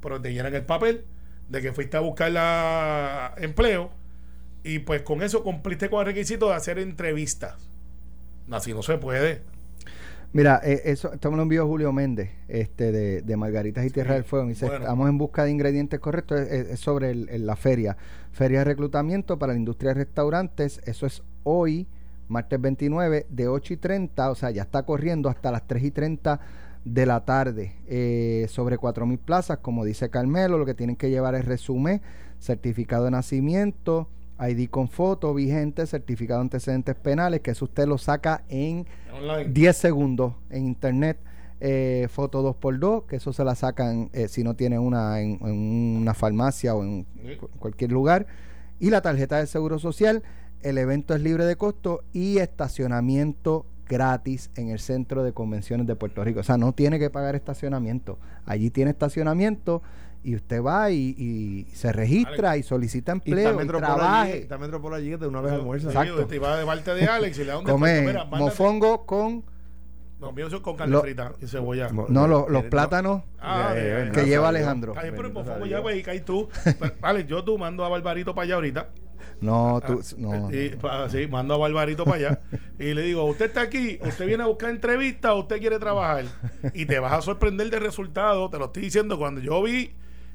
Pero 0.00 0.20
te 0.20 0.32
llenan 0.32 0.54
el 0.54 0.64
papel 0.64 1.04
de 1.48 1.60
que 1.60 1.72
fuiste 1.72 1.96
a 1.96 2.00
buscar 2.00 2.30
la 2.30 3.34
empleo 3.38 3.90
y 4.62 4.78
pues 4.80 5.02
con 5.02 5.22
eso 5.22 5.42
cumpliste 5.42 5.90
con 5.90 6.00
el 6.00 6.06
requisito 6.06 6.48
de 6.48 6.54
hacer 6.54 6.78
entrevistas. 6.78 7.68
Así 8.50 8.72
no 8.72 8.82
se 8.82 8.98
puede. 8.98 9.42
Mira, 10.32 10.60
eh, 10.62 10.82
eso, 10.84 11.12
esto 11.12 11.30
me 11.30 11.36
lo 11.36 11.42
envió 11.42 11.66
Julio 11.66 11.92
Méndez, 11.92 12.30
este, 12.46 12.92
de, 12.92 13.22
de 13.22 13.36
Margaritas 13.36 13.84
y 13.84 13.90
Tierra 13.90 14.10
Sí, 14.10 14.14
del 14.14 14.24
Fuego. 14.24 14.46
Dice, 14.46 14.64
bueno. 14.66 14.84
estamos 14.84 15.08
en 15.08 15.18
busca 15.18 15.44
de 15.44 15.50
ingredientes 15.50 15.98
correctos. 15.98 16.40
Es, 16.40 16.50
es- 16.52 16.68
es 16.70 16.80
sobre 16.80 17.10
el- 17.10 17.28
el- 17.30 17.46
la 17.46 17.56
feria. 17.56 17.96
Feria 18.32 18.60
de 18.60 18.64
reclutamiento 18.66 19.38
para 19.40 19.52
la 19.54 19.58
industria 19.58 19.88
de 19.92 20.04
restaurantes. 20.04 20.80
Eso 20.84 21.04
es 21.06 21.22
hoy, 21.42 21.88
martes 22.30 22.60
29, 22.60 23.26
de 23.28 23.48
8 23.48 23.74
y 23.74 23.76
30. 23.76 24.30
O 24.30 24.34
sea, 24.34 24.50
ya 24.50 24.62
está 24.62 24.84
corriendo 24.84 25.28
hasta 25.28 25.50
las 25.52 25.66
3 25.66 25.82
y 25.84 25.90
30 25.90 26.40
de 26.84 27.06
la 27.06 27.24
tarde. 27.24 27.74
Eh, 27.86 28.46
sobre 28.48 28.78
4.000 28.78 29.18
plazas, 29.18 29.58
como 29.58 29.84
dice 29.84 30.08
Carmelo, 30.08 30.56
lo 30.56 30.64
que 30.64 30.74
tienen 30.74 30.96
que 30.96 31.10
llevar 31.10 31.34
es 31.34 31.44
resumen, 31.44 32.00
certificado 32.38 33.04
de 33.04 33.10
nacimiento, 33.10 34.08
ID 34.40 34.70
con 34.70 34.88
foto 34.88 35.34
vigente, 35.34 35.86
certificado 35.86 36.40
de 36.40 36.44
antecedentes 36.44 36.94
penales, 36.94 37.40
que 37.40 37.50
eso 37.50 37.66
usted 37.66 37.86
lo 37.86 37.98
saca 37.98 38.44
en 38.48 38.86
Online. 39.14 39.50
10 39.52 39.76
segundos 39.76 40.34
en 40.48 40.66
internet. 40.66 41.18
Eh, 41.62 42.08
foto 42.10 42.42
2x2, 42.42 43.04
que 43.04 43.16
eso 43.16 43.34
se 43.34 43.44
la 43.44 43.54
sacan 43.54 44.08
eh, 44.14 44.28
si 44.28 44.42
no 44.42 44.56
tiene 44.56 44.78
una 44.78 45.20
en, 45.20 45.38
en 45.46 45.98
una 46.00 46.14
farmacia 46.14 46.74
o 46.74 46.82
en 46.82 47.04
Sí. 47.22 47.36
cu- 47.36 47.50
cualquier 47.58 47.92
lugar. 47.92 48.26
Y 48.78 48.88
la 48.88 49.02
tarjeta 49.02 49.36
de 49.36 49.46
seguro 49.46 49.78
social. 49.78 50.22
El 50.62 50.78
evento 50.78 51.14
es 51.14 51.22
libre 51.22 51.44
de 51.46 51.56
costo 51.56 52.02
y 52.12 52.38
estacionamiento 52.38 53.66
gratis 53.88 54.50
en 54.56 54.68
el 54.68 54.78
centro 54.78 55.22
de 55.24 55.32
convenciones 55.32 55.86
de 55.86 55.96
Puerto 55.96 56.22
Rico. 56.22 56.40
O 56.40 56.42
sea, 56.44 56.56
no 56.56 56.72
tiene 56.72 56.98
que 56.98 57.10
pagar 57.10 57.34
estacionamiento. 57.34 58.18
Allí 58.46 58.70
tiene 58.70 58.90
estacionamiento 58.92 59.82
y 60.22 60.36
usted 60.36 60.62
va 60.62 60.90
y, 60.90 61.14
y 61.18 61.64
se 61.74 61.92
registra 61.92 62.56
y 62.56 62.62
solicita 62.62 63.12
Y 63.12 63.14
empleo 63.14 63.50
está 63.50 63.62
y, 63.62 63.66
allí, 63.66 63.68
trabaje. 63.78 64.38
está 64.42 64.58
Metropol 64.58 64.94
allí 64.94 65.10
que 65.10 65.16
de 65.16 65.26
una 65.26 65.40
vez 65.40 65.52
almuerza. 65.54 65.88
Exacto. 65.88 66.26
Te 66.26 66.38
va 66.38 66.56
de 66.58 66.66
parte 66.66 66.94
de 66.94 67.04
Alex 67.06 67.38
y 67.38 67.40
le 67.40 67.46
da 67.46 67.58
un. 67.58 67.64
Come 67.64 68.02
Mira, 68.02 68.24
mofongo 68.26 69.06
con 69.06 69.42
No, 70.20 70.30
mío 70.32 70.50
son 70.50 70.60
con 70.62 70.76
carne 70.76 70.92
Lo- 70.92 71.00
frita 71.00 71.32
y 71.40 71.46
cebolla. 71.46 71.88
No, 71.88 72.26
los, 72.28 72.48
los 72.50 72.64
no. 72.64 72.70
plátanos. 72.70 73.22
Ah, 73.40 73.72
que 74.12 74.24
lleva 74.26 74.50
Alejandro. 74.50 74.92
Bien, 74.92 75.14
pero 75.16 75.28
el 75.28 75.34
mofongo 75.34 75.60
ya, 75.60 75.66
Dios. 75.78 75.80
pues, 75.82 75.96
y 75.96 76.02
caes 76.02 76.24
tú. 76.24 76.48
Alex, 77.02 77.26
yo 77.28 77.42
tú 77.42 77.56
mando 77.58 77.84
a 77.84 77.88
Barbarito 77.88 78.34
para 78.34 78.44
allá 78.44 78.54
ahorita. 78.56 78.88
No, 79.40 79.80
tú, 79.86 80.00
Ah, 80.02 80.14
no. 80.18 80.50
y, 80.52 80.76
sí, 81.10 81.26
mando 81.26 81.54
a 81.54 81.56
Barbarito 81.58 82.04
para 82.04 82.16
allá. 82.16 82.40
y 82.78 82.92
le 82.94 83.02
digo, 83.02 83.24
usted 83.24 83.46
está 83.46 83.62
aquí, 83.62 83.98
usted 84.02 84.26
viene 84.26 84.42
a 84.42 84.46
buscar 84.46 84.70
entrevista 84.70 85.32
o 85.34 85.40
usted 85.40 85.58
quiere 85.60 85.78
trabajar. 85.78 86.24
Y 86.74 86.84
te 86.86 86.98
vas 86.98 87.12
a 87.12 87.22
sorprender 87.22 87.70
del 87.70 87.80
resultado, 87.80 88.50
te 88.50 88.58
lo 88.58 88.66
estoy 88.66 88.82
diciendo. 88.82 89.18
Cuando 89.18 89.40
yo 89.40 89.62
vi, 89.62 89.92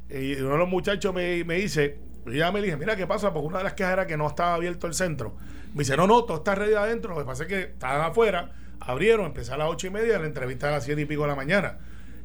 y 0.10 0.34
uno 0.36 0.52
de 0.54 0.58
los 0.58 0.70
muchachos 0.70 1.14
me, 1.14 1.44
me 1.44 1.56
dice, 1.56 2.00
ya 2.26 2.52
me 2.52 2.62
dije, 2.62 2.78
mira 2.78 2.96
qué 2.96 3.06
pasa, 3.06 3.32
porque 3.32 3.48
una 3.48 3.60
de 3.60 3.64
las 3.66 3.74
quejas 3.74 3.94
era 3.94 4.08
que 4.08 4.18
no 4.18 4.28
estaba 4.28 4.56
abierto 4.56 4.88
el 4.88 4.94
centro. 4.96 5.36
Me 5.74 5.80
dice, 5.80 5.96
no, 5.98 6.08
no, 6.08 6.24
todo 6.24 6.38
está 6.38 6.56
ready 6.56 6.74
adentro. 6.74 7.14
Lo 7.14 7.20
que 7.20 7.26
pasa 7.26 7.44
es 7.44 7.50
que 7.50 7.60
estaban 7.62 8.02
afuera, 8.02 8.54
abrieron, 8.80 9.26
empecé 9.28 9.54
a 9.54 9.58
las 9.58 9.70
ocho 9.70 9.88
y 9.88 9.90
media, 9.92 10.18
la 10.18 10.26
entrevista 10.26 10.70
a 10.70 10.72
las 10.72 10.84
siete 10.86 11.02
y 11.02 11.06
pico 11.06 11.22
de 11.24 11.28
la 11.28 11.36
mañana. 11.36 11.78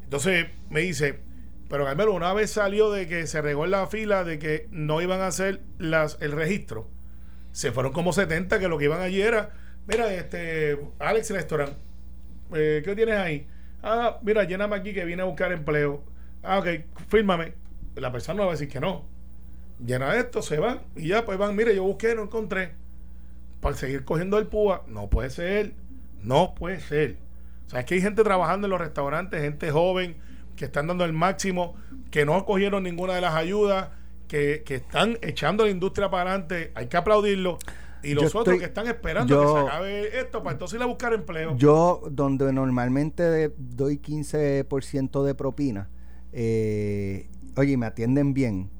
Entonces 0.04 0.46
me 0.70 0.80
dice, 0.80 1.20
pero 1.70 1.84
Carmelo, 1.84 2.12
una 2.12 2.34
vez 2.34 2.50
salió 2.50 2.90
de 2.90 3.06
que 3.06 3.28
se 3.28 3.40
regó 3.40 3.64
en 3.64 3.70
la 3.70 3.86
fila 3.86 4.24
de 4.24 4.40
que 4.40 4.66
no 4.72 5.00
iban 5.00 5.20
a 5.20 5.28
hacer 5.28 5.60
las, 5.78 6.18
el 6.20 6.32
registro, 6.32 6.88
se 7.52 7.70
fueron 7.70 7.92
como 7.92 8.12
70 8.12 8.58
que 8.58 8.66
lo 8.66 8.76
que 8.76 8.86
iban 8.86 9.00
allí 9.00 9.22
era, 9.22 9.50
mira, 9.86 10.12
este, 10.12 10.80
Alex 10.98 11.30
Restaurant, 11.30 11.72
eh, 12.54 12.82
¿qué 12.84 12.96
tienes 12.96 13.16
ahí? 13.16 13.46
Ah, 13.84 14.18
mira, 14.22 14.42
lléname 14.42 14.74
aquí 14.74 14.92
que 14.92 15.04
vine 15.04 15.22
a 15.22 15.26
buscar 15.26 15.52
empleo. 15.52 16.02
Ah, 16.42 16.58
ok, 16.58 16.66
fírmame. 17.08 17.54
La 17.94 18.10
persona 18.10 18.38
no 18.38 18.46
va 18.46 18.50
a 18.50 18.54
decir 18.54 18.68
que 18.68 18.80
no. 18.80 19.06
Llena 19.78 20.16
esto, 20.16 20.42
se 20.42 20.58
van 20.58 20.80
y 20.96 21.08
ya, 21.08 21.24
pues 21.24 21.38
van, 21.38 21.54
mire, 21.54 21.74
yo 21.76 21.84
busqué, 21.84 22.16
no 22.16 22.24
encontré. 22.24 22.72
Para 23.60 23.76
seguir 23.76 24.04
cogiendo 24.04 24.38
el 24.38 24.48
púa, 24.48 24.82
no 24.88 25.08
puede 25.08 25.30
ser, 25.30 25.74
no 26.20 26.52
puede 26.56 26.80
ser. 26.80 27.16
O 27.68 27.70
sea, 27.70 27.80
es 27.80 27.86
que 27.86 27.94
hay 27.94 28.02
gente 28.02 28.24
trabajando 28.24 28.66
en 28.66 28.72
los 28.72 28.80
restaurantes, 28.80 29.40
gente 29.40 29.70
joven, 29.70 30.16
que 30.60 30.66
están 30.66 30.86
dando 30.86 31.06
el 31.06 31.14
máximo, 31.14 31.74
que 32.10 32.26
no 32.26 32.44
cogieron 32.44 32.82
ninguna 32.82 33.14
de 33.14 33.22
las 33.22 33.34
ayudas, 33.34 33.88
que, 34.28 34.62
que 34.62 34.74
están 34.74 35.16
echando 35.22 35.64
la 35.64 35.70
industria 35.70 36.10
para 36.10 36.30
adelante, 36.32 36.70
hay 36.74 36.86
que 36.86 36.98
aplaudirlo. 36.98 37.56
Y 38.02 38.12
los 38.12 38.24
Yo 38.32 38.40
otros 38.40 38.54
estoy- 38.54 38.58
que 38.58 38.64
están 38.66 38.86
esperando 38.86 39.32
yo- 39.34 39.54
que 39.54 39.60
se 39.62 39.66
acabe 39.66 40.18
esto 40.20 40.42
para 40.42 40.52
entonces 40.52 40.76
ir 40.76 40.82
a 40.82 40.86
buscar 40.86 41.14
empleo. 41.14 41.56
Yo, 41.56 42.02
donde 42.10 42.52
normalmente 42.52 43.22
de- 43.22 43.54
doy 43.56 43.96
15% 43.98 45.24
de 45.24 45.34
propina, 45.34 45.88
eh, 46.32 47.30
oye, 47.56 47.76
me 47.78 47.86
atienden 47.86 48.34
bien. 48.34 48.70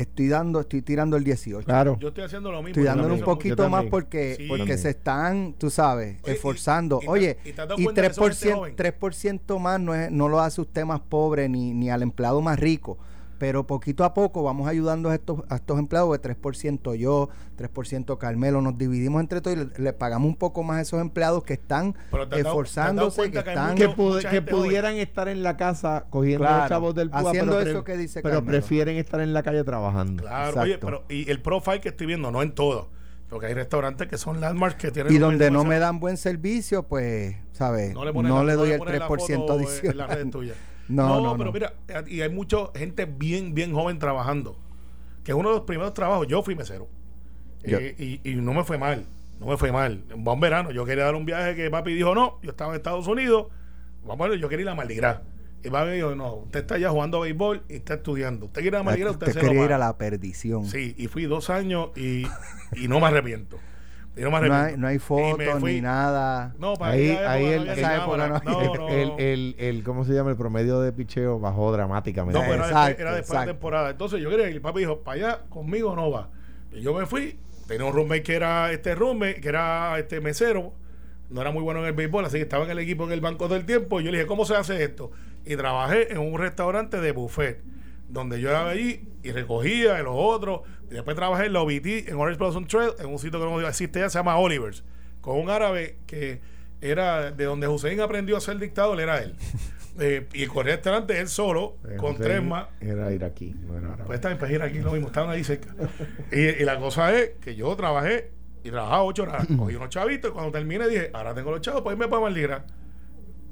Estoy 0.00 0.28
dando, 0.28 0.60
estoy 0.60 0.82
tirando 0.82 1.16
el 1.16 1.24
18. 1.24 1.64
Claro. 1.64 1.96
Yo 2.00 2.08
estoy 2.08 2.24
haciendo 2.24 2.50
lo 2.50 2.58
mismo. 2.58 2.68
Estoy 2.68 2.84
dándole 2.84 3.14
un 3.14 3.20
poquito 3.20 3.68
más 3.68 3.84
porque, 3.90 4.34
Sí. 4.36 4.46
porque 4.48 4.78
se 4.78 4.90
están, 4.90 5.54
tú 5.58 5.70
sabes, 5.70 6.16
Oye, 6.22 6.32
y- 6.32 6.34
esforzando. 6.36 6.98
y 6.98 7.04
te- 7.04 7.08
Oye, 7.10 7.36
y 7.44 7.52
te 7.52 7.60
has 7.62 7.68
dado 7.68 7.80
y 7.80 7.84
cuenta 7.84 8.02
que 8.02 8.14
son 8.14 8.24
gente 8.30 8.36
3%, 8.46 8.56
joven. 8.56 8.76
3% 8.76 9.58
más 9.58 9.80
no, 9.80 9.94
es, 9.94 10.10
no 10.10 10.28
lo 10.28 10.40
hace 10.40 10.60
usted 10.60 10.84
más 10.84 11.00
pobre 11.00 11.48
ni, 11.48 11.74
ni 11.74 11.90
al 11.90 12.02
empleado 12.02 12.40
más 12.40 12.58
rico. 12.58 12.98
Pero 13.40 13.66
poquito 13.66 14.04
a 14.04 14.12
poco 14.12 14.42
vamos 14.42 14.68
ayudando 14.68 15.08
a 15.08 15.14
estos, 15.14 15.40
a 15.48 15.56
estos 15.56 15.78
empleados 15.78 16.12
de 16.12 16.20
3% 16.36 16.94
yo, 16.94 17.30
3% 17.56 18.18
Carmelo, 18.18 18.60
nos 18.60 18.76
dividimos 18.76 19.18
entre 19.22 19.40
todos 19.40 19.56
y 19.56 19.60
le, 19.60 19.70
le 19.82 19.92
pagamos 19.94 20.28
un 20.28 20.36
poco 20.36 20.62
más 20.62 20.76
a 20.76 20.80
esos 20.82 21.00
empleados 21.00 21.42
que 21.42 21.54
están 21.54 21.94
dado- 22.12 22.36
esforzándose, 22.36 23.30
que 23.30 23.38
están... 23.38 23.76
que, 23.76 23.88
mucho- 23.88 24.44
pudieran 24.46 24.96
estar 24.96 25.26
en 25.28 25.42
la 25.42 25.56
casa 25.56 26.04
cogiendo 26.10 26.40
Claro, 26.44 26.58
los 26.60 26.68
chavos 26.68 26.94
del 26.94 27.08
púa, 27.08 27.30
haciendo 27.30 27.56
pero, 27.56 27.70
eso 27.70 27.82
que 27.84 27.96
dice 27.96 28.20
pero 28.20 28.34
Carmelo. 28.36 28.58
prefieren 28.58 28.96
estar 28.98 29.20
en 29.22 29.32
la 29.32 29.42
calle 29.42 29.64
trabajando. 29.64 30.22
Claro, 30.22 30.60
oye, 30.60 30.76
pero 30.76 31.04
y 31.08 31.30
el 31.30 31.40
profile 31.40 31.80
que 31.80 31.88
estoy 31.88 32.08
viendo, 32.08 32.30
no 32.30 32.42
en 32.42 32.52
todo, 32.54 32.90
porque 33.30 33.46
hay 33.46 33.54
restaurantes 33.54 34.06
que 34.06 34.18
son 34.18 34.38
landmarks 34.42 34.76
que 34.76 34.90
tienen 34.90 35.14
Y 35.14 35.16
donde 35.16 35.50
no 35.50 35.64
me 35.64 35.78
dan 35.78 35.98
buen 35.98 36.18
servicio, 36.18 36.82
pues, 36.82 37.36
¿sabes? 37.52 37.94
no 37.94 38.00
No 38.00 38.04
le, 38.04 38.10
le, 38.10 38.12
ponen 38.12 38.32
la- 38.34 38.38
no 38.52 38.56
doy 38.58 38.68
le 38.68 38.74
el 38.74 38.78
ponen 38.80 38.98
la 38.98 39.08
3% 39.08 39.36
foto 39.36 39.54
en- 39.58 39.64
adicional. 39.64 40.18
en. 40.18 40.69
No, 40.88 41.08
No, 41.08 41.20
no, 41.22 41.32
pero 41.36 41.46
no. 41.46 41.52
mira, 41.52 41.74
y 42.08 42.20
hay 42.20 42.28
mucha 42.30 42.56
gente 42.74 43.04
bien, 43.06 43.54
bien 43.54 43.72
joven 43.72 43.98
trabajando, 43.98 44.56
que 45.24 45.32
es 45.32 45.36
uno 45.38 45.50
de 45.50 45.56
los 45.56 45.64
primeros 45.64 45.94
trabajos. 45.94 46.26
Yo 46.26 46.42
fui 46.42 46.54
mesero 46.54 46.88
Yo- 47.64 47.78
Eh, 47.78 47.94
y, 47.98 48.20
y 48.30 48.34
no 48.36 48.54
me 48.54 48.64
fue 48.64 48.78
mal, 48.78 49.04
no 49.38 49.46
me 49.46 49.56
fue 49.56 49.70
mal. 49.70 50.02
Un 50.14 50.24
buen 50.24 50.40
verano, 50.40 50.70
yo 50.70 50.84
quería 50.84 51.04
dar 51.04 51.14
un 51.14 51.26
viaje 51.26 51.54
que 51.54 51.70
papi 51.70 51.92
dijo 51.94 52.14
no, 52.14 52.38
yo 52.42 52.50
estaba 52.50 52.72
en 52.72 52.76
Estados 52.76 53.06
Unidos, 53.06 53.46
vamos 54.04 54.26
a 54.26 54.30
ver, 54.30 54.38
yo 54.40 54.48
quería 54.48 54.64
ir 54.64 54.68
a 54.70 54.74
Mardi 54.74 54.94
Gras. 54.96 55.20
Y 55.62 55.68
a 55.68 55.94
yo, 55.94 56.14
no, 56.14 56.36
usted 56.36 56.60
está 56.60 56.78
ya 56.78 56.88
jugando 56.88 57.20
béisbol 57.20 57.64
y 57.68 57.74
está 57.74 57.94
estudiando. 57.94 58.46
Usted 58.46 58.62
quiere 58.62 58.78
ir 58.78 58.80
a 58.80 58.82
Mariguera, 58.82 59.10
usted, 59.10 59.26
Usted 59.28 59.40
se 59.40 59.46
lo 59.46 59.50
quería 59.52 59.64
ir 59.64 59.68
paga. 59.70 59.84
a 59.84 59.88
la 59.90 59.98
perdición. 59.98 60.64
Sí, 60.64 60.94
y 60.96 61.06
fui 61.08 61.24
dos 61.26 61.50
años 61.50 61.90
y, 61.96 62.26
y 62.72 62.88
no 62.88 62.98
me 62.98 63.06
arrepiento. 63.08 63.58
Y 64.16 64.22
no 64.22 64.30
me 64.30 64.40
No 64.48 64.54
arrepiento. 64.54 64.86
hay, 64.86 64.94
no 64.96 65.00
fotos 65.00 65.62
ni 65.62 65.80
nada. 65.80 66.54
No, 66.58 66.74
para 66.74 66.92
Ahí- 66.92 67.46
el- 67.46 67.66
no 67.66 67.72
esa 67.72 67.96
época 67.96 68.16
no 68.16 68.28
no, 68.28 68.36
había- 68.36 68.50
no, 68.78 68.88
el, 68.88 69.08
no. 69.08 69.18
el, 69.18 69.56
el, 69.58 69.82
¿cómo 69.84 70.04
se 70.04 70.12
llama? 70.12 70.30
El 70.30 70.36
promedio 70.36 70.80
de 70.80 70.92
picheo 70.92 71.38
bajó 71.38 71.72
dramáticamente. 71.72 72.38
No, 72.38 72.44
pero 72.44 72.54
era 72.56 72.66
Exacto, 72.66 72.86
después, 72.88 73.00
era 73.08 73.14
después 73.16 73.40
de 73.40 73.46
temporada. 73.46 73.90
Entonces 73.90 74.20
yo 74.20 74.28
quería 74.30 74.48
ir. 74.48 74.54
El 74.56 74.60
papi 74.60 74.80
dijo, 74.80 74.98
para 75.00 75.14
allá, 75.16 75.40
conmigo 75.48 75.94
no 75.94 76.10
va. 76.10 76.28
Y 76.72 76.80
yo 76.82 76.92
me 76.92 77.06
fui. 77.06 77.38
Tenía 77.68 77.86
un 77.86 77.94
roommate 77.94 78.22
que 78.24 78.34
era 78.34 78.72
este 78.72 78.94
roommate, 78.96 79.40
que 79.40 79.48
era 79.48 79.96
este 79.98 80.20
mesero. 80.20 80.72
No 81.30 81.40
era 81.40 81.52
muy 81.52 81.62
bueno 81.62 81.78
en 81.80 81.86
el 81.86 81.92
béisbol, 81.92 82.24
así 82.24 82.38
que 82.38 82.42
estaba 82.42 82.64
en 82.64 82.70
el 82.72 82.80
equipo 82.80 83.04
en 83.04 83.12
el 83.12 83.20
banco 83.20 83.44
todo 83.46 83.56
el 83.56 83.64
tiempo. 83.64 84.00
Y 84.00 84.04
yo 84.04 84.10
le 84.10 84.18
dije, 84.18 84.26
¿cómo 84.26 84.44
se 84.44 84.56
hace 84.56 84.82
esto? 84.82 85.12
Y 85.46 85.54
trabajé 85.54 86.12
en 86.12 86.18
un 86.18 86.36
restaurante 86.36 87.00
de 87.00 87.12
buffet, 87.12 87.62
donde 88.08 88.40
yo 88.40 88.50
iba 88.50 88.68
allí 88.68 89.08
y 89.22 89.30
recogía 89.30 89.94
de 89.94 90.02
los 90.02 90.14
otros. 90.16 90.62
Después 90.90 91.16
trabajé 91.16 91.46
en 91.46 91.52
la 91.52 91.60
OBT, 91.62 92.08
en 92.08 92.16
Orange 92.16 92.38
Blossom 92.38 92.66
Trail, 92.66 92.90
en 92.98 93.06
un 93.06 93.18
sitio 93.18 93.38
que 93.38 93.46
no 93.46 93.60
existe 93.66 94.00
ya, 94.00 94.10
se 94.10 94.18
llama 94.18 94.36
Oliver's, 94.36 94.84
con 95.20 95.38
un 95.38 95.48
árabe 95.50 95.98
que 96.06 96.40
era 96.80 97.30
de 97.30 97.44
donde 97.44 97.68
Hussein 97.68 98.00
aprendió 98.00 98.36
a 98.36 98.40
ser 98.40 98.58
dictador, 98.58 99.00
era 99.00 99.18
él. 99.22 99.34
Eh, 99.98 100.28
y 100.32 100.46
corría 100.46 100.76
restaurante 100.76 101.18
él 101.20 101.28
solo, 101.28 101.76
Eh, 101.86 101.96
con 101.96 102.12
José 102.12 102.22
tres 102.24 102.42
más. 102.42 102.68
Era 102.80 103.12
ir 103.12 103.22
aquí, 103.24 103.54
no 103.66 103.76
era 103.76 103.88
árabe. 103.88 104.04
Pues 104.06 104.16
estaban 104.16 104.38
para 104.38 104.52
ir 104.52 104.62
aquí 104.62 104.78
lo 104.78 104.92
mismo, 104.92 105.08
estaban 105.08 105.28
ahí 105.30 105.42
cerca. 105.44 105.74
y, 106.32 106.38
y 106.40 106.64
la 106.64 106.78
cosa 106.78 107.12
es 107.14 107.32
que 107.40 107.54
yo 107.54 107.74
trabajé 107.76 108.30
y 108.62 108.70
trabajaba 108.70 109.02
ocho 109.02 109.24
horas. 109.24 109.46
Cogí 109.58 109.74
unos 109.74 109.88
chavitos 109.90 110.30
y 110.30 110.32
cuando 110.32 110.52
terminé 110.52 110.88
dije, 110.88 111.10
ahora 111.12 111.34
tengo 111.34 111.50
los 111.50 111.60
chavos, 111.60 111.82
pues 111.82 111.94
irme 111.94 112.08
para 112.08 112.22
Marligra. 112.22 112.64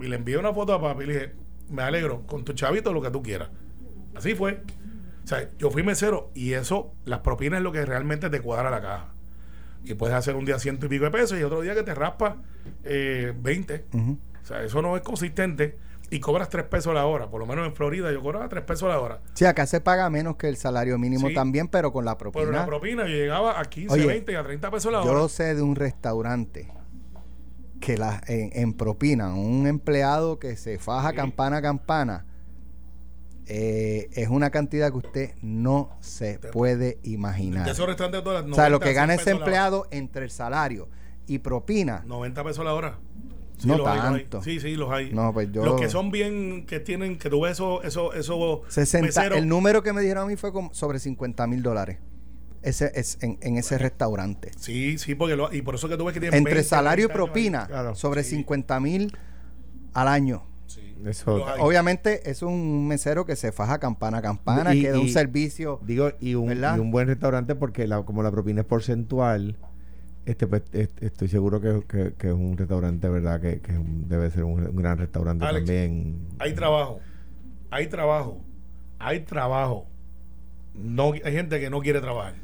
Y 0.00 0.07
le 0.07 0.16
envié 0.16 0.38
una 0.38 0.54
foto 0.54 0.73
a 0.73 0.80
papi 0.80 1.04
y 1.04 1.07
le 1.09 1.12
dije, 1.14 1.33
me 1.71 1.83
alegro, 1.83 2.25
con 2.25 2.45
tus 2.45 2.54
chavitos 2.54 2.95
lo 2.95 3.02
que 3.02 3.11
tú 3.11 3.21
quieras. 3.23 3.50
Así 4.14 4.35
fue. 4.35 4.62
O 5.28 5.30
sea, 5.30 5.47
yo 5.58 5.70
fui 5.70 5.82
mesero 5.82 6.30
y 6.35 6.54
eso, 6.54 6.94
las 7.04 7.18
propinas 7.20 7.58
es 7.58 7.62
lo 7.64 7.70
que 7.70 7.85
realmente 7.85 8.30
te 8.30 8.40
cuadra 8.40 8.70
la 8.70 8.80
caja. 8.80 9.08
Y 9.85 9.92
puedes 9.92 10.16
hacer 10.16 10.37
un 10.37 10.47
día 10.47 10.58
ciento 10.58 10.87
y 10.87 10.88
pico 10.88 11.04
de 11.04 11.11
pesos 11.11 11.38
y 11.38 11.42
otro 11.42 11.61
día 11.61 11.75
que 11.75 11.82
te 11.82 11.94
raspa 11.94 12.37
eh, 12.82 13.35
20. 13.38 13.85
Ujú. 13.92 14.18
O 14.42 14.47
sea, 14.47 14.62
eso 14.62 14.80
no 14.80 14.97
es 14.97 15.02
consistente. 15.02 15.76
Y 16.11 16.20
cobras 16.20 16.49
tres 16.49 16.64
pesos 16.64 16.94
la 16.94 17.04
hora. 17.04 17.28
Por 17.28 17.40
lo 17.40 17.47
menos 17.47 17.66
en 17.66 17.75
Florida 17.75 18.11
yo 18.11 18.23
cobraba 18.23 18.49
tres 18.49 18.64
pesos 18.64 18.88
la 18.88 18.99
hora. 18.99 19.20
Sí, 19.35 19.44
acá 19.44 19.66
se 19.66 19.82
paga 19.82 20.08
menos 20.08 20.37
que 20.37 20.49
el 20.49 20.56
salario 20.56 20.97
mínimo 20.97 21.28
Sí. 21.28 21.35
también, 21.35 21.68
pero 21.68 21.92
con 21.92 22.06
la 22.06 22.16
propina. 22.16 22.44
Por 22.47 22.54
una 22.54 22.64
propina 22.64 23.02
yo 23.02 23.08
llegaba 23.11 23.61
a 23.61 23.64
15, 23.66 23.92
Oye, 23.92 24.06
20 24.06 24.32
y 24.32 24.35
a 24.35 24.42
30 24.42 24.70
pesos 24.70 24.90
la 24.90 25.02
hora. 25.02 25.11
Yo 25.12 25.28
sé 25.28 25.54
de 25.54 25.61
un 25.61 25.76
restaurante 25.76 26.73
que 27.80 27.99
la, 27.99 28.23
en, 28.26 28.50
en 28.54 28.73
propina, 28.73 29.35
un 29.35 29.66
empleado 29.66 30.38
que 30.38 30.56
se 30.56 30.78
faja 30.78 31.11
Sí. 31.11 31.16
campana 31.16 31.58
a 31.58 31.62
campana, 31.62 32.25
eh, 33.48 34.08
es 34.12 34.28
una 34.28 34.50
cantidad 34.50 34.90
que 34.90 34.98
usted 34.98 35.30
no 35.42 35.96
se 36.00 36.38
puede 36.52 36.98
imaginar. 37.02 37.64
de 37.64 37.70
esos 37.72 37.86
todas 38.22 38.42
las 38.44 38.52
O 38.52 38.54
sea, 38.54 38.68
lo 38.68 38.78
90, 38.78 38.84
que 38.86 38.92
gana 38.92 39.12
100 39.14 39.20
ese 39.20 39.30
empleado 39.30 39.86
entre 39.90 40.24
el 40.24 40.30
salario 40.30 40.88
y 41.26 41.38
propina, 41.38 42.02
90 42.06 42.44
pesos 42.44 42.64
la 42.64 42.74
hora. 42.74 42.98
No 43.64 43.76
los 43.76 43.88
hay, 43.88 43.98
tanto. 44.00 44.42
Sí, 44.42 44.60
sí, 44.60 44.76
los 44.76 44.88
hay. 44.90 45.12
No, 45.12 45.32
pues 45.32 45.50
yo- 45.50 45.64
Los 45.64 45.80
que 45.80 45.88
son 45.88 46.10
bien, 46.12 46.64
que 46.66 46.78
tienen, 46.78 47.18
que 47.18 47.28
tú 47.28 47.40
ves 47.40 47.52
esos, 47.54 47.84
esos, 47.84 48.14
esos 48.14 48.60
60, 48.68 49.06
meseros. 49.06 49.38
el 49.38 49.48
número 49.48 49.82
que 49.82 49.92
me 49.92 50.00
dijeron 50.00 50.24
a 50.24 50.26
mí 50.26 50.36
fue 50.36 50.52
como 50.52 50.72
sobre 50.74 51.00
50 51.00 51.46
mil 51.48 51.62
dólares. 51.62 51.98
Ese 52.62 52.92
es 52.94 53.18
en, 53.20 53.38
en 53.40 53.56
ese 53.56 53.76
restaurante. 53.78 54.52
Sí, 54.58 54.98
sí, 54.98 55.14
porque 55.16 55.34
lo, 55.36 55.52
y 55.52 55.62
por 55.62 55.74
eso 55.74 55.88
que 55.88 55.96
tú 55.96 56.04
ves 56.04 56.14
que 56.14 56.20
tienen 56.20 56.38
Entre 56.38 56.54
20, 56.54 56.68
salario 56.68 57.06
y 57.06 57.08
30 57.08 57.14
años 57.14 57.28
ahí. 57.28 57.32
propina, 57.32 57.66
Claro. 57.66 57.94
sobre 57.94 58.22
Sí. 58.24 58.36
50 58.36 58.78
mil 58.80 59.16
al 59.92 60.06
año. 60.08 60.44
Sí, 60.68 60.94
Eso-. 61.04 61.44
Obviamente 61.60 62.30
es 62.30 62.42
un 62.42 62.87
mesero 62.87 63.25
que 63.26 63.34
se 63.37 63.50
faja 63.52 63.78
campana 63.78 64.18
a 64.18 64.22
campana, 64.22 64.75
Y- 64.75 64.82
que 64.82 64.90
da 64.90 65.00
un 65.00 65.08
servicio. 65.08 65.80
Digo, 65.84 66.10
y 66.20 66.34
un, 66.34 66.52
y 66.52 66.78
un 66.78 66.90
buen 66.90 67.08
restaurante 67.08 67.54
porque 67.56 67.87
la, 67.88 68.02
como 68.02 68.22
la 68.22 68.30
propina 68.30 68.60
es 68.60 68.66
porcentual, 68.66 69.56
este 70.26 70.46
pues, 70.46 70.62
est- 70.72 71.02
estoy 71.02 71.28
seguro 71.28 71.60
que, 71.60 71.83
que- 71.88 72.12
que 72.18 72.28
es 72.28 72.35
un 72.35 72.57
restaurante, 72.59 73.09
¿verdad? 73.09 73.40
Que, 73.40 73.61
que 73.61 73.72
es 73.72 73.78
un- 73.78 74.09
debe 74.09 74.31
ser 74.31 74.44
un, 74.44 74.66
un 74.66 74.76
gran 74.76 74.98
restaurante 74.98 75.44
Alex, 75.44 75.64
también. 75.66 76.16
Hay 76.38 76.54
trabajo. 76.54 77.00
Hay 77.70 77.87
trabajo. 77.88 78.40
Hay 78.98 79.20
trabajo. 79.20 79.87
No, 80.74 81.12
hay 81.12 81.33
gente 81.33 81.59
que 81.61 81.70
no 81.70 81.81
quiere 81.81 82.00
trabajar. 82.00 82.35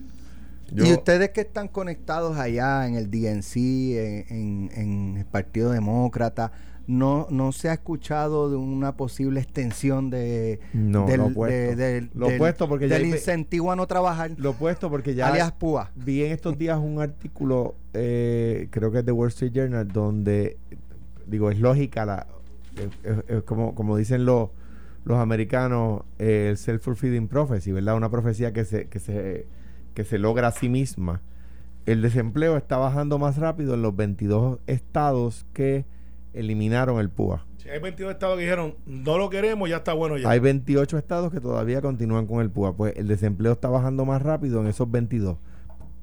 Yo- 0.72 0.86
y 0.86 0.92
ustedes 0.92 1.28
que 1.30 1.42
están 1.42 1.68
conectados 1.68 2.38
allá 2.38 2.86
en 2.86 2.94
el 2.94 3.10
DNC, 3.10 3.56
en, 3.98 4.24
en- 4.30 4.70
en 4.74 5.16
el 5.18 5.26
Partido 5.26 5.70
Demócrata, 5.70 6.52
¿no, 6.86 7.26
¿no 7.30 7.52
se 7.52 7.68
ha 7.68 7.74
escuchado 7.74 8.50
de 8.50 8.56
una 8.56 8.96
posible 8.96 9.40
extensión 9.40 10.10
de, 10.10 10.60
No, 10.72 11.06
del, 11.06 11.18
lo 11.20 11.26
opuesto. 11.26 11.56
de- 11.56 11.76
del- 11.76 12.10
Lo 12.14 12.26
del- 12.26 12.36
opuesto 12.36 12.68
porque 12.68 12.88
del 12.88 13.06
incentivo 13.06 13.72
a 13.72 13.76
no 13.76 13.86
trabajar, 13.86 14.32
Lo 14.36 14.50
opuesto 14.50 14.90
porque 14.90 15.14
ya 15.14 15.28
alias 15.28 15.52
PUA? 15.52 15.90
vi 15.94 16.24
en 16.24 16.32
estos 16.32 16.58
días 16.58 16.78
un 16.78 17.00
artículo, 17.00 17.74
eh, 17.94 18.68
creo 18.70 18.90
que 18.92 18.98
es 18.98 19.06
de 19.06 19.12
Wall 19.12 19.28
Street 19.28 19.52
Journal, 19.52 19.88
donde, 19.88 20.58
digo, 21.26 21.50
es 21.50 21.58
lógica, 21.58 22.04
la, 22.04 22.26
es- 22.76 23.10
es- 23.12 23.24
es 23.28 23.42
como, 23.44 23.74
como 23.74 23.96
dicen 23.96 24.24
los, 24.26 24.50
los 25.04 25.18
americanos, 25.18 26.02
eh, 26.18 26.48
el 26.50 26.56
self-fulfilling 26.56 27.28
prophecy, 27.28 27.72
¿verdad? 27.72 27.96
Una 27.96 28.10
profecía 28.10 28.52
que 28.52 28.64
se, 28.64 28.88
que, 28.88 28.98
se, 29.00 29.46
que 29.94 30.04
se 30.04 30.18
logra 30.18 30.48
a 30.48 30.52
sí 30.52 30.68
misma. 30.68 31.20
El 31.86 32.00
desempleo 32.00 32.56
está 32.56 32.78
bajando 32.78 33.18
más 33.18 33.36
rápido 33.36 33.74
en 33.74 33.82
los 33.82 33.94
22 33.94 34.58
estados 34.66 35.44
que 35.52 35.84
eliminaron 36.34 37.00
el 37.00 37.10
PUA. 37.10 37.46
Si 37.56 37.68
hay 37.70 37.78
22 37.78 38.12
estados 38.12 38.36
que 38.36 38.42
dijeron, 38.42 38.74
no 38.84 39.16
lo 39.16 39.30
queremos, 39.30 39.68
ya 39.68 39.76
está 39.78 39.94
bueno 39.94 40.18
ya. 40.18 40.28
Hay 40.28 40.38
28 40.38 40.98
estados 40.98 41.32
que 41.32 41.40
todavía 41.40 41.80
continúan 41.80 42.26
con 42.26 42.42
el 42.42 42.50
PUA. 42.50 42.76
Pues 42.76 42.94
el 42.96 43.08
desempleo 43.08 43.52
está 43.52 43.68
bajando 43.68 44.04
más 44.04 44.20
rápido 44.20 44.60
en 44.60 44.66
esos 44.66 44.90
22. 44.90 45.38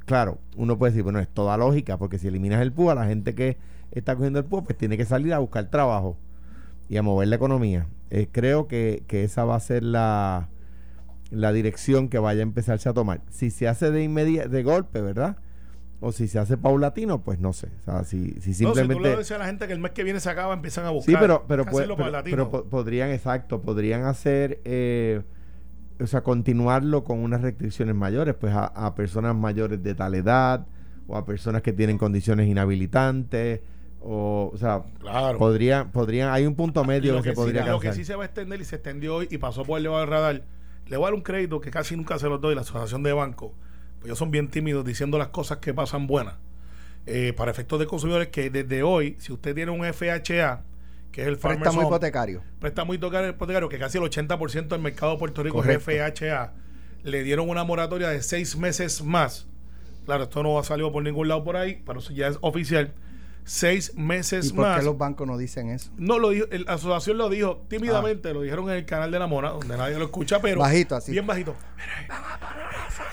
Claro, 0.05 0.39
uno 0.57 0.77
puede 0.77 0.91
decir, 0.91 1.03
bueno, 1.03 1.19
es 1.19 1.29
toda 1.29 1.55
lógica, 1.57 1.97
porque 1.97 2.17
si 2.17 2.27
eliminas 2.27 2.61
el 2.61 2.71
PUA, 2.71 2.95
la 2.95 3.05
gente 3.05 3.35
que 3.35 3.57
está 3.91 4.15
cogiendo 4.15 4.39
el 4.39 4.45
PUA, 4.45 4.63
pues 4.63 4.77
tiene 4.77 4.97
que 4.97 5.05
salir 5.05 5.33
a 5.33 5.39
buscar 5.39 5.69
trabajo 5.69 6.17
y 6.89 6.97
a 6.97 7.03
mover 7.03 7.27
la 7.27 7.35
economía. 7.35 7.87
Eh, 8.09 8.27
creo 8.31 8.67
que, 8.67 9.03
que 9.07 9.23
esa 9.23 9.45
va 9.45 9.55
a 9.55 9.59
ser 9.59 9.83
la, 9.83 10.49
la 11.29 11.53
dirección 11.53 12.09
que 12.09 12.19
vaya 12.19 12.41
a 12.41 12.43
empezarse 12.43 12.89
a 12.89 12.93
tomar. 12.93 13.21
Si 13.29 13.51
se 13.51 13.67
hace 13.67 13.91
de 13.91 14.03
inmediato, 14.03 14.49
de 14.49 14.63
golpe, 14.63 15.01
¿verdad? 15.01 15.37
O 16.03 16.11
si 16.11 16.27
se 16.27 16.39
hace 16.39 16.57
paulatino, 16.57 17.21
pues 17.21 17.39
no 17.39 17.53
sé. 17.53 17.67
O 17.81 17.83
sea, 17.85 18.03
si, 18.03 18.31
si 18.41 18.49
No, 18.49 18.53
si 18.55 18.63
tú 18.65 18.73
simplemente... 18.75 19.09
le 19.09 19.17
dices 19.17 19.31
a 19.31 19.37
la 19.37 19.45
gente 19.45 19.67
que 19.67 19.73
el 19.73 19.79
mes 19.79 19.91
que 19.91 20.03
viene 20.03 20.19
se 20.19 20.29
acaba, 20.31 20.53
empiezan 20.53 20.85
a 20.85 20.89
buscar. 20.89 21.13
Sí, 21.13 21.17
pero, 21.21 21.45
pero, 21.47 21.63
puede- 21.65 21.85
pero, 21.85 21.95
paulatino. 21.97 22.35
pero 22.35 22.49
po- 22.49 22.63
podrían, 22.69 23.11
exacto, 23.11 23.61
podrían 23.61 24.05
hacer, 24.05 24.59
eh, 24.65 25.21
o 25.99 26.07
sea, 26.07 26.21
continuarlo 26.23 27.03
con 27.03 27.19
unas 27.19 27.41
restricciones 27.41 27.93
mayores, 27.93 28.33
pues 28.33 28.51
a, 28.53 28.65
a 28.65 28.95
personas 28.95 29.35
mayores 29.35 29.83
de 29.83 29.93
tal 29.93 30.15
edad 30.15 30.65
o 31.07 31.15
a 31.17 31.23
personas 31.25 31.61
que 31.61 31.71
tienen 31.71 31.99
condiciones 31.99 32.47
inhabilitantes, 32.47 33.59
o, 34.01 34.49
o 34.51 34.57
sea, 34.57 34.81
Claro. 34.99 35.37
podrían, 35.37 35.91
podrían, 35.91 36.29
hay 36.31 36.47
un 36.47 36.55
punto 36.55 36.83
medio 36.83 37.13
lo 37.13 37.17
que, 37.21 37.23
se 37.23 37.29
que, 37.29 37.35
sí, 37.35 37.41
podría 37.41 37.65
lo 37.67 37.79
que 37.79 37.93
sí 37.93 38.03
se 38.05 38.15
va 38.15 38.23
a 38.23 38.25
extender 38.25 38.59
y 38.59 38.65
se 38.65 38.77
extendió 38.77 39.17
hoy 39.17 39.27
y 39.29 39.37
pasó 39.37 39.63
por 39.63 39.79
el 39.79 39.85
radar, 40.07 40.41
le 40.87 40.97
voy 40.97 41.03
a 41.03 41.07
dar 41.07 41.13
un 41.13 41.21
crédito 41.21 41.61
que 41.61 41.69
casi 41.69 41.95
nunca 41.95 42.17
se 42.17 42.27
los 42.27 42.41
doy 42.41 42.55
la 42.55 42.61
Asociación 42.61 43.03
de 43.03 43.13
Bancos, 43.13 43.51
ellos 44.03 44.17
son 44.17 44.31
bien 44.31 44.47
tímidos 44.49 44.85
diciendo 44.85 45.17
las 45.17 45.27
cosas 45.29 45.59
que 45.59 45.73
pasan 45.73 46.07
buenas. 46.07 46.35
Eh, 47.07 47.33
para 47.35 47.49
efectos 47.51 47.79
de 47.79 47.87
consumidores 47.87 48.27
que 48.27 48.49
desde 48.49 48.83
hoy, 48.83 49.15
si 49.19 49.33
usted 49.33 49.55
tiene 49.55 49.71
un 49.71 49.83
FHA, 49.83 50.63
que 51.11 51.21
es 51.23 51.27
el 51.27 51.37
Préstamo 51.37 51.79
Home, 51.79 51.87
hipotecario. 51.87 52.43
préstamo 52.59 52.93
hipotecario, 52.93 53.29
hipotecario, 53.31 53.69
que 53.69 53.79
casi 53.79 53.97
el 53.97 54.03
80% 54.03 54.67
del 54.67 54.81
mercado 54.81 55.13
de 55.13 55.17
Puerto 55.17 55.41
Rico 55.43 55.57
Correcto. 55.57 55.91
es 55.91 56.13
FHA, 56.19 56.53
le 57.03 57.23
dieron 57.23 57.49
una 57.49 57.63
moratoria 57.63 58.09
de 58.09 58.21
seis 58.21 58.55
meses 58.55 59.03
más. 59.03 59.47
Claro, 60.05 60.23
esto 60.25 60.43
no 60.43 60.57
ha 60.59 60.63
salido 60.63 60.91
por 60.91 61.03
ningún 61.03 61.27
lado 61.27 61.43
por 61.43 61.57
ahí, 61.57 61.81
pero 61.85 61.99
eso 61.99 62.13
ya 62.13 62.27
es 62.27 62.37
oficial. 62.41 62.93
Seis 63.43 63.95
meses 63.97 64.49
¿Y 64.51 64.53
por 64.53 64.67
más. 64.67 64.79
qué 64.79 64.85
los 64.85 64.97
bancos 64.99 65.25
no 65.25 65.35
dicen 65.35 65.69
eso? 65.69 65.91
No, 65.97 66.19
lo 66.19 66.29
dijo, 66.29 66.45
la 66.51 66.73
asociación 66.73 67.17
lo 67.17 67.27
dijo 67.29 67.65
tímidamente, 67.67 68.31
lo 68.33 68.41
dijeron 68.41 68.69
en 68.69 68.77
el 68.77 68.85
canal 68.85 69.09
de 69.09 69.17
la 69.17 69.25
Mona, 69.25 69.49
donde 69.49 69.75
nadie 69.75 69.97
lo 69.97 70.05
escucha, 70.05 70.39
pero. 70.39 70.59
Bajito, 70.59 70.95
así. 70.95 71.11
Bien 71.11 71.25
bajito. 71.25 71.55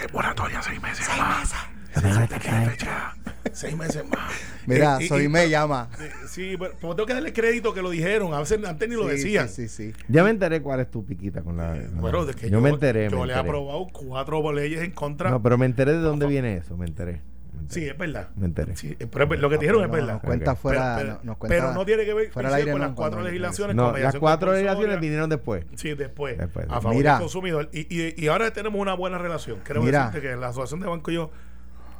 Es 0.04 0.12
moratoria 0.12 0.62
seis 0.62 0.80
meses 0.82 1.08
más. 1.18 1.54
Fecha, 1.92 3.14
Seis 3.52 3.76
meses 3.76 4.04
más. 4.08 4.30
Mira, 4.66 4.98
Eh, 5.00 5.04
y- 5.04 5.08
soy 5.08 5.24
y- 5.24 5.28
me 5.28 5.48
llama. 5.48 5.88
eh, 5.98 6.10
Sí, 6.28 6.54
pero 6.58 6.72
como 6.80 6.94
tengo 6.94 7.06
que 7.06 7.14
darle 7.14 7.32
crédito 7.32 7.72
que 7.74 7.80
lo 7.82 7.90
dijeron, 7.90 8.34
a 8.34 8.40
veces 8.40 8.62
antes 8.64 8.88
ni 8.88 8.94
lo 8.94 9.04
Sí, 9.04 9.08
decían. 9.10 9.48
Sí, 9.48 9.68
sí, 9.68 9.92
sí. 9.92 10.04
Ya 10.08 10.22
me 10.22 10.30
enteré 10.30 10.60
cuál 10.60 10.80
es 10.80 10.90
tu 10.90 11.04
piquita 11.04 11.42
con 11.42 11.56
la... 11.56 11.74
Eh, 11.76 11.88
Bueno, 11.94 12.24
de 12.26 12.34
que 12.34 12.50
yo, 12.50 12.60
me 12.60 12.68
enteré. 12.70 13.08
Yo 13.10 13.20
me 13.20 13.26
le 13.26 13.32
he 13.32 13.36
aprobado 13.36 13.86
cuatro 13.92 14.52
leyes 14.52 14.82
en 14.82 14.90
contra. 14.92 15.30
No, 15.30 15.42
pero 15.42 15.56
me 15.58 15.66
enteré 15.66 15.92
de 15.92 15.98
dónde 16.00 16.26
viene 16.26 16.56
eso, 16.58 16.76
me 16.76 16.86
enteré. 16.86 17.22
Enteré. 17.68 17.84
sí, 17.86 17.90
es 17.90 17.98
verdad. 17.98 18.28
Me 18.36 18.46
enteré. 18.46 18.76
Sí, 18.76 18.96
eh, 18.98 19.06
pero 19.10 19.32
es 19.34 19.40
lo 19.40 19.48
que 19.50 19.56
te 19.56 19.60
dijeron 19.62 19.82
es 19.82 19.88
No, 19.88 19.92
verdad. 19.94 20.12
Nos 20.14 20.22
cuenta 20.22 20.56
fuera. 20.56 20.96
pero, 20.96 21.08
no- 21.08 21.14
pero- 21.18 21.24
nos 21.26 21.36
cuenta 21.38 21.56
pero 21.56 21.72
no 21.74 21.84
tiene 21.86 22.04
que 22.04 22.14
ver 22.14 22.30
fuera 22.30 22.54
aire, 22.54 22.72
con 22.72 22.80
no, 22.80 22.86
las 22.88 22.96
cuatro 22.96 23.22
legislaciones. 23.22 23.76
No, 23.76 23.96
las 23.96 24.16
cuatro 24.16 24.52
legislaciones 24.52 25.00
vinieron 25.00 25.30
después. 25.30 25.64
Sí, 25.76 25.94
después. 25.94 26.38
Después, 26.38 26.66
a 26.68 26.80
favor 26.80 26.94
Mira. 26.96 27.12
del 27.12 27.20
consumidor. 27.22 27.68
Y, 27.72 27.80
y, 27.94 28.14
y 28.16 28.28
ahora 28.28 28.50
tenemos 28.52 28.80
una 28.80 28.94
buena 28.94 29.18
relación. 29.18 29.58
Quiero 29.64 29.82
Mira. 29.82 30.06
decirte 30.06 30.28
que 30.28 30.36
la 30.36 30.48
asociación 30.48 30.80
de 30.80 30.86
banco 30.86 31.10
y 31.10 31.14
yo 31.14 31.30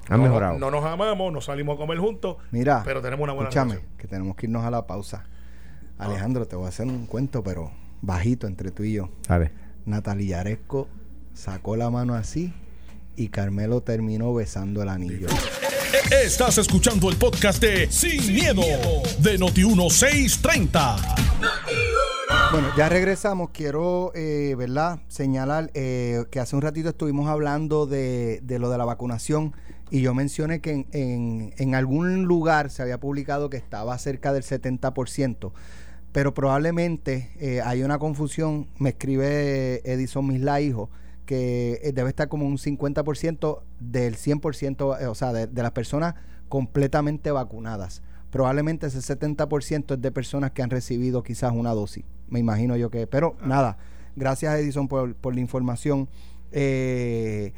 Han 0.09 0.19
no, 0.19 0.25
mejorado. 0.25 0.59
no 0.59 0.71
nos 0.71 0.85
amamos, 0.85 1.33
nos 1.33 1.45
salimos 1.45 1.77
a 1.77 1.79
comer 1.79 1.99
juntos, 1.99 2.37
Mira, 2.51 2.83
pero 2.85 3.01
tenemos 3.03 3.25
una 3.25 3.33
buena 3.35 3.49
escúchame, 3.51 3.73
relación. 3.75 3.97
que 3.99 4.09
tenemos 4.09 4.37
que 4.37 4.47
irnos 4.47 4.65
a 4.65 4.71
la 4.71 4.87
pausa. 4.87 5.25
Alejandro, 5.99 6.47
te 6.47 6.57
voy 6.57 6.67
a 6.67 6.69
hacer 6.69 6.87
un 6.87 7.07
cuento, 7.07 7.43
pero 7.43 7.73
bajito 8.03 8.47
entre 8.47 8.71
tú 8.71 8.85
y 8.85 8.95
yo. 8.95 9.11
Natalia 9.85 10.39
Yaresco 10.39 10.89
sacó 11.35 11.77
la 11.77 11.91
mano 11.91 12.15
así 12.15 12.53
y 13.19 13.29
Carmelo 13.29 13.81
terminó 13.83 14.33
besando 14.33 14.81
el 14.83 14.89
anillo. 14.89 15.27
Estás 16.25 16.59
escuchando 16.59 17.11
el 17.11 17.17
podcast 17.17 17.61
de 17.61 17.91
Sin, 17.91 18.33
miedo, 18.33 18.63
de 19.19 19.39
Noti1630. 19.39 21.17
Bueno, 22.53 22.69
ya 22.77 22.89
regresamos. 22.89 23.51
Quiero, 23.53 24.13
eh, 24.15 24.55
¿verdad? 24.57 25.01
Señalar 25.09 25.71
eh, 25.75 26.25
que 26.31 26.41
hace 26.41 26.55
un 26.57 26.63
ratito 26.63 26.91
estuvimos 26.91 27.29
hablando 27.29 27.87
de, 27.87 28.41
de 28.43 28.59
lo 28.59 28.71
de 28.71 28.79
la 28.79 28.85
vacunación 28.85 29.55
y 29.91 30.01
yo 30.03 30.15
mencioné 30.15 30.61
que 30.61 30.71
en, 30.73 30.87
en- 30.93 31.55
en 31.59 31.75
algún 31.75 32.25
lugar 32.25 32.71
se 32.71 32.83
había 32.83 32.99
publicado 33.01 33.51
que 33.51 33.57
estaba 33.57 33.99
cerca 33.99 34.33
del 34.33 34.45
70%, 34.45 35.53
pero 36.13 36.35
probablemente 36.35 37.31
eh, 37.41 37.61
hay 37.65 37.83
una 37.83 37.99
confusión. 37.99 38.69
Me 38.79 38.91
escribe 38.91 39.81
Edison 39.91 40.27
Misla, 40.27 40.61
hijo, 40.61 40.91
que 41.29 41.79
eh, 41.83 41.93
debe 41.93 42.09
estar 42.09 42.29
como 42.29 42.47
un 42.47 42.57
50% 42.57 43.61
del 43.81 44.17
100%, 44.17 44.99
eh, 44.99 45.07
o 45.09 45.15
sea, 45.15 45.35
de, 45.35 45.47
de 45.47 45.63
las 45.63 45.73
personas 45.73 46.15
completamente 46.49 47.31
vacunadas. 47.31 48.01
Probablemente 48.31 48.87
ese 48.87 49.01
70% 49.01 49.95
es 49.95 50.01
de 50.01 50.11
personas 50.11 50.53
que 50.53 50.63
han 50.63 50.71
recibido 50.71 51.23
quizás 51.23 51.53
una 51.53 51.75
dosis. 51.75 52.07
Me 52.29 52.41
imagino 52.41 52.79
yo 52.79 52.91
que. 52.91 53.07
Pero 53.07 53.37
nada, 53.45 53.77
gracias 54.17 54.59
Edison 54.59 54.89
por, 54.89 55.15
por 55.17 55.35
la 55.35 55.41
información. 55.41 56.09
Eh, 56.51 57.53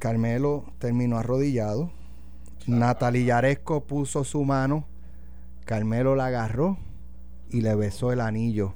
Carmelo 0.00 0.64
terminó 0.80 1.18
arrodillado. 1.18 1.92
Natalie 2.66 3.24
Yaresco 3.24 3.84
puso 3.84 4.24
su 4.24 4.42
mano. 4.42 4.84
Carmelo 5.64 6.16
la 6.16 6.26
agarró 6.26 6.76
y 7.50 7.60
le 7.60 7.76
besó 7.76 8.10
el 8.10 8.20
anillo 8.20 8.74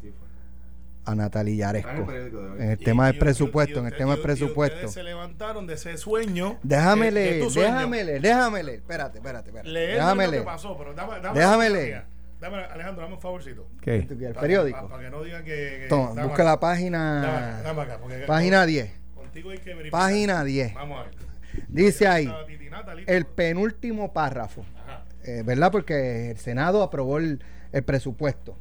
a 1.07 1.15
Natalie 1.15 1.57
Yaresco. 1.57 2.13
En 2.59 2.71
el 2.73 2.79
tema 2.79 3.07
del 3.07 3.19
presupuesto, 3.19 3.79
en 3.81 3.87
el 3.87 3.97
tema 3.97 4.13
del 4.15 4.23
presupuesto. 4.23 4.89
se 4.89 5.03
levantaron 5.03 5.67
de 5.67 5.75
ese 5.75 5.97
sueño. 5.97 6.59
Déjame 6.63 7.03
que 7.03 7.09
es 7.09 7.15
leer, 7.15 7.53
déjame 7.53 8.05
leer, 8.05 8.21
déjame 8.21 8.63
leer. 8.63 8.79
Espérate, 8.81 9.19
espérate, 9.19 9.49
espérate. 9.51 9.69
Leer 9.71 9.95
déjame 9.95 10.25
lo 10.25 10.31
que 10.31 10.37
leer. 10.37 10.45
pasó, 10.45 10.77
pero 10.77 10.93
dame, 10.95 11.21
dame 11.21 11.39
Déjame 11.39 11.71
leer. 11.71 12.05
Dame, 12.41 12.57
Alejandro, 12.59 13.03
dame 13.05 13.15
un 13.15 13.21
favorcito. 13.21 13.67
¿Qué? 13.81 13.97
¿El 13.97 14.35
periódico? 14.35 14.89
Para 14.89 15.03
que 15.05 15.11
no 15.11 15.23
digan 15.23 15.43
que. 15.45 15.79
que- 15.83 15.87
Toma, 15.89 16.09
busca 16.11 16.35
acá. 16.35 16.45
la 16.45 16.61
página. 16.61 17.23
Dame 17.23 17.37
acá, 17.37 17.63
dame 17.63 17.83
acá, 17.83 17.99
porque- 18.01 18.19
Página 18.27 18.67
10. 18.67 18.93
Contigo 19.15 19.51
hay 19.51 19.59
que 19.59 19.75
verificar. 19.75 20.01
Página 20.01 20.45
10. 20.45 20.75
Vamos 20.75 21.01
a 21.01 21.03
ver. 21.05 21.15
Dice 21.69 22.07
ahí, 22.07 22.31
el 23.07 23.25
penúltimo 23.25 24.13
párrafo. 24.13 24.65
Ajá. 24.85 25.05
eh, 25.25 25.43
¿Verdad? 25.47 25.73
Porque 25.73 26.31
el 26.33 26.37
Senado 26.39 26.83
aprobó 26.83 27.17
el, 27.19 27.43
el 27.73 27.83
presupuesto. 27.85 28.59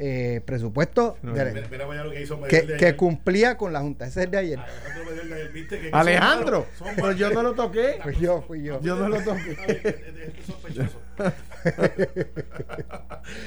Eh, 0.00 0.42
presupuesto 0.44 1.16
No, 1.22 1.32
de- 1.34 1.52
Mira, 1.52 1.66
mira 1.68 1.84
vaya 1.86 2.04
lo 2.04 2.12
que 2.12 2.22
hizo 2.22 2.36
que, 2.42 2.52
Medel 2.54 2.66
de 2.68 2.76
que 2.76 2.84
ayer. 2.86 2.96
cumplía 2.96 3.56
con 3.56 3.72
la 3.72 3.80
Junta. 3.80 4.06
Ese 4.06 4.20
es 4.20 4.26
el 4.26 4.30
de 4.30 4.38
ayer. 4.38 4.58
Alejandro 4.60 5.04
Medel 5.10 5.28
de 5.28 5.34
ayer, 5.34 5.52
¿viste 5.52 5.76
que- 5.80 5.90
que 5.90 5.96
Alejandro, 5.96 6.66
son 6.78 6.86
malos, 6.86 6.96
son 6.96 6.96
pero 6.96 7.12
yo 7.18 7.30
no 7.34 7.42
lo 7.42 7.54
toqué. 7.54 7.98
Fui 8.04 8.14
yo, 8.20 8.42
fui 8.42 8.62
yo. 8.62 8.80
Yo 8.80 8.94
no 8.96 9.08
lo 9.08 9.20
toqué. 9.22 9.56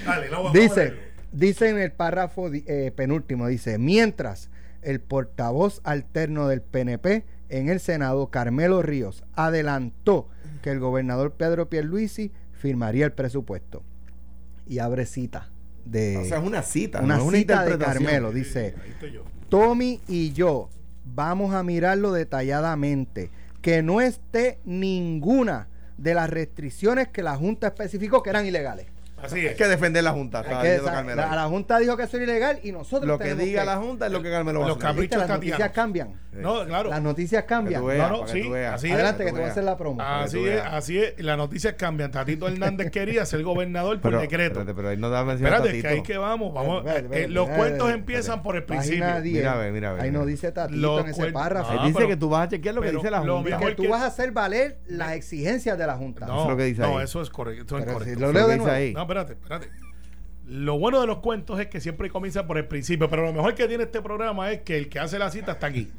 Dale, 0.05 0.29
no, 0.29 0.51
Dice, 0.51 0.93
dice 1.31 1.69
en 1.69 1.77
el 1.79 1.91
párrafo 1.91 2.49
eh, 2.53 2.91
penúltimo, 2.95 3.47
dice, 3.47 3.77
mientras 3.77 4.49
el 4.81 4.99
portavoz 4.99 5.81
alterno 5.83 6.47
del 6.47 6.61
PNP 6.61 7.23
en 7.49 7.69
el 7.69 7.79
Senado, 7.79 8.29
Carmelo 8.29 8.81
Ríos, 8.81 9.23
adelantó 9.33 10.27
que 10.61 10.71
el 10.71 10.79
gobernador 10.79 11.33
Pedro 11.33 11.69
Pierluisi 11.69 12.31
firmaría 12.51 13.05
el 13.05 13.13
presupuesto. 13.13 13.83
Y 14.67 14.79
abre 14.79 15.05
cita 15.05 15.49
de 15.85 16.17
O 16.17 16.25
sea, 16.25 16.39
es 16.39 16.43
una 16.43 16.61
cita, 16.63 17.01
una 17.01 17.15
no 17.15 17.21
es 17.21 17.27
una 17.27 17.37
cita 17.37 17.65
de. 17.65 17.77
Carmelo. 17.77 18.31
Dice. 18.31 18.75
Tommy 19.49 19.99
y 20.07 20.31
yo 20.31 20.69
vamos 21.03 21.53
a 21.53 21.63
mirarlo 21.63 22.11
detalladamente. 22.11 23.29
Que 23.61 23.83
no 23.83 24.01
esté 24.01 24.57
ninguna 24.65 25.67
de 25.97 26.15
las 26.15 26.29
restricciones 26.29 27.09
que 27.09 27.21
la 27.21 27.35
Junta 27.35 27.67
especificó 27.67 28.23
que 28.23 28.31
eran 28.31 28.45
ilegales. 28.45 28.87
Así 29.23 29.39
Hay 29.39 29.45
es. 29.47 29.55
que 29.55 29.67
defender 29.67 30.03
la 30.03 30.11
Junta. 30.11 30.39
Hay 30.39 30.45
que- 30.79 30.81
la, 31.15 31.45
Junta 31.47 31.79
dijo 31.79 31.97
que 31.97 32.03
eso 32.03 32.17
era 32.17 32.23
ilegal 32.25 32.59
y 32.63 32.71
nosotros 32.71 33.07
Lo 33.07 33.17
que 33.19 33.35
diga 33.35 33.63
la 33.65 33.77
Junta 33.77 34.07
es 34.07 34.11
lo 34.11 34.21
que 34.21 34.29
Carmelo 34.29 34.59
va 34.61 34.65
a 34.65 34.69
Los 34.69 34.77
¿Viste? 34.77 35.17
Las 35.17 35.27
Caprichos 35.27 35.27
noticias 35.59 35.71
cambian. 35.71 36.13
No, 36.31 36.65
claro. 36.65 36.89
Las 36.89 37.01
noticias 37.01 37.43
cambian. 37.43 37.85
veas. 37.85 38.09
No, 38.09 38.17
no, 38.19 38.25
que 38.25 38.31
sí, 38.31 38.53
así 38.53 38.87
es. 38.87 38.93
Adelante, 38.93 39.23
que 39.25 39.29
tú 39.31 39.35
te 39.35 39.41
voy 39.41 39.49
a 39.49 39.51
hacer 39.51 39.63
la 39.65 39.77
promo. 39.77 40.01
Así 40.01 40.47
es, 40.47 40.61
así 40.61 40.97
es. 40.99 41.13
Las 41.23 41.37
noticias 41.37 41.73
cambian. 41.73 42.09
Tatito 42.11 42.47
Hernández 42.47 42.89
quería 42.91 43.25
ser 43.25 43.43
gobernador 43.43 43.99
por 43.99 44.11
Pero, 44.11 44.21
decreto. 44.21 44.59
espérate, 44.59 44.73
pero 44.73 44.89
ahí 44.89 44.97
no 44.97 45.09
da 45.09 45.23
mención 45.25 45.51
Espérate, 45.53 45.81
que 45.81 45.87
ahí 45.87 46.01
que 46.03 46.17
vamos. 46.17 46.53
vamos 46.53 46.85
Espérate, 46.85 47.23
eh, 47.23 47.27
los 47.27 47.49
espérate, 47.49 47.57
cuentos 47.77 47.91
empiezan 47.91 48.41
por 48.43 48.55
el 48.55 48.63
principio. 48.63 49.21
10. 49.21 49.35
Mira, 49.35 49.53
a 49.53 49.57
ver, 49.57 49.71
mira, 49.73 49.95
Ahí 49.99 50.11
no 50.11 50.25
dice 50.25 50.51
Tatito 50.51 50.79
Los 50.79 51.01
en 51.03 51.09
ese 51.09 51.31
párrafo. 51.31 51.69
Ahí 51.71 51.77
Ah, 51.81 51.87
dice 51.87 52.07
que 52.07 52.15
tú 52.15 52.29
vas 52.29 52.45
a 52.45 52.49
chequear 52.49 52.75
lo 52.75 52.81
que 52.81 52.91
dice 52.91 53.11
la 53.11 53.19
Junta. 53.19 53.57
que 53.59 53.75
tú 53.75 53.83
que- 53.83 53.89
vas 53.89 54.01
a 54.01 54.07
hacer 54.07 54.31
valer 54.31 54.79
las 54.87 55.13
exigencias 55.13 55.77
de 55.77 55.85
la 55.85 55.95
Junta. 55.97 56.25
No, 56.27 56.49
es 56.51 56.77
que 56.77 57.03
eso 57.03 57.21
es 57.21 57.29
correcto. 57.29 57.77
Es 57.77 58.19
lo 58.19 58.31
leo 58.31 58.43
es 58.43 58.47
de 58.47 58.53
que 58.53 58.57
nuevo. 58.63 59.01
Espérate, 59.11 59.33
espérate. 59.33 59.67
Lo 60.47 60.77
bueno 60.79 60.99
de 61.01 61.07
los 61.07 61.19
cuentos 61.19 61.59
es 61.59 61.67
que 61.67 61.79
siempre 61.79 62.09
comienza 62.09 62.47
por 62.47 62.57
el 62.57 62.65
principio, 62.67 63.09
pero 63.09 63.23
lo 63.23 63.31
mejor 63.33 63.53
que 63.55 63.67
tiene 63.67 63.83
este 63.83 64.01
programa 64.01 64.51
es 64.51 64.61
que 64.61 64.77
el 64.77 64.89
que 64.89 64.99
hace 64.99 65.17
la 65.19 65.29
cita 65.31 65.53
está 65.53 65.67
aquí. 65.67 65.89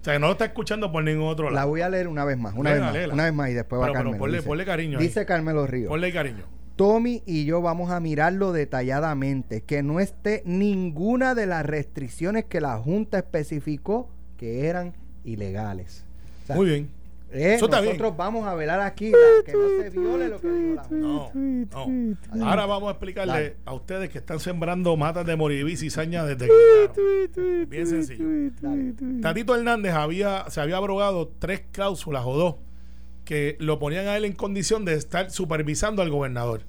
O 0.00 0.04
sea, 0.04 0.14
que 0.14 0.18
no 0.18 0.26
lo 0.28 0.32
está 0.32 0.46
escuchando 0.46 0.90
por 0.90 1.04
ningún 1.04 1.28
otro 1.28 1.50
La 1.50 1.56
lado. 1.56 1.68
voy 1.68 1.82
a 1.82 1.88
leer 1.90 2.08
una 2.08 2.24
vez 2.24 2.38
más, 2.38 2.54
una 2.56 2.70
Léela, 2.70 2.86
vez 2.86 2.86
más, 2.86 2.94
léela. 2.94 3.14
una 3.14 3.24
vez 3.24 3.34
más 3.34 3.50
y 3.50 3.54
después 3.54 3.80
va 3.80 3.84
Pero- 3.84 3.92
pero 3.92 4.04
Carmelo. 4.12 4.24
ponle- 4.24 4.36
dice, 4.38 4.48
ponle 4.48 4.64
cariño 4.64 4.98
ahí. 4.98 5.06
Dice 5.06 5.26
Carmelo 5.26 5.66
Ríos. 5.66 5.88
Ponle 5.90 6.12
cariño. 6.12 6.44
Tommy 6.76 7.22
y 7.26 7.44
yo 7.44 7.60
vamos 7.60 7.90
a 7.90 8.00
mirarlo 8.00 8.52
detalladamente, 8.52 9.60
que 9.62 9.82
no 9.82 10.00
esté 10.00 10.42
ninguna 10.46 11.34
de 11.34 11.44
las 11.46 11.66
restricciones 11.66 12.46
que 12.46 12.62
la 12.62 12.78
Junta 12.78 13.18
especificó 13.18 14.08
que 14.38 14.66
eran 14.66 14.94
ilegales. 15.22 16.06
O 16.44 16.46
sea, 16.46 16.56
Muy 16.56 16.66
bien. 16.66 16.90
Eh, 17.32 17.52
nosotros 17.60 17.82
bien. 17.82 18.16
vamos 18.16 18.46
a 18.46 18.54
velar 18.54 18.80
aquí 18.80 19.10
la- 19.10 19.18
que 19.44 19.52
no 19.52 19.68
se 19.82 19.90
viole 19.90 20.28
lo 20.28 20.40
que 20.40 20.48
dijo 20.48 20.74
la 20.74 20.82
Junta. 20.84 21.76
No, 21.78 21.86
no. 22.34 22.46
Ahora 22.48 22.66
vamos 22.66 22.88
a 22.88 22.92
explicarle 22.92 23.32
Dale. 23.32 23.56
a 23.64 23.74
ustedes 23.74 24.08
que 24.10 24.18
están 24.18 24.40
sembrando 24.40 24.96
matas 24.96 25.24
de 25.26 25.36
moribí 25.36 25.72
y 25.72 25.76
cizaña 25.76 26.24
desde 26.24 26.48
que. 26.48 27.66
Bien 27.68 27.86
sencillo. 27.86 28.24
Dale. 28.60 28.94
Tatito 29.22 29.54
Hernández 29.54 29.92
había, 29.94 30.44
se 30.50 30.60
había 30.60 30.76
abrogado 30.76 31.28
tres 31.38 31.62
cláusulas 31.72 32.24
o 32.26 32.36
dos 32.36 32.54
que 33.24 33.56
lo 33.60 33.78
ponían 33.78 34.08
a 34.08 34.16
él 34.16 34.24
en 34.24 34.32
condición 34.32 34.84
de 34.84 34.94
estar 34.94 35.30
supervisando 35.30 36.02
al 36.02 36.10
gobernador. 36.10 36.62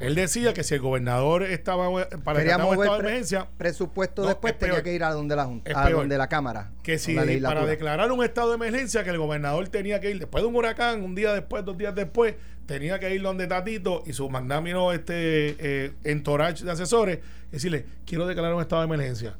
Él 0.00 0.14
decía 0.14 0.54
que 0.54 0.62
si 0.64 0.74
el 0.74 0.80
gobernador 0.80 1.42
estaba 1.42 1.88
para 2.24 2.38
Quería 2.38 2.58
mover 2.58 2.80
estado 2.80 2.94
de 2.94 3.00
emergencia, 3.00 3.48
presupuesto 3.56 4.22
No, 4.22 4.28
después 4.28 4.52
es 4.54 4.58
tenía 4.58 4.74
peor. 4.74 4.84
que 4.84 4.94
ir 4.94 5.04
a 5.04 5.12
donde 5.12 5.36
la 5.36 5.44
Junta, 5.44 5.84
a 5.84 5.90
donde 5.90 6.18
la 6.18 6.28
Cámara. 6.28 6.70
que 6.82 6.98
si 6.98 7.14
la 7.14 7.48
para 7.48 7.66
declarar 7.66 8.10
un 8.12 8.24
estado 8.24 8.50
de 8.50 8.54
emergencia 8.56 9.04
que 9.04 9.10
el 9.10 9.18
gobernador 9.18 9.68
tenía 9.68 10.00
que 10.00 10.10
ir 10.10 10.18
después 10.18 10.42
de 10.42 10.48
un 10.48 10.56
huracán, 10.56 11.02
un 11.02 11.14
día 11.14 11.32
después, 11.32 11.64
dos 11.64 11.76
días 11.76 11.94
después, 11.94 12.34
tenía 12.66 12.98
que 12.98 13.14
ir 13.14 13.22
donde 13.22 13.46
Tatito 13.46 14.02
y 14.06 14.12
su 14.12 14.28
magnámino 14.28 14.92
este 14.92 15.56
eh, 15.58 15.92
entourage 16.04 16.64
de 16.64 16.70
asesores, 16.70 17.18
y 17.48 17.52
decirle, 17.52 17.84
quiero 18.06 18.26
declarar 18.26 18.54
un 18.54 18.60
estado 18.60 18.82
de 18.82 18.86
emergencia. 18.86 19.36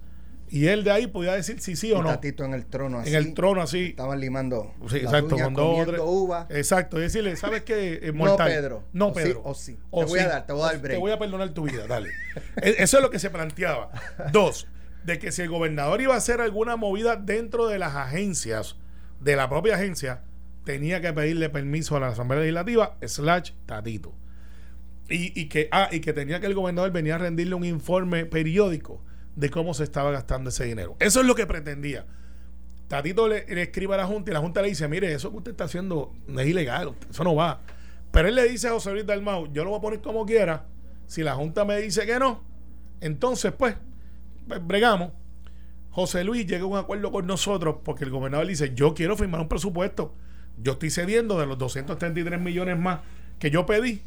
Y 0.51 0.67
él 0.69 0.83
de 0.85 0.91
ahí 0.91 1.07
podía 1.07 1.35
decir 1.35 1.61
si 1.61 1.77
sí 1.77 1.93
o 1.93 2.03
no. 2.03 2.09
Tatito 2.09 2.45
en 2.45 2.55
el 2.55 2.67
trono 2.67 3.01
así. 3.01 3.11
en 3.11 3.17
el 3.17 3.35
trono 3.35 3.61
así. 3.63 3.85
Estaban 3.87 4.19
limando 4.21 4.73
Sí, 4.89 4.95
las 5.01 5.05
exacto, 5.13 5.35
uñas, 5.35 5.51
comiendo 5.53 6.05
uva. 6.07 6.47
Exacto, 6.51 6.99
y 6.99 7.03
decirle, 7.03 7.37
¿sabes 7.37 7.63
qué? 7.63 8.01
Eh, 8.03 8.13
No. 8.15 8.37
Pedro. 8.37 8.85
No, 8.93 9.09
O 9.09 9.15
sí, 9.15 9.21
Pedro. 9.23 9.43
o 9.45 9.55
sí. 9.55 9.75
Te 9.75 10.05
voy 10.05 10.19
a 10.21 10.29
dar, 10.29 10.47
te 10.47 10.53
voy 10.53 10.63
a 10.63 10.67
dar 10.67 10.79
break. 10.81 10.95
Te 10.95 11.01
voy 11.01 11.13
a 11.13 11.19
perdonar 11.19 11.49
tu 11.51 11.65
vida, 11.65 11.87
dale. 11.87 12.11
E- 12.63 12.77
Eso 12.79 12.97
es 12.99 13.03
lo 13.03 13.11
que 13.11 13.19
se 13.19 13.31
planteaba. 13.31 13.91
Dos, 14.33 14.67
de 15.05 15.19
que 15.19 15.33
si 15.33 15.43
el 15.43 15.49
gobernador 15.51 16.01
iba 16.01 16.15
a 16.15 16.19
hacer 16.19 16.41
alguna 16.41 16.77
movida 16.77 17.17
dentro 17.17 17.67
de 17.69 17.79
las 17.79 17.95
agencias, 17.95 18.77
de 19.21 19.37
la 19.37 19.49
propia 19.49 19.75
agencia, 19.77 20.23
tenía 20.65 21.01
que 21.01 21.13
pedirle 21.13 21.49
permiso 21.51 21.97
a 21.97 22.01
la 22.01 22.09
Asamblea 22.09 22.41
Legislativa, 22.41 22.97
slash 23.07 23.53
tatito. 23.67 24.15
Y, 25.11 25.39
y 25.41 25.49
que, 25.49 25.69
ah, 25.73 25.89
y 25.91 26.01
que 26.01 26.13
tenía 26.13 26.39
que 26.41 26.47
el 26.47 26.55
gobernador 26.55 26.91
venía 26.93 27.15
a 27.15 27.19
rendirle 27.19 27.55
un 27.55 27.65
informe 27.65 28.27
periódico 28.27 29.03
de 29.38 29.51
cómo 29.51 29.72
se 29.72 29.85
estaba 29.85 30.11
gastando 30.11 30.51
ese 30.51 30.64
dinero. 30.64 30.96
Eso 30.98 31.20
es 31.20 31.27
lo 31.27 31.37
que 31.37 31.46
pretendía. 31.46 32.05
Tatito 32.88 33.29
le, 33.29 33.46
le 33.46 33.62
escribe 33.62 33.94
a 33.94 33.98
la 33.98 34.07
Junta 34.07 34.33
y 34.33 34.35
la 34.35 34.40
Junta 34.40 34.62
le 34.62 34.68
dice, 34.68 34.88
mire, 34.88 35.12
eso 35.12 35.31
que 35.31 35.37
usted 35.37 35.51
está 35.53 35.64
haciendo 35.64 36.12
es 36.37 36.46
ilegal, 36.46 36.94
eso 37.09 37.22
no 37.22 37.37
va. 37.37 37.61
Pero 38.11 38.29
él 38.29 38.35
le 38.35 38.48
dice 38.48 38.66
a 38.68 38.72
José 38.72 38.92
Luis 38.92 39.07
Dalmau, 39.07 39.53
yo 39.53 39.62
lo 39.62 39.70
voy 39.70 39.79
a 39.79 39.83
poner 39.83 40.01
como 40.01 40.27
quiera, 40.27 40.66
si 41.07 41.22
la 41.22 41.35
Junta 41.35 41.64
me 41.64 41.77
dice 41.79 42.05
que 42.05 42.18
no, 42.18 42.42
entonces 43.01 43.53
pues, 43.53 43.77
pues, 44.48 44.66
bregamos. 44.66 45.12
José 45.90 46.24
Luis 46.24 46.46
llega 46.46 46.64
a 46.64 46.66
un 46.66 46.77
acuerdo 46.77 47.12
con 47.12 47.27
nosotros 47.27 47.77
porque 47.85 48.05
el 48.05 48.11
gobernador 48.11 48.46
dice, 48.46 48.74
yo 48.74 48.94
quiero 48.94 49.16
firmar 49.16 49.40
un 49.40 49.48
presupuesto, 49.48 50.14
yo 50.61 50.72
estoy 50.72 50.90
cediendo 50.90 51.38
de 51.38 51.46
los 51.46 51.59
233 51.59 52.40
millones 52.40 52.79
más 52.79 53.01
que 53.38 53.51
yo 53.51 53.66
pedí 53.66 54.03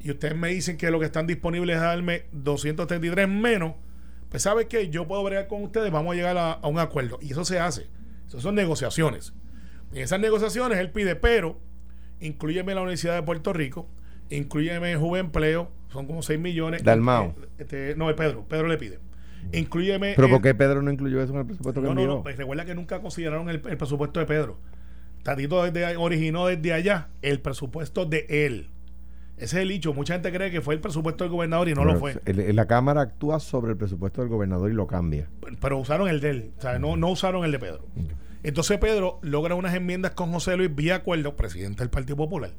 y 0.00 0.10
ustedes 0.10 0.36
me 0.36 0.48
dicen 0.48 0.76
que 0.76 0.90
lo 0.90 1.00
que 1.00 1.06
están 1.06 1.26
disponibles 1.26 1.76
es 1.76 1.82
darme 1.82 2.24
233 2.32 3.26
menos, 3.28 3.74
pues 4.34 4.42
sabe 4.42 4.66
que 4.66 4.90
yo 4.90 5.06
puedo 5.06 5.22
bregar 5.22 5.46
con 5.46 5.62
ustedes, 5.62 5.92
vamos 5.92 6.12
a 6.12 6.16
llegar 6.16 6.36
a, 6.36 6.54
a 6.54 6.66
un 6.66 6.80
acuerdo. 6.80 7.20
Y 7.22 7.30
eso 7.30 7.44
se 7.44 7.60
hace. 7.60 7.86
Eso 8.26 8.40
son 8.40 8.56
negociaciones. 8.56 9.32
En 9.92 9.98
esas 10.02 10.18
negociaciones 10.18 10.76
él 10.80 10.90
pide, 10.90 11.14
pero 11.14 11.60
incluyeme 12.18 12.74
la 12.74 12.80
Universidad 12.80 13.14
de 13.14 13.22
Puerto 13.22 13.52
Rico, 13.52 13.88
incluyeme 14.30 14.96
Juve 14.96 15.20
Empleo, 15.20 15.70
son 15.92 16.08
como 16.08 16.20
6 16.22 16.40
millones. 16.40 16.82
Dalmau. 16.82 17.32
Este, 17.58 17.94
no, 17.94 18.10
es 18.10 18.16
Pedro, 18.16 18.44
Pedro 18.48 18.66
le 18.66 18.76
pide. 18.76 18.98
incluyeme... 19.52 20.14
¿Pero 20.16 20.26
el- 20.26 20.32
por 20.32 20.42
qué 20.42 20.52
Pedro 20.52 20.82
no 20.82 20.90
incluyó 20.90 21.22
eso 21.22 21.32
en 21.32 21.38
el 21.38 21.46
presupuesto 21.46 21.80
que 21.80 21.86
no, 21.86 21.94
no, 21.94 22.00
envió? 22.00 22.16
no, 22.16 22.22
pues 22.24 22.36
recuerda 22.36 22.64
que 22.64 22.74
nunca 22.74 23.00
consideraron 23.00 23.48
el, 23.50 23.62
el 23.68 23.76
presupuesto 23.76 24.18
de 24.18 24.26
Pedro. 24.26 24.58
Tatito 25.22 25.62
desde, 25.62 25.96
originó 25.96 26.46
desde 26.48 26.72
allá 26.72 27.10
el 27.22 27.40
presupuesto 27.40 28.04
de 28.04 28.26
él. 28.28 28.70
Ese 29.36 29.56
es 29.56 29.62
el 29.62 29.70
hecho. 29.72 29.92
Mucha 29.92 30.14
gente 30.14 30.32
cree 30.32 30.50
que 30.50 30.60
fue 30.60 30.74
el 30.74 30.80
presupuesto 30.80 31.24
del 31.24 31.32
gobernador 31.32 31.68
y 31.68 31.74
no 31.74 31.84
lo 31.84 31.98
fue. 31.98 32.16
el- 32.24 32.54
la 32.54 32.66
Cámara 32.66 33.00
actúa 33.02 33.40
sobre 33.40 33.72
el 33.72 33.76
presupuesto 33.78 34.20
del 34.20 34.30
gobernador 34.30 34.70
y 34.70 34.74
lo 34.74 34.86
cambia. 34.86 35.28
Pero 35.60 35.78
usaron 35.78 36.08
el 36.08 36.20
de 36.20 36.30
él. 36.30 36.50
O 36.58 36.60
sea, 36.62 36.78
no, 36.78 36.96
no 36.96 37.08
usaron 37.10 37.44
el 37.44 37.50
de 37.52 37.58
Pedro. 37.58 37.84
Entonces 38.44 38.78
Pedro 38.78 39.18
logra 39.22 39.54
unas 39.54 39.74
enmiendas 39.74 40.12
con 40.12 40.30
José 40.32 40.56
Luis 40.56 40.72
vía 40.74 40.96
acuerdo, 40.96 41.34
presidente 41.34 41.80
del 41.82 41.90
Partido 41.90 42.16
Popular. 42.16 42.52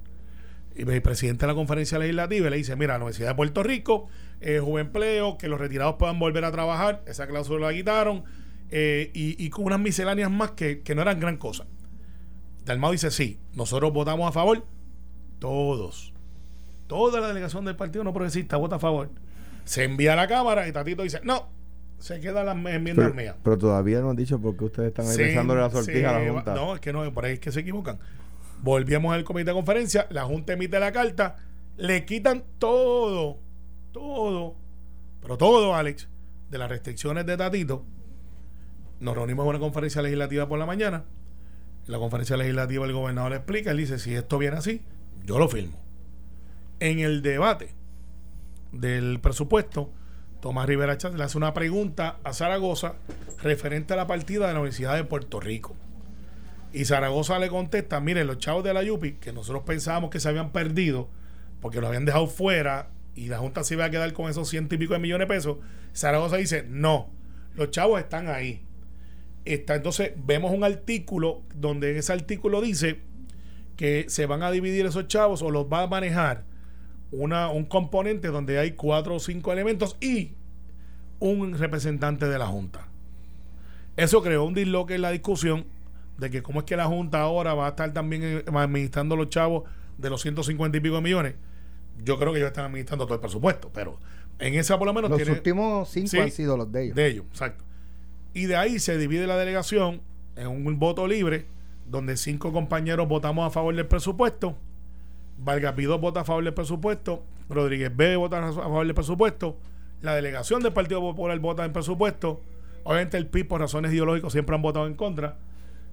Y 0.75 0.81
el 0.81 1.01
presidente 1.01 1.45
de 1.45 1.51
la 1.53 1.55
conferencia 1.55 1.97
legislativa 1.99 2.47
y 2.47 2.49
le 2.49 2.57
dice, 2.57 2.75
mira, 2.75 2.93
la 2.93 2.97
Universidad 3.05 3.29
de 3.29 3.35
Puerto 3.35 3.63
Rico, 3.63 4.07
eh, 4.41 4.59
joven 4.61 4.87
empleo, 4.87 5.37
que 5.37 5.47
los 5.47 5.57
retirados 5.59 5.95
puedan 5.97 6.19
volver 6.19 6.43
a 6.43 6.51
trabajar, 6.51 7.01
esa 7.07 7.27
cláusula 7.27 7.67
la 7.67 7.73
quitaron, 7.73 8.25
eh, 8.71 9.11
y, 9.13 9.41
y 9.41 9.49
con 9.51 9.63
unas 9.65 9.79
misceláneas 9.79 10.29
más 10.29 10.51
que, 10.51 10.81
que 10.81 10.93
no 10.95 11.01
eran 11.03 11.19
gran 11.21 11.37
cosa. 11.37 11.65
Dalmau 12.65 12.91
dice, 12.91 13.09
sí, 13.11 13.39
nosotros 13.53 13.93
votamos 13.93 14.27
a 14.27 14.33
favor, 14.33 14.65
todos. 15.39 16.13
Toda 16.87 17.19
la 17.19 17.27
delegación 17.29 17.65
del 17.65 17.75
Partido 17.75 18.03
No 18.03 18.13
Progresista 18.13 18.57
vota 18.57 18.75
a 18.75 18.79
favor. 18.79 19.09
Se 19.63 19.83
envía 19.83 20.13
a 20.13 20.15
la 20.15 20.27
Cámara 20.27 20.67
y 20.67 20.71
Tatito 20.71 21.03
dice, 21.03 21.19
no, 21.23 21.47
se 21.97 22.19
quedan 22.19 22.45
las 22.45 22.55
enmiendas 22.55 23.05
Pero, 23.05 23.13
mías. 23.15 23.35
pero 23.43 23.57
todavía 23.57 23.99
no 24.01 24.11
han 24.11 24.15
dicho 24.15 24.39
por 24.39 24.55
qué 24.55 24.65
ustedes 24.65 24.89
están 24.89 25.07
besándole 25.07 25.61
la 25.61 25.69
sortija 25.71 26.15
a 26.15 26.19
la 26.19 26.31
Junta. 26.31 26.53
No, 26.53 26.75
es 26.75 26.81
que 26.81 26.93
no, 26.93 27.11
por 27.13 27.25
ahí 27.25 27.33
es 27.33 27.39
que 27.39 27.51
se 27.51 27.61
equivocan. 27.61 27.97
Volvíamos 28.61 29.13
al 29.13 29.23
comité 29.23 29.49
de 29.49 29.53
conferencia, 29.55 30.07
la 30.11 30.23
Junta 30.25 30.53
emite 30.53 30.79
la 30.79 30.91
carta, 30.91 31.37
le 31.77 32.05
quitan 32.05 32.43
todo, 32.59 33.39
todo, 33.91 34.55
pero 35.21 35.37
todo, 35.37 35.75
Alex, 35.75 36.07
de 36.49 36.57
las 36.57 36.69
restricciones 36.69 37.25
de 37.25 37.37
Tatito. 37.37 37.83
Nos 38.99 39.15
reunimos 39.15 39.43
en 39.45 39.49
una 39.49 39.59
conferencia 39.59 40.01
legislativa 40.01 40.47
por 40.47 40.59
la 40.59 40.65
mañana. 40.65 41.03
En 41.85 41.91
la 41.91 41.97
conferencia 41.99 42.37
legislativa 42.37 42.85
el 42.85 42.93
gobernador 42.93 43.31
le 43.31 43.37
explica, 43.37 43.71
él 43.71 43.77
dice, 43.77 43.99
si 43.99 44.13
esto 44.13 44.37
viene 44.37 44.57
así, 44.57 44.81
yo 45.25 45.37
lo 45.39 45.49
firmo. 45.49 45.84
En 46.79 46.99
el 46.99 47.21
debate 47.21 47.69
del 48.73 49.21
presupuesto, 49.21 49.91
Tomás 50.41 50.67
Rivera 50.67 50.97
Chávez 50.97 51.17
le 51.17 51.23
hace 51.23 51.37
una 51.37 51.53
pregunta 51.53 52.19
a 52.25 52.33
Zaragoza 52.33 52.95
referente 53.41 53.93
a 53.93 53.97
la 53.97 54.07
partida 54.07 54.47
de 54.47 54.53
la 54.53 54.59
Universidad 54.59 54.95
de 54.95 55.05
Puerto 55.05 55.39
Rico. 55.39 55.75
Y 56.73 56.83
Zaragoza 56.83 57.39
le 57.39 57.47
contesta, 57.47 58.01
miren, 58.01 58.27
los 58.27 58.39
chavos 58.39 58.65
de 58.65 58.73
la 58.73 58.83
Yupi, 58.83 59.13
que 59.13 59.31
nosotros 59.31 59.63
pensábamos 59.65 60.09
que 60.09 60.19
se 60.19 60.27
habían 60.27 60.51
perdido, 60.51 61.07
porque 61.61 61.79
lo 61.79 61.87
habían 61.87 62.03
dejado 62.03 62.27
fuera 62.27 62.89
y 63.15 63.27
la 63.27 63.37
Junta 63.37 63.63
se 63.63 63.75
iba 63.75 63.85
a 63.85 63.89
quedar 63.89 64.11
con 64.11 64.29
esos 64.29 64.49
ciento 64.49 64.75
y 64.75 64.77
pico 64.77 64.93
de 64.93 64.99
millones 64.99 65.29
de 65.29 65.33
pesos, 65.33 65.57
Zaragoza 65.95 66.35
dice, 66.35 66.65
no, 66.67 67.09
los 67.55 67.71
chavos 67.71 68.01
están 68.01 68.27
ahí. 68.27 68.65
Está, 69.45 69.75
entonces 69.75 70.11
vemos 70.17 70.51
un 70.51 70.65
artículo 70.65 71.43
donde 71.55 71.91
en 71.91 71.97
ese 71.97 72.11
artículo 72.11 72.59
dice 72.59 72.99
que 73.77 74.07
se 74.09 74.25
van 74.25 74.43
a 74.43 74.51
dividir 74.51 74.85
esos 74.85 75.07
chavos 75.07 75.41
o 75.41 75.51
los 75.51 75.71
va 75.71 75.83
a 75.83 75.87
manejar 75.87 76.43
una, 77.17 77.49
un 77.49 77.65
componente 77.65 78.27
donde 78.29 78.59
hay 78.59 78.71
cuatro 78.71 79.15
o 79.15 79.19
cinco 79.19 79.51
elementos 79.53 79.97
y 80.01 80.33
un 81.19 81.57
representante 81.57 82.27
de 82.27 82.37
la 82.39 82.47
Junta. 82.47 82.87
Eso 83.97 84.21
creó 84.21 84.43
un 84.43 84.53
disloque 84.53 84.95
en 84.95 85.01
la 85.01 85.11
discusión 85.11 85.65
de 86.17 86.29
que 86.29 86.43
cómo 86.43 86.59
es 86.59 86.65
que 86.65 86.75
la 86.77 86.85
Junta 86.85 87.21
ahora 87.21 87.53
va 87.53 87.67
a 87.67 87.69
estar 87.69 87.93
también 87.93 88.21
eh, 88.23 88.43
administrando 88.47 89.15
los 89.15 89.29
chavos 89.29 89.63
de 89.97 90.09
los 90.09 90.21
150 90.21 90.77
y 90.77 90.81
pico 90.81 90.95
de 90.95 91.01
millones. 91.01 91.35
Yo 92.03 92.17
creo 92.19 92.33
que 92.33 92.39
ellos 92.39 92.47
están 92.49 92.65
administrando 92.65 93.05
todo 93.05 93.15
el 93.15 93.21
presupuesto, 93.21 93.71
pero 93.73 93.97
en 94.39 94.53
esa 94.55 94.77
por 94.77 94.87
lo 94.87 94.93
menos 94.93 95.09
Los 95.09 95.17
tiene 95.17 95.31
últimos 95.31 95.89
cinco 95.89 96.07
Sí. 96.09 96.19
han 96.19 96.31
sido 96.31 96.57
los 96.57 96.69
de 96.71 96.83
ellos. 96.85 96.95
de 96.95 97.07
ellos, 97.07 97.25
exacto. 97.31 97.63
Y 98.33 98.47
de 98.47 98.57
ahí 98.57 98.79
se 98.79 98.97
divide 98.97 99.27
la 99.27 99.37
delegación 99.37 100.01
en 100.35 100.47
un 100.47 100.77
voto 100.77 101.07
libre, 101.07 101.45
donde 101.87 102.17
cinco 102.17 102.51
compañeros 102.51 103.07
votamos 103.07 103.47
a 103.47 103.49
favor 103.49 103.73
del 103.73 103.87
presupuesto. 103.87 104.57
Vargas 105.37 105.75
Vidó 105.75 105.99
vota 105.99 106.21
a 106.21 106.23
favor 106.23 106.43
del 106.43 106.53
presupuesto. 106.53 107.23
Rodríguez 107.49 107.95
B 107.95 108.15
vota 108.15 108.45
a 108.47 108.51
favor 108.53 108.85
del 108.85 108.95
presupuesto. 108.95 109.57
La 110.01 110.15
delegación 110.15 110.61
del 110.63 110.73
Partido 110.73 111.01
Popular 111.01 111.37
vota 111.39 111.65
en 111.65 111.73
presupuesto. 111.73 112.41
Obviamente 112.83 113.17
el 113.17 113.27
PIB 113.27 113.47
por 113.47 113.61
razones 113.61 113.91
ideológicas 113.93 114.31
siempre 114.31 114.55
han 114.55 114.61
votado 114.61 114.87
en 114.87 114.95
contra. 114.95 115.37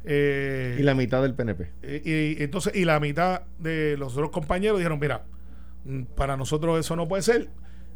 Eh, 0.04 0.76
Y 0.78 0.82
la 0.82 0.94
mitad 0.94 1.22
del 1.22 1.34
PNP. 1.34 1.70
eh, 1.82 2.36
y, 2.38 2.42
entonces, 2.42 2.74
y 2.74 2.84
la 2.84 2.98
mitad 3.00 3.42
de 3.58 3.96
los 3.96 4.14
otros 4.14 4.30
compañeros 4.30 4.78
dijeron, 4.78 4.98
mira, 4.98 5.24
mm, 5.84 6.02
para 6.16 6.36
nosotros 6.36 6.78
eso 6.80 6.96
no 6.96 7.06
puede 7.08 7.22
ser, 7.22 7.48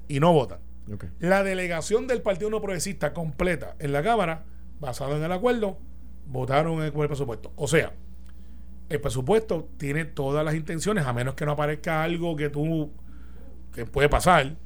y 0.08 0.20
no 0.20 0.32
votan. 0.32 0.60
La 1.18 1.42
delegación 1.42 2.06
del 2.06 2.22
Partido 2.22 2.48
No 2.48 2.60
Progresista 2.60 3.12
completa 3.12 3.74
en 3.80 3.92
la 3.92 4.04
Cámara, 4.04 4.44
basado 4.80 5.16
en 5.16 5.24
el 5.24 5.32
acuerdo, 5.32 5.78
votaron 6.26 6.80
en- 6.82 6.92
por 6.92 7.02
el 7.02 7.08
presupuesto. 7.08 7.52
O 7.56 7.66
sea, 7.66 7.92
el 8.88 9.00
presupuesto 9.00 9.68
tiene 9.78 10.04
todas 10.04 10.44
las 10.44 10.54
intenciones, 10.54 11.06
a 11.06 11.12
menos 11.12 11.34
que 11.34 11.44
no 11.44 11.52
aparezca 11.52 12.02
algo 12.02 12.36
que 12.36 12.48
tú, 12.50 12.90
que 13.74 13.84
puede 13.84 14.08
pasar, 14.08 14.56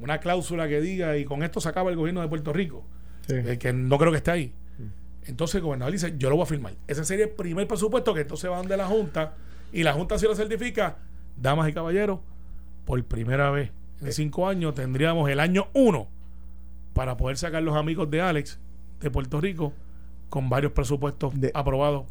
una 0.00 0.18
cláusula 0.18 0.68
que 0.68 0.80
diga, 0.80 1.16
y 1.16 1.24
con 1.24 1.42
esto 1.42 1.60
se 1.60 1.68
acaba 1.68 1.90
el 1.90 1.96
gobierno 1.96 2.20
de 2.20 2.28
Puerto 2.28 2.52
Rico, 2.52 2.84
eh, 3.28 3.56
que 3.60 3.72
no 3.72 3.98
creo 3.98 4.10
que 4.12 4.18
esté 4.18 4.30
ahí. 4.30 4.54
Entonces 5.26 5.56
el 5.56 5.62
gobernador 5.62 5.92
dice, 5.92 6.14
yo 6.18 6.30
lo 6.30 6.36
voy 6.36 6.44
a 6.44 6.46
firmar. 6.46 6.74
Ese 6.86 7.04
sería 7.04 7.24
el 7.24 7.32
primer 7.32 7.66
presupuesto 7.66 8.14
que 8.14 8.20
entonces 8.20 8.48
van 8.48 8.68
de 8.68 8.76
la 8.76 8.86
Junta, 8.86 9.34
y 9.72 9.82
la 9.82 9.92
Junta 9.92 10.18
si 10.18 10.26
lo 10.26 10.34
certifica, 10.36 10.98
damas 11.36 11.68
y 11.68 11.72
caballeros, 11.72 12.20
por 12.84 13.02
primera 13.04 13.50
vez 13.50 13.72
en 14.00 14.12
cinco 14.12 14.46
años 14.46 14.74
tendríamos 14.74 15.28
el 15.30 15.40
año 15.40 15.68
uno 15.72 16.08
para 16.92 17.16
poder 17.16 17.36
sacar 17.38 17.62
los 17.62 17.74
amigos 17.76 18.10
de 18.10 18.20
Alex 18.20 18.60
de 19.00 19.10
Puerto 19.10 19.40
Rico 19.40 19.72
con 20.28 20.48
varios 20.48 20.72
presupuestos 20.72 21.38
De- 21.40 21.50
aprobados 21.54 22.04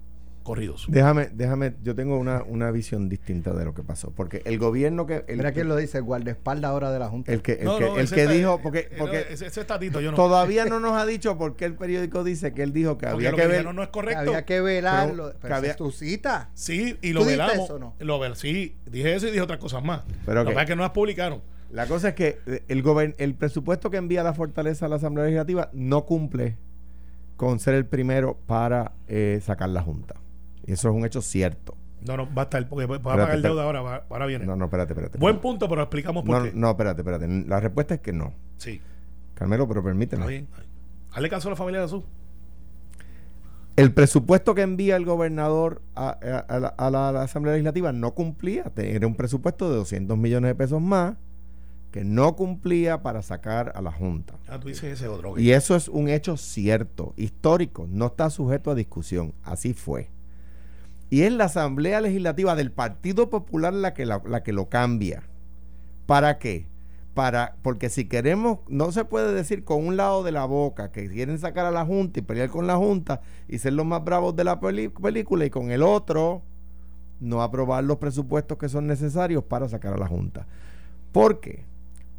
corridos. 0.45 0.86
Déjame, 0.88 1.29
déjame, 1.34 1.73
yo 1.84 1.95
tengo 1.95 2.17
una, 2.17 2.43
una 2.43 2.71
visión 2.71 3.10
distinta 3.10 3.51
de 3.53 3.65
lo 3.65 3.73
que 3.73 3.84
pasó. 3.84 4.12
Porque 4.15 4.41
el 4.45 4.58
gobierno 4.60 5.05
que. 5.05 5.25
El, 5.27 5.38
Mira 5.38 5.51
quién 5.51 5.67
lo 5.67 5.75
dice, 5.75 5.97
el 5.97 6.03
guardaespaldas 6.05 6.69
ahora 6.71 6.91
de 6.91 6.99
la 6.99 7.10
Junta. 7.10 7.34
el 7.34 7.41
que, 7.41 7.53
el 7.53 7.65
No, 7.65 7.77
que, 7.77 7.86
no, 7.86 7.97
el 7.97 8.10
que 8.10 8.21
está- 8.21 8.31
dijo. 8.34 8.62
Porque, 8.62 8.79
eh, 8.79 8.95
porque 8.97 9.25
ese, 9.31 9.47
ese 9.47 9.65
tatito, 9.65 9.99
yo 9.99 10.12
no. 10.12 10.15
todavía 10.17 10.63
no 10.69 10.79
nos 10.79 10.93
ha 10.93 11.05
dicho 11.05 11.38
por 11.38 11.55
qué 11.55 11.65
el 11.65 11.73
periódico 11.75 12.23
dice 12.23 12.53
que 12.53 12.63
él 12.63 12.71
dijo 12.71 12.97
que 12.97 13.08
Porque 13.08 13.27
había 13.27 13.41
que 13.43 13.47
ver. 13.47 13.65
no 13.73 13.81
es 13.81 13.88
Que 13.89 13.91
correcto. 13.91 14.19
había 14.21 14.45
que 14.45 14.62
velarlo. 14.62 15.25
Pero- 15.27 15.39
Pero, 15.41 15.47
que 15.53 15.58
había- 15.58 15.71
es 15.71 15.77
tu 15.77 15.91
cita. 15.91 16.49
Sí, 16.53 16.97
y 17.01 17.12
¿Tú 17.12 17.19
lo 17.19 17.25
velamos. 17.25 17.55
eso 17.65 17.75
o 17.75 17.79
no? 17.79 17.95
Lo 17.99 18.19
vel- 18.21 18.36
sí, 18.36 18.77
dije 18.89 19.15
eso 19.15 19.27
y 19.27 19.31
dije 19.31 19.41
otras 19.41 19.60
cosas 19.60 19.84
más. 19.84 20.03
Pero 20.25 20.43
Lo 20.43 20.49
que 20.53 20.60
es 20.62 20.65
que 20.67 20.75
no 20.75 20.84
las 20.84 20.91
publicaron. 20.91 21.41
La 21.71 21.88
cosa 21.88 22.10
es 22.10 22.13
que 22.13 22.38
eh, 22.45 22.63
el, 22.67 22.84
gobern- 22.84 23.15
el 23.17 23.34
presupuesto 23.34 23.89
que 23.89 23.97
envía 23.97 24.21
la 24.23 24.34
Fortaleza 24.34 24.86
a 24.86 24.89
la 24.89 24.97
Asamblea 24.97 25.25
Legislativa 25.25 25.69
no 25.73 26.05
cumple 26.05 26.55
con 27.36 27.60
ser 27.60 27.73
el 27.73 27.86
primero 27.86 28.38
para 28.45 28.93
eh, 29.08 29.41
sacar 29.43 29.67
la 29.69 29.81
Junta. 29.81 30.15
Y 30.65 30.73
eso 30.73 30.89
es 30.89 30.95
un 30.95 31.06
hecho 31.06 31.21
cierto. 31.21 31.75
No, 32.08 32.17
no, 32.17 32.34
va 32.34 32.43
a 32.43 32.45
estar, 32.45 32.67
porque 32.69 32.86
va 32.86 32.95
a 32.95 32.97
Espérate, 32.97 33.21
pagar 33.25 33.41
deuda 33.41 33.63
ahora, 33.63 33.82
va- 33.82 34.06
ahora 34.10 34.25
viene. 34.28 34.45
No, 34.45 34.56
no, 34.56 34.65
espérate, 34.65 34.93
espérate. 34.93 35.17
Buen 35.17 35.39
punto, 35.39 35.67
pero 35.67 35.82
explicamos 35.82 36.23
por 36.23 36.38
no, 36.38 36.43
qué. 36.43 36.51
no, 36.54 36.69
espérate, 36.69 37.01
espérate. 37.01 37.28
La 37.47 37.60
respuesta 37.60 37.95
es 37.95 37.99
que 38.01 38.13
no. 38.13 38.34
Sí, 38.58 38.80
Carmelo, 39.34 39.67
pero 39.67 39.80
está 39.80 39.89
permíteme. 39.89 40.28
bien. 40.28 40.47
Hazle 41.12 41.30
caso 41.30 41.47
a 41.47 41.51
la 41.51 41.56
familia 41.56 41.82
de 41.82 41.88
Jesús. 41.88 42.04
El 43.75 43.93
presupuesto 43.93 44.56
que 44.56 44.62
envía 44.62 44.95
el 44.95 45.04
gobernador 45.06 45.82
a, 45.95 46.10
a- 46.10 46.39
a 46.39 46.60
la, 46.60 46.67
a 46.69 46.89
la- 46.91 47.21
Asamblea 47.23 47.54
Legislativa 47.56 47.91
no 47.91 48.13
cumplía. 48.13 48.71
Era 48.78 49.06
un 49.08 49.15
presupuesto 49.15 49.69
de 49.69 49.75
200 49.78 50.17
millones 50.17 50.49
de 50.49 50.56
pesos 50.56 50.82
más 50.82 51.15
que 51.91 52.04
no 52.06 52.36
cumplía 52.36 53.01
para 53.01 53.21
sacar 53.21 53.71
a 53.75 53.82
la 53.82 53.91
Junta. 53.91 54.36
Ah, 54.47 54.60
tú 54.60 54.67
dices 54.69 54.93
ese 54.93 55.08
otro. 55.08 55.38
Y 55.39 55.51
eso 55.51 55.75
es 55.75 55.88
un 55.89 56.08
hecho 56.10 56.38
cierto, 56.38 57.13
histórico, 57.17 57.88
no 57.89 58.08
está 58.08 58.30
sujeto 58.30 58.71
a 58.71 58.75
discusión. 58.75 59.34
Así 59.43 59.73
fue. 59.73 60.10
Y 61.15 61.21
es 61.21 61.32
la 61.32 61.45
Asamblea 61.45 62.01
Legislativa 62.01 62.56
del 62.56 62.73
Partido 62.73 63.30
Popular 63.30 63.71
la 63.71 63.93
que, 63.93 64.06
la, 64.06 64.43
que 64.43 64.51
lo 64.51 64.67
cambia. 64.67 65.23
¿Para 66.08 66.39
qué? 66.39 66.67
Para, 67.13 67.56
porque 67.62 67.88
si 67.88 68.10
queremos, 68.10 68.60
no 68.67 68.91
se 68.91 69.06
puede 69.06 69.34
decir 69.34 69.63
con 69.63 69.88
un 69.88 69.95
lado 69.95 70.23
de 70.23 70.34
la 70.34 70.43
boca 70.43 70.91
que 70.91 71.08
quieren 71.08 71.39
sacar 71.39 71.65
a 71.65 71.71
la 71.71 71.86
Junta 71.86 72.19
y 72.19 72.21
pelear 72.21 72.49
con 72.49 72.67
la 72.67 72.75
Junta 72.75 73.21
y 73.47 73.60
ser 73.60 73.71
los 73.71 73.86
más 73.86 74.04
bravos 74.04 74.36
de 74.36 74.43
la 74.43 74.60
película 74.60 75.45
y 75.45 75.49
con 75.49 75.71
el 75.71 75.84
otro 75.84 76.41
no 77.21 77.41
aprobar 77.41 77.86
los 77.86 77.95
presupuestos 77.95 78.58
que 78.58 78.67
son 78.67 78.86
necesarios 78.86 79.45
para 79.45 79.69
sacar 79.69 79.93
a 79.93 79.97
la 79.97 80.08
Junta. 80.08 80.45
¿Por 81.13 81.39
qué? 81.39 81.63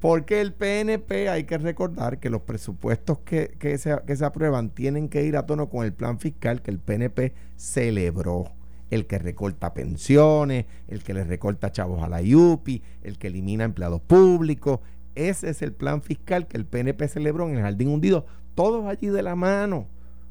Porque 0.00 0.40
el 0.40 0.54
PNP 0.54 1.28
hay 1.28 1.44
que 1.44 1.58
recordar 1.58 2.18
que 2.18 2.30
los 2.30 2.40
presupuestos 2.40 3.18
que, 3.26 3.56
que 3.58 3.76
se, 3.76 3.94
que 4.06 4.16
se 4.16 4.24
aprueban 4.24 4.70
tienen 4.70 5.10
que 5.10 5.22
ir 5.22 5.36
a 5.36 5.44
tono 5.44 5.68
con 5.68 5.84
el 5.84 5.92
plan 5.92 6.18
fiscal 6.18 6.62
que 6.62 6.70
el 6.70 6.78
PNP 6.78 7.34
celebró. 7.56 8.55
El 8.90 9.06
que 9.06 9.18
recorta 9.18 9.74
pensiones, 9.74 10.66
el 10.88 11.02
que 11.02 11.14
le 11.14 11.24
recorta 11.24 11.72
chavos 11.72 12.02
a 12.02 12.08
la 12.08 12.22
IUPI, 12.22 12.82
el 13.02 13.18
que 13.18 13.26
elimina 13.28 13.64
empleados 13.64 14.00
públicos. 14.00 14.80
Ese 15.14 15.50
es 15.50 15.62
el 15.62 15.72
plan 15.72 16.02
fiscal 16.02 16.46
que 16.46 16.56
el 16.56 16.66
PNP 16.66 17.08
celebró 17.08 17.48
en 17.48 17.56
el 17.56 17.62
Jardín 17.62 17.88
Hundido, 17.88 18.26
todos 18.54 18.86
allí 18.86 19.08
de 19.08 19.22
la 19.22 19.34
mano, 19.34 19.86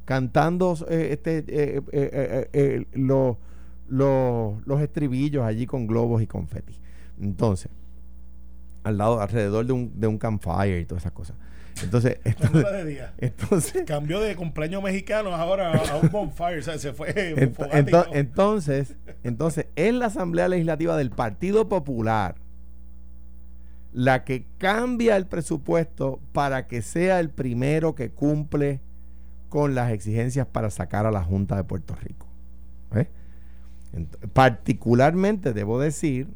cantando 0.06 0.76
eh, 0.90 1.10
este, 1.12 1.44
eh, 1.48 1.82
eh, 2.54 2.86
los- 2.94 3.38
los- 3.88 4.66
los 4.66 4.82
estribillos 4.82 5.44
allí 5.44 5.66
con 5.66 5.86
globos 5.88 6.22
y 6.22 6.28
confeti. 6.28 6.76
Entonces, 7.20 7.70
al 8.84 8.98
lado, 8.98 9.20
alrededor 9.20 9.66
de 9.66 9.74
un, 9.74 10.00
de 10.00 10.08
un 10.08 10.18
campfire 10.18 10.80
y 10.80 10.86
todas 10.86 11.04
esas 11.04 11.12
cosas. 11.14 11.36
Entonces, 11.84 12.20
entonces, 12.24 12.64
Hora 12.66 12.78
de 12.84 12.86
día. 12.86 13.14
entonces, 13.18 13.84
Cambió 13.86 14.22
de 14.22 14.36
cumpleaños 14.36 14.82
mexicano 14.82 15.36
ahora 15.36 15.74
a, 15.74 15.98
un 15.98 16.10
bonfire. 16.12 16.60
O 16.60 16.62
sea, 16.62 16.78
se 16.78 16.94
fue. 16.94 17.14
ent- 17.36 18.08
entonces, 18.14 18.96
entonces, 19.24 19.68
es 19.76 19.94
la 19.94 20.06
Asamblea 20.08 20.48
Legislativa 20.48 20.96
del 20.98 21.12
Partido 21.12 21.68
Popular 21.68 22.36
la 23.92 24.26
que 24.26 24.46
cambia 24.58 25.16
el 25.16 25.26
presupuesto 25.26 26.20
para 26.34 26.68
que 26.68 26.82
sea 26.82 27.20
el 27.22 27.30
primero 27.30 27.96
que 27.96 28.10
cumple 28.12 28.82
con 29.48 29.74
las 29.74 29.92
exigencias 29.94 30.46
para 30.48 30.70
sacar 30.70 31.06
a 31.06 31.12
la 31.12 31.24
Junta 31.24 31.56
de 31.56 31.64
Puerto 31.64 31.96
Rico. 31.96 32.28
¿eh? 32.94 33.08
Ent- 33.94 34.18
particularmente 34.34 35.54
debo 35.54 35.80
decir 35.80 36.28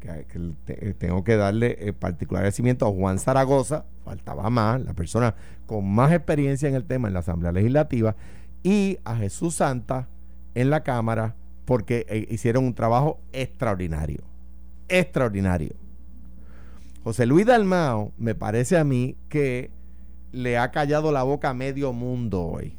que, 0.00 0.54
te- 0.64 0.94
tengo 0.94 1.22
que 1.24 1.36
darle 1.36 1.76
eh, 1.78 1.92
particular 1.92 2.40
agradecimiento 2.40 2.86
a 2.86 2.90
Juan 2.90 3.18
Zaragoza, 3.18 3.84
faltaba 4.04 4.50
más, 4.50 4.80
la 4.80 4.94
persona 4.94 5.34
con 5.66 5.88
más 5.88 6.12
experiencia 6.12 6.68
en 6.68 6.74
el 6.74 6.84
tema 6.84 7.08
en 7.08 7.14
la 7.14 7.20
Asamblea 7.20 7.52
Legislativa, 7.52 8.16
y 8.62 8.98
a 9.04 9.16
Jesús 9.16 9.54
Santa 9.56 10.08
en 10.54 10.70
la 10.70 10.82
Cámara, 10.82 11.36
porque 11.64 12.06
eh, 12.08 12.26
hicieron 12.30 12.64
un 12.64 12.74
trabajo 12.74 13.20
extraordinario. 13.32 14.22
Extraordinario. 14.88 15.74
José 17.04 17.24
Luis 17.26 17.46
Dalmao, 17.46 18.12
me 18.18 18.34
parece 18.34 18.76
a 18.76 18.84
mí 18.84 19.16
que 19.28 19.70
le 20.32 20.58
ha 20.58 20.70
callado 20.70 21.12
la 21.12 21.22
boca 21.22 21.50
a 21.50 21.54
medio 21.54 21.92
mundo 21.92 22.42
hoy. 22.42 22.76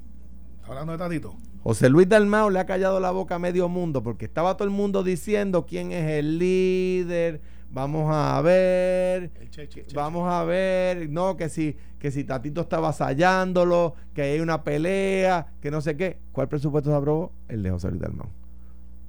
Hablando 0.64 0.92
de 0.92 0.98
Tatito. 0.98 1.36
José 1.64 1.90
Luis 1.90 2.10
Dalmao 2.10 2.50
le 2.50 2.60
ha 2.60 2.66
callado 2.66 3.00
la 3.00 3.12
boca 3.12 3.36
a 3.36 3.40
medio 3.40 3.70
mundo 3.70 4.02
porque 4.02 4.26
estaba 4.26 4.58
todo 4.58 4.68
el 4.68 4.74
mundo 4.74 5.04
diciendo 5.04 5.68
quién 5.68 5.92
es 5.92 6.10
el 6.10 6.40
líder, 6.40 7.42
vamos 7.72 8.10
a 8.12 8.42
ver, 8.42 9.32
El 9.40 9.50
che, 9.52 9.70
che, 9.70 9.86
che, 9.86 9.96
vamos 9.96 10.28
a 10.28 10.44
ver, 10.44 11.08
no, 11.10 11.38
que 11.38 11.50
si, 11.50 11.78
que 12.00 12.10
si 12.10 12.24
Tatito 12.24 12.62
está 12.62 12.78
avasallándolo, 12.78 13.94
que 14.16 14.24
hay 14.24 14.40
una 14.40 14.64
pelea, 14.64 15.54
que 15.62 15.70
no 15.70 15.82
sé 15.82 15.96
qué. 15.96 16.18
¿Cuál 16.32 16.48
presupuesto 16.48 16.90
se 16.90 16.96
aprobó? 16.96 17.32
El 17.48 17.62
de 17.62 17.70
José 17.70 17.90
Luis 17.90 18.02
Dalmao. 18.02 18.30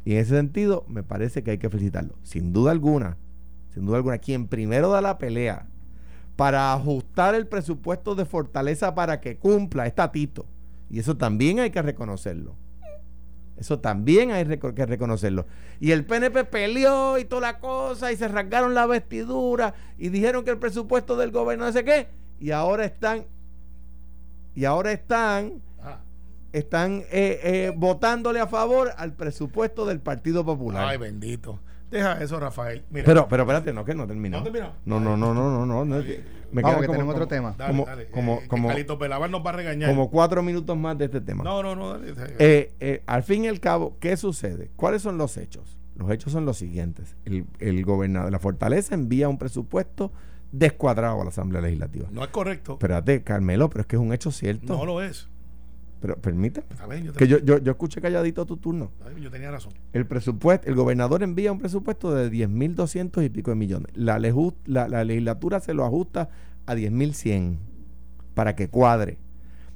Y 0.05 0.13
en 0.13 0.19
ese 0.19 0.37
sentido, 0.37 0.85
me 0.89 1.03
parece 1.03 1.43
que 1.43 1.53
hay 1.53 1.59
que 1.59 1.71
felicitarlo. 1.71 2.17
Sin 2.23 2.53
duda 2.53 2.71
alguna, 2.71 3.17
sin 3.73 3.87
duda 3.87 3.97
alguna, 3.97 4.19
quien 4.19 4.47
primero 4.47 4.91
da 4.91 5.01
la 5.01 5.17
pelea 5.17 5.69
para 6.37 6.75
ajustar 6.75 7.35
el 7.35 7.47
presupuesto 7.47 8.15
de 8.15 8.27
fortaleza 8.27 8.95
para 8.95 9.21
que 9.21 9.39
cumpla 9.39 9.87
es 9.87 9.95
Tatito. 9.95 10.45
Y 10.93 10.99
eso 10.99 11.17
también 11.17 11.59
hay 11.59 11.71
que 11.71 11.81
reconocerlo. 11.81 12.55
Eso 13.57 13.81
también 13.81 14.31
hay 14.31 14.45
que 14.45 14.87
reconocerlo. 14.87 15.47
Y 15.81 15.93
el 15.93 16.05
PNP 16.05 16.45
peleó 16.45 17.19
y 17.19 17.25
toda 17.25 17.41
la 17.41 17.59
cosa 17.61 18.13
y 18.13 18.17
se 18.17 18.29
rasgaron 18.29 18.75
la 18.75 18.87
vestidura 18.87 19.73
y 19.97 20.11
dijeron 20.11 20.45
que 20.45 20.51
el 20.51 20.59
presupuesto 20.59 21.17
del 21.17 21.31
gobierno 21.31 21.65
no 21.65 21.73
sé 21.73 21.83
qué. 21.83 22.09
Y 22.41 22.51
ahora 22.51 22.85
están, 22.85 23.25
y 24.55 24.67
ahora 24.67 24.93
están, 24.93 25.63
están 26.53 27.05
eh, 27.11 27.41
eh, 27.43 27.73
votándole 27.75 28.41
a 28.41 28.47
favor 28.47 28.91
al 28.99 29.15
presupuesto 29.15 29.87
del 29.87 30.01
Partido 30.01 30.45
Popular. 30.45 30.89
Ay, 30.89 30.99
bendito. 30.99 31.59
Deja 31.93 32.21
eso, 32.23 32.41
Rafael. 32.41 32.85
Mira. 32.91 33.05
pero, 33.05 33.29
pero 33.29 33.43
espérate, 33.45 33.73
no, 33.73 33.85
que 33.85 33.95
no 33.95 34.07
terminó. 34.07 34.39
¿No 34.39 34.43
terminó? 34.45 34.73
No, 34.87 34.99
no, 34.99 35.17
no, 35.17 35.33
no, 35.35 35.65
no, 35.67 35.85
no, 35.85 35.85
me 35.85 36.61
Vamos, 36.61 36.81
que 36.81 36.87
como- 36.87 36.93
tenemos 36.93 37.15
otro 37.15 37.29
tema. 37.29 37.55
dale, 37.57 37.71
como- 37.73 37.87
dale. 37.87 38.07
como- 38.11 38.35
Eh, 38.43 38.49
como- 38.49 38.69
Carlitos 38.69 38.99
Pelavar 38.99 39.31
nos 39.31 39.45
va 39.47 39.51
a 39.51 39.53
regañar. 39.55 39.89
Como 39.91 40.11
cuatro 40.11 40.43
minutos 40.43 40.77
más 40.77 40.99
de 40.99 41.05
este 41.07 41.21
tema. 41.21 41.45
No, 41.45 41.63
no, 41.63 41.75
no. 41.77 41.99
dale. 41.99 42.15
Eh, 42.39 42.75
eh, 42.81 43.03
al 43.07 43.23
fin 43.23 43.45
y 43.45 43.49
al 43.49 43.61
cabo, 43.61 43.97
¿qué 44.01 44.17
sucede? 44.17 44.71
¿Cuáles 44.77 45.03
son 45.03 45.17
los 45.19 45.37
hechos? 45.37 45.79
Los 45.97 46.11
hechos 46.11 46.33
son 46.33 46.45
los 46.47 46.57
siguientes. 46.59 47.15
El, 47.27 47.47
el 47.59 47.85
gobernador 47.85 48.27
de 48.27 48.33
la 48.33 48.39
Fortaleza 48.39 48.95
envía 48.95 49.29
un 49.29 49.39
presupuesto 49.39 50.13
descuadrado 50.51 51.21
a 51.21 51.25
la 51.25 51.31
Asamblea 51.31 51.63
Legislativa. 51.63 52.09
no 52.11 52.23
es 52.23 52.29
correcto. 52.29 52.73
Espérate, 52.73 53.23
Carmelo, 53.23 53.71
pero 53.71 53.83
es 53.83 53.87
que 53.87 53.97
es 53.97 54.03
un 54.03 54.13
hecho 54.13 54.31
cierto. 54.31 54.77
no 54.77 54.85
lo 54.85 55.01
es. 55.03 55.29
Pero 56.03 56.17
permíteme. 56.17 56.67
Está 56.71 56.87
bien, 56.89 57.05
yo, 57.05 57.13
te- 57.13 57.19
Que 57.21 57.29
yo, 57.29 57.39
yo, 57.39 57.59
yo 57.59 57.71
escuché 57.73 58.01
calladito 58.01 58.45
tu 58.45 58.57
turno. 58.59 58.91
Yo 59.21 59.31
tenía 59.31 59.51
razón. 59.53 59.73
El 59.93 60.05
presupuesto, 60.05 60.69
el 60.69 60.75
gobernador 60.75 61.23
envía 61.23 61.53
un 61.53 61.59
presupuesto 61.61 62.13
de 62.13 62.29
10.200 62.31 63.25
y 63.25 63.29
pico 63.31 63.53
de 63.53 63.55
millones. 63.55 63.93
La, 63.95 64.19
leju- 64.19 64.55
la, 64.67 64.89
la 64.89 65.05
legislatura 65.05 65.61
se 65.61 65.73
lo 65.75 65.85
ajusta 65.85 66.29
a 66.67 66.75
10.100 66.75 67.57
para 68.35 68.57
que 68.57 68.69
cuadre. 68.69 69.19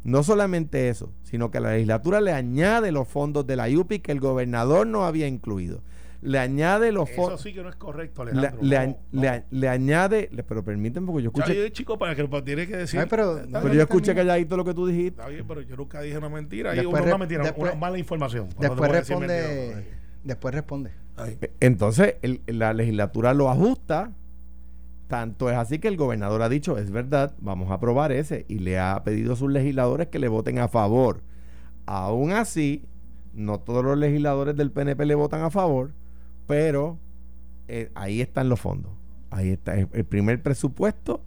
No 0.03 0.23
solamente 0.23 0.89
eso, 0.89 1.13
sino 1.23 1.51
que 1.51 1.61
la 1.61 1.71
legislatura 1.73 2.21
le 2.21 2.33
añade 2.33 2.91
los 2.93 3.07
fondos 3.09 3.47
de 3.47 3.57
la 3.57 3.69
IUPI 3.69 4.01
que 4.01 4.13
el 4.13 4.21
gobernador 4.21 4.87
no 4.87 5.05
había 5.05 5.27
incluido. 5.29 5.81
Le 6.23 6.39
añade 6.39 6.93
los 6.93 7.09
Eso 7.11 7.23
fondos. 7.23 7.41
sí 7.41 7.53
que 7.53 7.63
no 7.63 7.69
es 7.69 7.77
correcto, 7.77 8.25
Le, 8.25 8.33
Alejandro. 8.33 8.63
le 8.63 8.77
No, 8.77 8.83
añ- 8.83 8.97
no. 9.13 9.23
le 9.51 9.69
añade, 9.69 10.29
le- 10.33 10.43
pero 10.43 10.65
permítanme 10.65 11.07
porque 11.07 11.23
yo 11.25 11.29
escuché, 11.29 11.55
yo, 11.57 11.69
chico, 11.69 11.99
para 11.99 12.15
que 12.15 12.23
lo 12.23 12.43
tiene 12.43 12.67
que 12.67 12.77
decir. 12.77 12.99
Ay, 13.01 13.07
pero- 13.09 13.41
pero 13.51 13.73
yo 13.75 13.83
escuché 13.83 14.15
calladito 14.15 14.57
lo 14.57 14.65
que 14.65 14.75
tú 14.75 14.87
dijiste. 14.87 15.21
Está 15.21 15.29
bien, 15.29 15.47
pero 15.47 15.61
yo 15.61 15.77
nunca 15.77 16.01
dije 16.01 16.17
una 16.19 16.29
mentira. 16.29 16.73
Y 16.75 16.79
Después 16.79 17.03
una 17.05 17.19
mentira, 17.19 17.43
después- 17.45 17.73
una 17.73 17.81
mala 17.81 17.99
información. 17.99 18.49
Después 18.59 18.91
responde. 18.91 19.27
mentira. 19.75 19.97
Después 20.25 20.55
responde. 20.55 20.91
Ay. 21.17 21.39
Entonces, 21.61 22.17
el- 22.23 22.41
la 22.47 22.73
legislatura 22.75 23.33
lo 23.35 23.49
ajusta. 23.51 24.13
Tanto 25.09 25.49
es 25.51 25.57
así 25.57 25.79
que 25.79 25.87
el 25.87 25.97
gobernador 25.97 26.43
ha 26.43 26.49
dicho, 26.49 26.79
es 26.79 26.91
verdad, 26.91 27.33
vamos 27.39 27.71
a 27.71 27.75
aprobar 27.75 28.11
ese. 28.11 28.45
Y 28.49 28.59
le 28.59 28.79
ha 28.81 29.03
pedido 29.05 29.35
a 29.35 29.37
sus 29.37 29.51
legisladores 29.53 30.09
que 30.09 30.19
le 30.19 30.27
voten 30.29 30.59
a 30.59 30.67
favor. 30.67 31.21
Aún 31.87 32.33
así, 32.33 32.83
no 33.33 33.61
todos 33.61 33.85
los 33.85 33.97
legisladores 33.97 34.57
del 34.57 34.73
PNP 34.73 35.07
le 35.07 35.15
votan 35.15 35.43
a 35.43 35.51
favor, 35.51 35.93
pero 36.47 36.99
eh, 37.69 37.91
ahí 37.95 38.21
están 38.21 38.49
los 38.49 38.61
fondos. 38.61 38.93
Ahí 39.31 39.51
está 39.51 39.75
el, 39.75 39.89
el 39.93 40.05
primer 40.05 40.43
presupuesto 40.43 41.23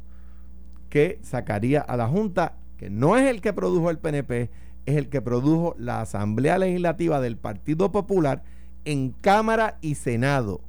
que 0.90 1.20
sacaría 1.22 1.82
a 1.82 1.98
la 1.98 2.08
Junta, 2.08 2.58
que 2.78 2.90
no 2.90 3.18
es 3.18 3.30
el 3.30 3.42
que 3.42 3.54
produjo 3.54 3.90
el 3.90 4.00
PNP, 4.00 4.50
es 4.86 4.96
el 4.96 5.10
que 5.10 5.22
produjo 5.22 5.76
la 5.78 6.02
Asamblea 6.02 6.58
Legislativa 6.58 7.22
del 7.22 7.38
Partido 7.38 7.92
Popular 7.92 8.44
en 8.86 9.12
Cámara 9.12 9.78
y 9.82 9.96
Senado. 9.96 10.62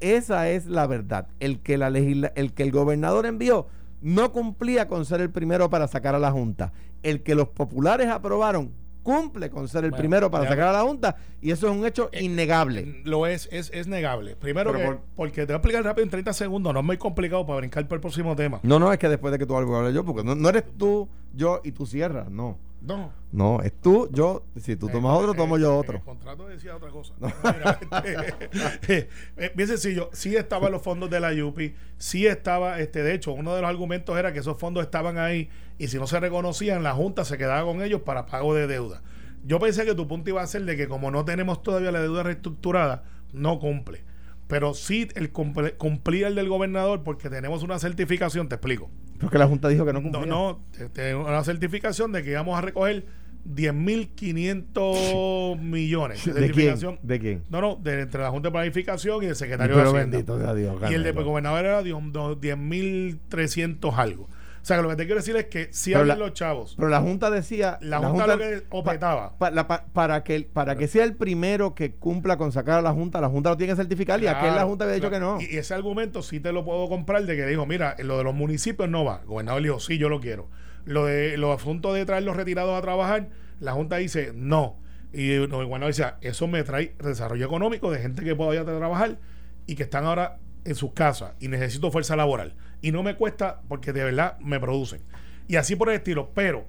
Esa 0.00 0.48
es 0.48 0.66
la 0.66 0.86
verdad. 0.86 1.28
El 1.38 1.60
que, 1.60 1.78
la 1.78 1.88
el 1.88 2.52
que 2.54 2.62
el 2.62 2.72
gobernador 2.72 3.24
envió 3.26 3.68
no 4.00 4.32
cumplía 4.32 4.88
con 4.88 5.04
ser 5.04 5.20
el 5.20 5.30
primero 5.30 5.70
para 5.70 5.86
sacar 5.86 6.16
a 6.16 6.18
la 6.18 6.32
Junta. 6.32 6.72
El 7.04 7.22
que 7.22 7.36
los 7.36 7.48
populares 7.48 8.08
aprobaron 8.08 8.72
cumple 9.02 9.50
con 9.50 9.66
ser 9.68 9.84
el 9.84 9.90
Bueno, 9.90 10.00
primero 10.00 10.30
para 10.30 10.48
sacar 10.48 10.68
a 10.68 10.72
la 10.72 10.82
Junta 10.82 11.16
y 11.40 11.50
eso 11.50 11.66
es 11.68 11.76
un 11.76 11.84
hecho 11.86 12.08
Eh, 12.12 12.22
innegable. 12.24 13.02
Lo 13.04 13.26
es, 13.26 13.48
es, 13.52 13.70
es 13.74 13.86
negable. 13.86 14.36
Primero, 14.36 14.72
que- 14.72 14.84
por- 14.84 15.00
porque 15.16 15.40
te 15.42 15.46
voy 15.46 15.54
a 15.54 15.56
explicar 15.56 15.84
rápido 15.84 16.04
en 16.04 16.10
30 16.10 16.32
segundos, 16.32 16.72
no 16.72 16.80
es 16.80 16.86
muy 16.86 16.96
complicado 16.98 17.44
para 17.46 17.58
brincar 17.58 17.84
para 17.84 17.96
el 17.96 18.00
próximo 18.00 18.34
tema. 18.36 18.60
No, 18.62 18.78
no, 18.78 18.92
es 18.92 18.98
que 18.98 19.08
después 19.08 19.32
de 19.32 19.38
que 19.38 19.46
tú 19.46 19.56
algo 19.56 19.76
hable 19.76 19.92
yo, 19.92 20.04
porque 20.04 20.22
no, 20.24 20.34
no 20.34 20.48
eres 20.48 20.64
tú, 20.78 21.08
yo 21.34 21.60
y 21.64 21.72
tú 21.72 21.86
cierras, 21.86 22.30
no. 22.30 22.58
No. 22.82 23.12
No, 23.30 23.62
es 23.62 23.72
tú, 23.80 24.08
yo, 24.12 24.44
si 24.56 24.76
tú 24.76 24.88
tomas 24.88 25.14
Eh, 25.14 25.18
otro, 25.18 25.32
eh, 25.32 25.36
tomo 25.36 25.56
yo 25.56 25.72
eh, 25.72 25.78
otro. 25.78 25.96
El 25.98 26.02
contrato 26.02 26.48
decía 26.48 26.76
otra 26.76 26.90
cosa. 26.90 27.14
Este, 28.82 29.08
bien 29.54 29.68
sencillo. 29.68 30.10
Sí 30.12 30.34
estaban 30.36 30.72
los 30.72 30.82
fondos 30.82 31.08
de 31.08 31.20
la 31.20 31.32
UPI. 31.32 31.74
Sí 31.98 32.26
estaba, 32.26 32.80
este, 32.80 33.02
de 33.02 33.14
hecho, 33.14 33.32
uno 33.32 33.54
de 33.54 33.62
los 33.62 33.70
argumentos 33.70 34.18
era 34.18 34.32
que 34.32 34.40
esos 34.40 34.58
fondos 34.58 34.82
estaban 34.82 35.18
ahí 35.18 35.48
y 35.78 35.88
si 35.88 35.98
no 35.98 36.06
se 36.06 36.18
reconocían, 36.20 36.82
la 36.82 36.92
Junta 36.92 37.24
se 37.24 37.38
quedaba 37.38 37.64
con 37.64 37.82
ellos 37.82 38.02
para 38.02 38.26
pago 38.26 38.54
de 38.54 38.66
deuda. 38.66 39.02
Yo 39.44 39.58
pensé 39.58 39.84
que 39.84 39.94
tu 39.94 40.06
punto 40.06 40.30
iba 40.30 40.42
a 40.42 40.46
ser 40.46 40.64
de 40.64 40.76
que 40.76 40.88
como 40.88 41.10
no 41.10 41.24
tenemos 41.24 41.62
todavía 41.62 41.92
la 41.92 42.00
deuda 42.00 42.22
reestructurada, 42.22 43.04
no 43.32 43.58
cumple. 43.58 44.04
Pero 44.52 44.74
sí 44.74 45.08
el 45.14 45.30
cumplía 45.32 46.28
el 46.28 46.34
del 46.34 46.50
gobernador 46.50 47.02
porque 47.04 47.30
tenemos 47.30 47.62
una 47.62 47.78
certificación, 47.78 48.50
te 48.50 48.56
explico. 48.56 48.90
Porque 49.18 49.38
la 49.38 49.46
Junta 49.46 49.68
dijo 49.68 49.86
que 49.86 49.94
no 49.94 50.02
No, 50.02 50.10
cumplía. 50.10 50.26
no, 50.30 50.60
te- 50.76 50.90
te- 50.90 51.14
una 51.14 51.42
certificación 51.42 52.12
de 52.12 52.22
que 52.22 52.32
íbamos 52.32 52.58
a 52.58 52.60
recoger 52.60 53.06
10.500 53.48 55.58
millones 55.62 56.24
de 56.24 56.32
¿De 56.32 56.38
quién? 56.40 56.46
certificación. 56.54 56.98
¿De 57.02 57.18
quién? 57.18 57.42
No, 57.50 57.60
no, 57.62 57.76
de, 57.76 58.00
entre 58.02 58.20
la 58.20 58.30
Junta 58.30 58.48
de 58.48 58.52
Planificación 58.52 59.22
y 59.22 59.26
el 59.26 59.36
secretario 59.36 59.74
Pero 59.74 59.90
de 59.92 59.98
Hacienda. 59.98 60.16
bendito 60.18 60.38
sea 60.38 60.54
Dios. 60.54 60.76
y 60.90 60.94
el 60.94 61.02
de 61.02 61.12
gobernador 61.12 61.64
era 61.64 61.82
10.300 61.82 63.94
algo. 63.96 64.28
O 64.62 64.64
sea, 64.64 64.76
que 64.76 64.82
lo 64.84 64.88
que 64.90 64.94
te 64.96 65.06
quiero 65.06 65.20
decir 65.20 65.34
es 65.34 65.46
que 65.46 65.70
habían 65.96 66.06
la- 66.06 66.14
los 66.16 66.34
chavos, 66.34 66.74
Pero 66.76 66.88
la 66.88 67.00
Junta 67.00 67.30
decía. 67.32 67.78
la, 67.80 67.98
Junta, 67.98 68.28
lo 68.28 68.38
que 68.38 68.62
pa- 68.70 69.66
pa- 69.66 69.86
para, 69.92 70.22
que, 70.22 70.40
para 70.52 70.76
que 70.76 70.86
sea 70.86 71.02
el 71.02 71.16
primero 71.16 71.74
que 71.74 71.94
cumpla 71.96 72.36
con 72.36 72.52
sacar 72.52 72.78
a 72.78 72.82
la 72.82 72.92
Junta, 72.92 73.20
la 73.20 73.28
Junta 73.28 73.50
lo 73.50 73.56
tiene 73.56 73.72
que 73.72 73.76
certificar 73.76 74.22
y 74.22 74.28
aquel 74.28 74.46
la 74.48 74.52
Claro, 74.52 74.68
Junta 74.68 74.84
había 74.84 74.94
dicho 74.94 75.10
que 75.10 75.16
claro. 75.16 75.34
no. 75.34 75.40
Y, 75.40 75.46
y 75.52 75.58
ese 75.58 75.74
argumento 75.74 76.22
sí 76.22 76.38
te 76.38 76.52
lo 76.52 76.64
puedo 76.64 76.88
comprar 76.88 77.24
de 77.26 77.34
que 77.34 77.44
dijo, 77.46 77.66
mira, 77.66 77.96
lo 77.98 78.18
de 78.18 78.24
los 78.24 78.34
municipios 78.34 78.88
no 78.88 79.04
va. 79.04 79.18
El 79.22 79.26
gobernador 79.26 79.62
dijo, 79.62 79.80
sí, 79.80 79.98
yo 79.98 80.08
lo 80.08 80.20
quiero. 80.20 80.48
Lo 80.84 81.06
de 81.06 81.36
los 81.38 81.60
asuntos 81.60 81.94
de 81.94 82.06
traer 82.06 82.22
los 82.22 82.36
retirados 82.36 82.78
a 82.78 82.82
trabajar, 82.82 83.30
la 83.58 83.72
Junta 83.72 83.96
dice, 83.96 84.30
no. 84.34 84.78
Y 85.12 85.32
el 85.32 85.48
gobernador 85.48 85.88
dice, 85.88 86.04
eso 86.20 86.46
me 86.46 86.62
trae 86.62 86.94
desarrollo 87.02 87.44
económico 87.46 87.90
de 87.90 87.98
gente 87.98 88.22
que 88.22 88.36
pueda 88.36 88.54
ir 88.54 88.60
a 88.60 88.64
trabajar 88.64 89.18
y 89.66 89.74
que 89.74 89.82
están 89.82 90.04
ahora 90.04 90.38
en 90.64 90.76
sus 90.76 90.92
casas 90.92 91.32
y 91.40 91.48
necesito 91.48 91.90
fuerza 91.90 92.14
laboral. 92.14 92.54
Y 92.82 92.92
no 92.92 93.02
me 93.02 93.16
cuesta 93.16 93.62
porque 93.68 93.92
de 93.92 94.04
verdad 94.04 94.38
me 94.40 94.60
producen. 94.60 95.00
Y 95.48 95.56
así 95.56 95.76
por 95.76 95.88
el 95.88 95.96
estilo. 95.96 96.30
Pero 96.34 96.66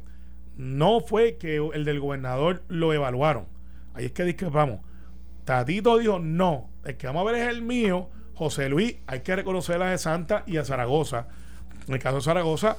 no 0.56 1.02
fue 1.02 1.38
que 1.38 1.58
el 1.58 1.84
del 1.84 2.00
gobernador 2.00 2.64
lo 2.70 2.94
evaluaron. 2.94 3.48
Ahí 3.94 4.06
es 4.06 4.12
que 4.12 4.24
discrepamos. 4.24 4.80
Tatito 5.44 5.98
dijo, 5.98 6.20
no, 6.20 6.70
el 6.86 6.96
que 6.96 7.08
vamos 7.08 7.28
a 7.28 7.32
ver 7.32 7.42
es 7.42 7.50
el 7.50 7.62
mío 7.62 8.10
José 8.36 8.70
Luis, 8.70 8.96
hay 9.08 9.20
que 9.22 9.36
reconocer 9.36 9.82
a 9.82 9.92
de 9.92 9.98
Santa 9.98 10.44
y 10.48 10.58
a 10.58 10.66
Zaragoza. 10.66 11.28
En 11.88 11.94
el 11.94 12.00
caso 12.00 12.18
de 12.18 12.22
Zaragoza, 12.24 12.78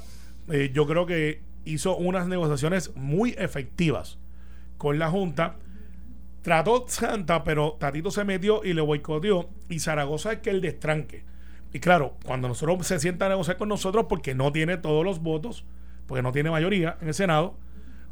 eh, 0.51 0.71
yo 0.75 0.87
creo 0.87 1.07
que 1.07 1.43
hizo 1.65 1.97
unas 1.97 2.27
negociaciones 2.27 2.95
muy 2.97 3.35
efectivas 3.39 4.19
con 4.79 4.99
la 4.99 5.11
Junta. 5.11 5.57
Trató 6.43 6.85
Santa, 6.89 7.45
pero 7.45 7.77
Tatito 7.79 8.11
se 8.11 8.25
metió 8.25 8.65
y 8.65 8.73
le 8.73 8.81
boicoteó. 8.81 9.49
Y 9.69 9.79
Zaragoza 9.79 10.33
es 10.33 10.39
que 10.41 10.51
el 10.51 10.61
destranque. 10.61 11.25
Y 11.75 11.81
claro, 11.81 12.15
cuando 12.25 12.49
nosotros 12.49 12.87
se 12.87 12.99
sienta 12.99 13.27
a 13.27 13.29
negociar 13.29 13.59
con 13.59 13.69
nosotros, 13.69 14.07
porque 14.09 14.35
no 14.35 14.51
tiene 14.53 14.79
todos 14.79 15.05
los 15.05 15.21
votos, 15.21 15.67
porque 16.07 16.23
no 16.23 16.33
tiene 16.33 16.51
mayoría 16.51 16.97
en 17.03 17.09
el 17.09 17.15
Senado, 17.15 17.59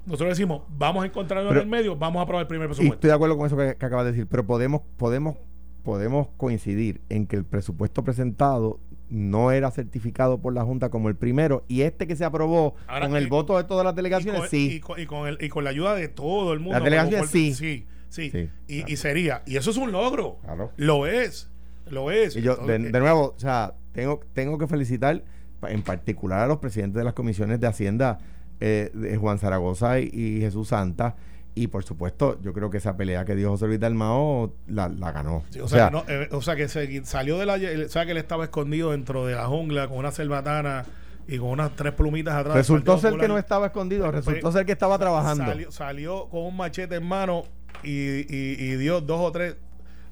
nosotros 0.04 0.30
decimos, 0.30 0.62
vamos 0.68 1.04
a 1.04 1.06
encontrarnos 1.06 1.52
en 1.52 1.54
Pero- 1.54 1.62
el 1.62 1.68
medio, 1.68 1.96
vamos 1.96 2.20
a 2.20 2.24
aprobar 2.24 2.42
el 2.42 2.48
primer 2.48 2.66
Y 2.66 2.68
presupuesto. 2.68 2.94
estoy 2.94 3.08
de 3.08 3.14
acuerdo 3.14 3.36
con 3.38 3.46
eso 3.46 3.56
que, 3.56 3.76
que 3.76 3.86
acabas 3.86 4.04
de 4.04 4.12
decir, 4.12 4.26
pero 4.28 4.44
podemos, 4.44 4.82
podemos, 4.96 5.36
podemos 5.84 6.26
coincidir 6.36 7.00
en 7.08 7.26
que 7.26 7.36
el 7.36 7.44
presupuesto 7.44 8.02
presentado 8.02 8.80
no 9.08 9.52
era 9.52 9.70
certificado 9.70 10.38
por 10.40 10.54
la 10.54 10.64
Junta 10.64 10.88
como 10.90 11.08
el 11.08 11.14
primero 11.14 11.64
y 11.68 11.82
este 11.82 12.06
que 12.08 12.16
se 12.16 12.24
aprobó 12.24 12.74
Ahora, 12.88 13.06
con 13.06 13.16
el 13.16 13.26
y- 13.26 13.28
voto 13.28 13.56
de 13.58 13.64
todas 13.64 13.84
las 13.84 13.92
y 13.92 13.96
delegaciones, 13.96 14.40
con, 14.40 14.50
sí. 14.50 14.72
y 14.76 14.80
con- 14.80 14.98
y 15.00 15.06
con 15.06 15.28
el- 15.28 15.38
y 15.40 15.48
con 15.50 15.62
la 15.64 15.70
ayuda 15.70 15.94
de 15.94 16.08
todo 16.08 16.52
el 16.52 16.58
mundo. 16.58 16.74
Las 16.78 16.84
delegaciones, 16.84 17.30
sí. 17.30 17.54
Sí, 17.54 17.86
sí. 18.08 18.30
Sí, 18.30 18.50
y, 18.66 18.78
claro. 18.78 18.92
y 18.92 18.96
sería. 18.96 19.42
Y 19.46 19.56
eso 19.56 19.70
es 19.70 19.76
un 19.76 19.92
logro. 19.92 20.38
Claro. 20.42 20.72
Lo 20.76 21.06
es. 21.06 21.48
Lo 21.92 22.10
es. 22.10 22.34
Y 22.36 22.40
yo, 22.40 22.56
de, 22.56 22.78
nuevo, 22.78 23.34
o 23.36 23.38
sea, 23.38 23.74
tengo, 23.92 24.20
tengo 24.32 24.56
que 24.56 24.66
felicitar 24.66 25.22
en 25.68 25.82
particular 25.82 26.40
a 26.40 26.46
los 26.46 26.56
presidentes 26.56 26.98
de 26.98 27.04
las 27.04 27.12
comisiones 27.12 27.60
de 27.60 27.66
Hacienda, 27.66 28.18
eh, 28.60 28.90
de 28.94 29.16
Juan 29.18 29.38
Zaragoza 29.38 30.00
y, 30.00 30.10
y 30.10 30.40
Jesús 30.40 30.68
Santa. 30.68 31.16
Y 31.54 31.66
por 31.66 31.84
supuesto, 31.84 32.40
yo 32.40 32.54
creo 32.54 32.70
que 32.70 32.78
esa 32.78 32.96
pelea 32.96 33.26
que 33.26 33.36
dio 33.36 33.50
José 33.50 33.66
Luis 33.66 33.78
Dalmao 33.78 34.54
la, 34.68 34.88
la 34.88 35.12
ganó. 35.12 35.44
Sí, 35.50 35.60
o, 35.60 35.68
sea, 35.68 35.90
no, 35.90 36.02
eh, 36.08 36.30
o 36.32 36.40
sea, 36.40 36.56
que 36.56 36.66
se 36.66 37.04
salió 37.04 37.36
de 37.38 37.44
la. 37.44 37.54
O 37.56 37.88
sea, 37.90 38.06
que 38.06 38.12
él 38.12 38.16
estaba 38.16 38.44
escondido 38.44 38.92
dentro 38.92 39.26
de 39.26 39.34
la 39.34 39.46
jungla 39.46 39.86
con 39.86 39.98
una 39.98 40.12
cerbatana 40.12 40.86
y 41.28 41.36
con 41.36 41.50
unas 41.50 41.76
tres 41.76 41.92
plumitas 41.92 42.34
atrás. 42.34 42.54
resultó 42.54 42.96
ser 42.96 43.18
que 43.18 43.28
no 43.28 43.36
estaba 43.36 43.66
escondido, 43.66 44.10
Pues, 44.10 44.24
resultó 44.24 44.50
ser 44.50 44.64
que 44.64 44.72
estaba 44.72 44.98
trabajando. 44.98 45.44
Salió, 45.44 45.70
salió 45.70 46.28
con 46.30 46.44
un 46.44 46.56
machete 46.56 46.94
en 46.94 47.04
mano 47.04 47.44
y, 47.82 47.90
y, 48.34 48.56
y 48.58 48.76
dio 48.76 49.02
dos 49.02 49.20
o 49.20 49.30
tres. 49.30 49.56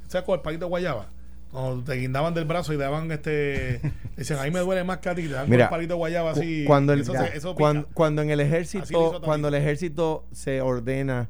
¿Sabes 0.08 0.26
con 0.26 0.34
el 0.34 0.42
palito 0.42 0.66
de 0.66 0.68
guayaba? 0.68 1.08
Cuando 1.52 1.82
te 1.84 1.94
guindaban 1.94 2.32
del 2.34 2.44
brazo 2.44 2.72
y 2.72 2.76
daban 2.76 3.10
este. 3.10 3.80
Dicen, 4.16 4.38
ahí 4.38 4.50
me 4.50 4.60
duele 4.60 4.84
más 4.84 4.98
que 4.98 5.08
a 5.08 5.14
ti. 5.14 5.22
Te 5.22 5.30
dan 5.34 5.48
Mira, 5.50 5.64
un 5.64 5.70
palito 5.70 5.94
de 5.94 5.98
guayaba 5.98 6.30
así. 6.32 6.62
Cu- 6.64 6.68
cuando 6.68 6.92
el, 6.92 7.00
eso 7.00 7.12
se- 7.12 7.36
eso 7.36 7.50
pica. 7.54 7.58
cuando, 7.64 7.88
cuando 7.92 8.22
en 8.22 8.30
el 8.30 8.40
ejército 8.40 9.20
cuando 9.22 9.48
el 9.48 9.54
ejército 9.54 10.24
se 10.32 10.60
ordena 10.60 11.28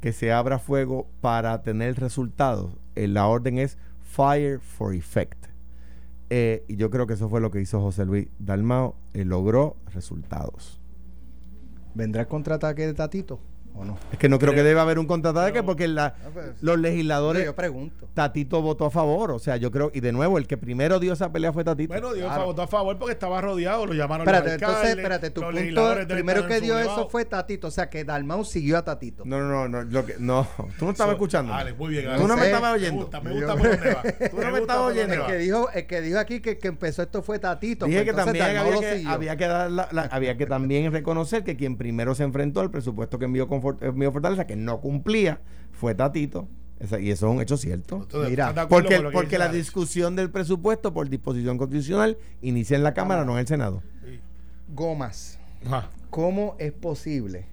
que 0.00 0.12
se 0.12 0.32
abra 0.32 0.58
fuego 0.58 1.06
para 1.20 1.62
tener 1.62 1.98
resultados 2.00 2.72
eh, 2.96 3.06
la 3.08 3.26
orden 3.28 3.58
es 3.58 3.78
fire 4.02 4.58
for 4.60 4.94
effect 4.94 5.46
Eh, 6.28 6.64
y 6.68 6.76
yo 6.76 6.90
creo 6.90 7.06
que 7.06 7.14
eso 7.14 7.28
fue 7.28 7.40
lo 7.40 7.50
que 7.52 7.60
hizo 7.60 7.80
José 7.80 8.04
Luis 8.04 8.26
Dalmao 8.40 8.96
eh, 9.14 9.24
logró 9.24 9.76
resultados 9.94 10.80
¿Vendrá 11.94 12.22
el 12.22 12.26
contraataque 12.28 12.84
de 12.86 12.94
Tatito 12.94 13.38
o 13.74 13.84
no? 13.84 13.96
es 14.12 14.18
que 14.18 14.28
no 14.28 14.38
creo 14.38 14.54
que 14.54 14.62
debe 14.62 14.80
haber 14.80 14.98
un 14.98 15.06
contraataque 15.06 15.52
pero- 15.54 15.66
porque 15.66 15.88
la- 15.88 16.14
pues, 16.34 16.46
los 16.62 16.78
legisladores 16.78 17.44
Yo 17.44 17.54
pregunto. 17.54 18.08
Tatito 18.14 18.60
votó 18.62 18.84
a 18.86 18.90
favor 18.90 19.30
o 19.30 19.38
sea 19.38 19.56
yo 19.56 19.70
creo 19.70 19.90
y 19.94 20.00
de 20.00 20.12
nuevo 20.12 20.36
el 20.38 20.46
que 20.46 20.56
primero 20.56 20.98
dio 21.00 21.12
esa 21.14 21.32
pelea 21.32 21.52
fue 21.52 21.64
Tatito 21.64 21.92
Bueno, 21.92 22.12
Dios 22.12 22.26
Claro. 22.26 22.44
votó 22.46 22.62
a 22.62 22.66
favor 22.66 22.98
porque 22.98 23.12
estaba 23.12 23.40
rodeado, 23.40 23.86
lo 23.86 23.94
llamaron 23.94 24.26
Espérate, 24.26 24.52
los 24.58 24.62
entonces, 24.62 24.96
espérate, 24.96 25.30
tu 25.30 25.40
punto, 25.40 25.94
primero 26.08 26.46
que 26.46 26.60
dio 26.60 26.78
eso 26.78 27.08
fue 27.08 27.24
Tatito, 27.24 27.68
o 27.68 27.70
sea 27.70 27.88
que 27.88 28.04
Dalmau 28.04 28.44
siguió 28.44 28.76
a 28.78 28.84
Tatito. 28.84 29.24
no 29.24 29.40
no 29.40 29.48
no 29.48 29.68
no, 29.68 29.82
lo 29.90 30.04
que- 30.06 30.16
no 30.18 30.46
tú 30.78 30.84
no 30.84 30.90
estabas 30.90 31.14
escuchando 31.14 31.52
Vale, 31.52 31.72
muy 31.72 31.90
bien. 31.90 32.08
tú 32.16 32.26
no 32.28 32.36
me 32.36 32.46
estabas 32.46 32.72
Me 32.72 32.76
oyendo 32.78 33.00
gusta, 33.02 33.20
me 33.20 33.30
Yo- 33.30 33.36
gusta 33.36 33.56
por 33.56 33.68
dónde 33.70 33.94
va. 33.94 34.02
Tú 34.30 34.36
no 34.40 34.50
me 34.50 34.58
estabas 34.60 34.90
oyendo. 34.92 35.14
El 35.14 35.26
que 35.26 35.36
dijo, 35.38 35.70
el 35.70 35.86
que 35.86 36.00
dijo 36.00 36.18
aquí 36.18 36.40
que, 36.40 36.58
que 36.58 36.68
empezó 36.68 37.02
esto 37.02 37.22
fue 37.22 37.38
Tatito. 37.38 37.86
Dije 37.86 38.04
pues 38.04 38.10
que 38.10 38.16
también 38.24 38.56
había 38.56 38.80
que, 38.80 38.96
siguió. 38.96 39.10
había 39.10 39.36
que 39.36 39.46
dar 39.46 39.70
la- 39.70 39.88
la- 39.92 40.02
había 40.02 40.36
que 40.36 40.46
también 40.46 40.92
reconocer 40.92 41.44
que 41.44 41.56
quien 41.56 41.76
primero 41.76 42.14
se 42.14 42.24
enfrentó 42.24 42.60
al 42.60 42.70
presupuesto 42.70 43.18
que 43.18 43.24
envió, 43.24 43.48
con 43.48 43.61
For- 43.62 43.78
envió 43.80 44.12
Fortaleza, 44.12 44.46
que 44.46 44.56
no 44.56 44.80
cumplía, 44.80 45.40
fue 45.72 45.94
Tatito. 45.94 46.48
Esa- 46.80 46.98
y 47.00 47.10
eso 47.10 47.28
es 47.28 47.34
un 47.36 47.40
hecho 47.40 47.56
cierto. 47.56 48.06
Mira, 48.28 48.48
¿estás 48.50 48.54
de 48.56 48.60
acuerdo 48.62 48.88
Porque, 48.90 49.10
porque 49.12 49.38
la 49.38 49.48
discusión 49.48 50.16
del 50.16 50.30
presupuesto 50.30 50.92
por 50.92 51.08
disposición 51.08 51.56
constitucional 51.56 52.18
inicia 52.42 52.76
en 52.76 52.82
la 52.82 52.92
Cámara, 52.92 53.24
no 53.24 53.32
en 53.34 53.38
el 53.38 53.46
Senado. 53.46 53.82
Gomas. 54.74 55.38
Ajá. 55.64 55.90
¿Cómo 56.10 56.56
es 56.58 56.72
posible 56.72 57.46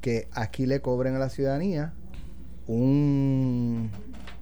que 0.00 0.28
aquí 0.32 0.66
le 0.66 0.80
cobren 0.80 1.16
a 1.16 1.18
la 1.18 1.28
ciudadanía 1.30 1.92
un 2.66 3.90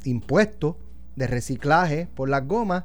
impuesto 0.04 0.76
de 1.16 1.26
reciclaje 1.26 2.06
por 2.14 2.28
las 2.28 2.46
gomas 2.46 2.84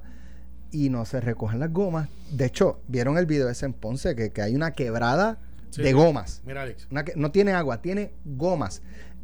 y 0.71 0.89
no 0.89 1.05
se 1.05 1.19
recogen 1.21 1.59
las 1.59 1.71
gomas? 1.71 2.09
De 2.31 2.45
hecho, 2.45 2.79
vieron 2.87 3.17
el 3.17 3.25
video 3.25 3.49
ese 3.49 3.65
en 3.65 3.73
Ponce 3.73 4.15
que, 4.15 4.31
que 4.31 4.41
hay 4.41 4.55
una 4.55 4.71
quebrada 4.71 5.37
Sí, 5.75 5.81
de 5.81 5.93
gomas. 5.93 6.41
Mira, 6.45 6.61
Alex. 6.63 6.87
Una 6.91 7.03
que- 7.03 7.13
no 7.15 7.31
tiene 7.31 7.53
agua, 7.53 7.81
tiene 7.81 8.11
gomas. 8.25 8.81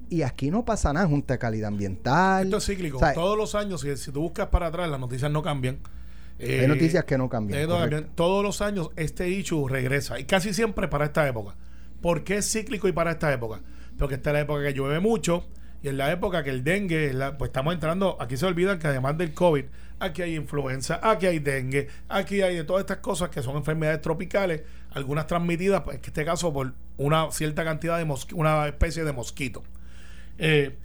Y 0.10 0.24
aquí 0.24 0.50
no 0.50 0.66
pasa 0.66 0.92
nada, 0.92 1.06
Junta 1.08 1.36
de 1.36 1.40
Calidad 1.40 1.68
Ambiental. 1.68 2.46
Esto 2.46 2.58
es 2.58 2.66
cíclico. 2.66 2.98
O 2.98 3.00
sea, 3.00 3.14
Todos 3.14 3.38
los 3.38 3.54
años, 3.56 3.82
si, 3.82 3.96
si 3.98 4.12
tú 4.12 4.22
buscas 4.22 4.48
para 4.48 4.68
atrás, 4.68 4.90
las 4.90 5.00
noticias 5.00 5.30
no 5.32 5.44
cambian. 5.44 5.80
Eh, 6.40 6.62
hay 6.62 6.68
noticias 6.68 7.04
que 7.06 7.18
no 7.18 7.30
cambian. 7.30 7.60
eh, 7.62 7.68
cambian. 7.68 8.10
Todos 8.16 8.44
los 8.44 8.62
años 8.62 8.90
este 8.96 9.30
issue 9.30 9.68
regresa. 9.68 10.20
Y 10.20 10.24
casi 10.26 10.54
siempre 10.54 10.88
para 10.88 11.06
esta 11.06 11.28
época. 11.28 11.56
¿Por 12.02 12.24
qué 12.24 12.38
es 12.38 12.52
cíclico 12.52 12.88
y 12.88 12.92
para 12.94 13.12
esta 13.12 13.32
época? 13.34 13.60
Porque 13.98 14.16
esta 14.16 14.30
es 14.32 14.34
la 14.36 14.40
época 14.42 14.64
que 14.64 14.74
llueve 14.74 15.00
mucho. 15.00 15.46
Y 15.84 15.90
en 15.90 15.98
la 15.98 16.12
época 16.12 16.44
que 16.44 16.50
el 16.50 16.64
dengue, 16.64 17.14
la- 17.14 17.38
pues 17.38 17.50
estamos 17.50 17.74
entrando, 17.74 18.18
aquí 18.20 18.36
se 18.38 18.46
olvidan 18.46 18.80
que 18.80 18.88
además 18.88 19.18
del 19.18 19.34
COVID, 19.34 19.66
aquí 20.00 20.22
hay 20.22 20.36
influenza, 20.36 21.00
aquí 21.02 21.26
hay 21.26 21.40
dengue, 21.40 21.88
aquí 22.10 22.42
hay 22.42 22.56
de 22.56 22.64
todas 22.66 22.82
estas 22.82 22.98
cosas 22.98 23.30
que 23.30 23.42
son 23.42 23.56
enfermedades 23.58 24.02
tropicales, 24.02 24.64
algunas 24.92 25.28
transmitidas, 25.28 25.82
pues 25.84 25.98
en 25.98 26.04
este 26.06 26.26
caso 26.26 26.52
por 26.54 26.74
una 26.98 27.32
cierta 27.32 27.64
cantidad 27.64 27.98
de 27.98 28.06
mosqui- 28.06 28.34
una 28.34 28.68
especie 28.68 29.04
de 29.04 29.14
mosquito. 29.14 29.64
Eh, 30.38 30.78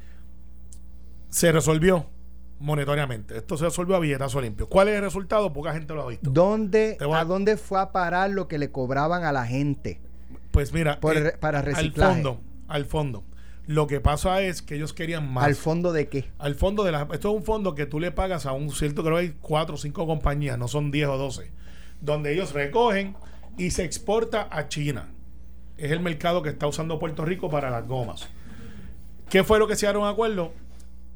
se 1.30 1.50
resolvió 1.52 2.06
monetariamente. 2.60 3.36
Esto 3.36 3.56
se 3.56 3.64
resolvió 3.64 3.96
a 3.96 3.98
billetazo 4.00 4.40
limpio. 4.40 4.68
¿Cuál 4.68 4.88
es 4.88 4.96
el 4.96 5.02
resultado? 5.02 5.52
Poca 5.52 5.72
gente 5.72 5.92
lo 5.94 6.02
ha 6.02 6.08
visto. 6.08 6.30
¿Dónde, 6.30 6.96
a- 7.00 7.20
¿A 7.20 7.24
dónde 7.24 7.56
fue 7.56 7.80
a 7.80 7.92
parar 7.92 8.30
lo 8.30 8.46
que 8.48 8.58
le 8.58 8.70
cobraban 8.70 9.24
a 9.24 9.32
la 9.32 9.46
gente? 9.46 10.00
Pues 10.50 10.72
mira, 10.72 11.00
Por 11.00 11.16
eh, 11.16 11.32
para 11.40 11.58
al 11.60 11.64
reciclaje. 11.66 12.12
fondo, 12.14 12.40
al 12.68 12.84
fondo. 12.84 13.24
Lo 13.66 13.86
que 13.86 14.00
pasa 14.00 14.42
es 14.42 14.60
que 14.62 14.76
ellos 14.76 14.92
querían 14.92 15.32
más. 15.32 15.44
¿Al 15.44 15.54
fondo 15.54 15.92
de 15.92 16.08
qué? 16.08 16.26
Al 16.38 16.54
fondo 16.54 16.84
de 16.84 16.92
la. 16.92 17.02
Esto 17.12 17.30
es 17.30 17.34
un 17.36 17.42
fondo 17.44 17.74
que 17.74 17.86
tú 17.86 17.98
le 17.98 18.12
pagas 18.12 18.44
a 18.46 18.52
un 18.52 18.70
cierto, 18.70 19.02
creo 19.02 19.16
que 19.16 19.22
hay 19.22 19.34
cuatro 19.40 19.74
o 19.76 19.78
cinco 19.78 20.06
compañías, 20.06 20.58
no 20.58 20.68
son 20.68 20.90
10 20.90 21.08
o 21.08 21.16
12, 21.16 21.50
donde 22.02 22.32
ellos 22.34 22.52
recogen 22.52 23.16
y 23.56 23.70
se 23.70 23.84
exporta 23.84 24.48
a 24.50 24.68
China. 24.68 25.08
Es 25.76 25.90
el 25.90 26.00
mercado 26.00 26.42
que 26.42 26.50
está 26.50 26.66
usando 26.66 26.98
Puerto 26.98 27.24
Rico 27.24 27.50
para 27.50 27.70
las 27.70 27.86
gomas. 27.86 28.28
¿Qué 29.28 29.42
fue 29.42 29.58
lo 29.58 29.66
que 29.66 29.76
se 29.76 29.86
dieron 29.86 30.06
acuerdo? 30.06 30.52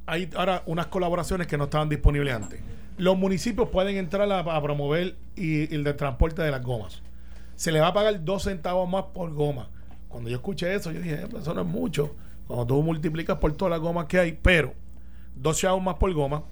Hay 0.07 0.31
ahora 0.35 0.63
unas 0.67 0.87
colaboraciones 0.87 1.47
que 1.47 1.59
no 1.59 1.65
estaban 1.65 1.89
disponibles 1.89 2.35
antes. 2.35 2.61
Los 2.97 3.17
municipios 3.17 3.69
pueden 3.69 3.97
entrar 3.97 4.31
a, 4.33 4.63
promover 4.63 5.17
y, 5.37 5.73
el 5.73 5.85
de 5.85 5.95
transporte 5.95 6.43
de 6.43 6.51
las 6.51 6.63
gomas. 6.63 7.03
Se 7.55 7.71
le 7.71 7.81
va 7.81 7.89
a 7.89 7.93
pagar 7.93 8.25
dos 8.25 8.45
centavos 8.45 8.89
más 8.89 9.05
por 9.15 9.33
goma. 9.33 9.69
Cuando 10.09 10.31
yo 10.31 10.37
escuché 10.37 10.75
eso, 10.75 10.91
yo 10.91 11.01
dije, 11.01 11.23
"Eh, 11.23 11.29
eso 11.39 11.55
no 11.55 11.61
es 11.61 11.67
mucho. 11.67 12.17
Cuando 12.47 12.67
tú 12.67 12.83
multiplicas 12.83 13.39
por 13.39 13.53
todas 13.53 13.71
las 13.71 13.81
gomas 13.81 14.07
que 14.07 14.19
hay, 14.19 14.39
pero 14.41 14.75
dos 15.37 15.59
chavos 15.59 15.83
más 15.83 15.97
por 15.97 16.13
goma. 16.13 16.45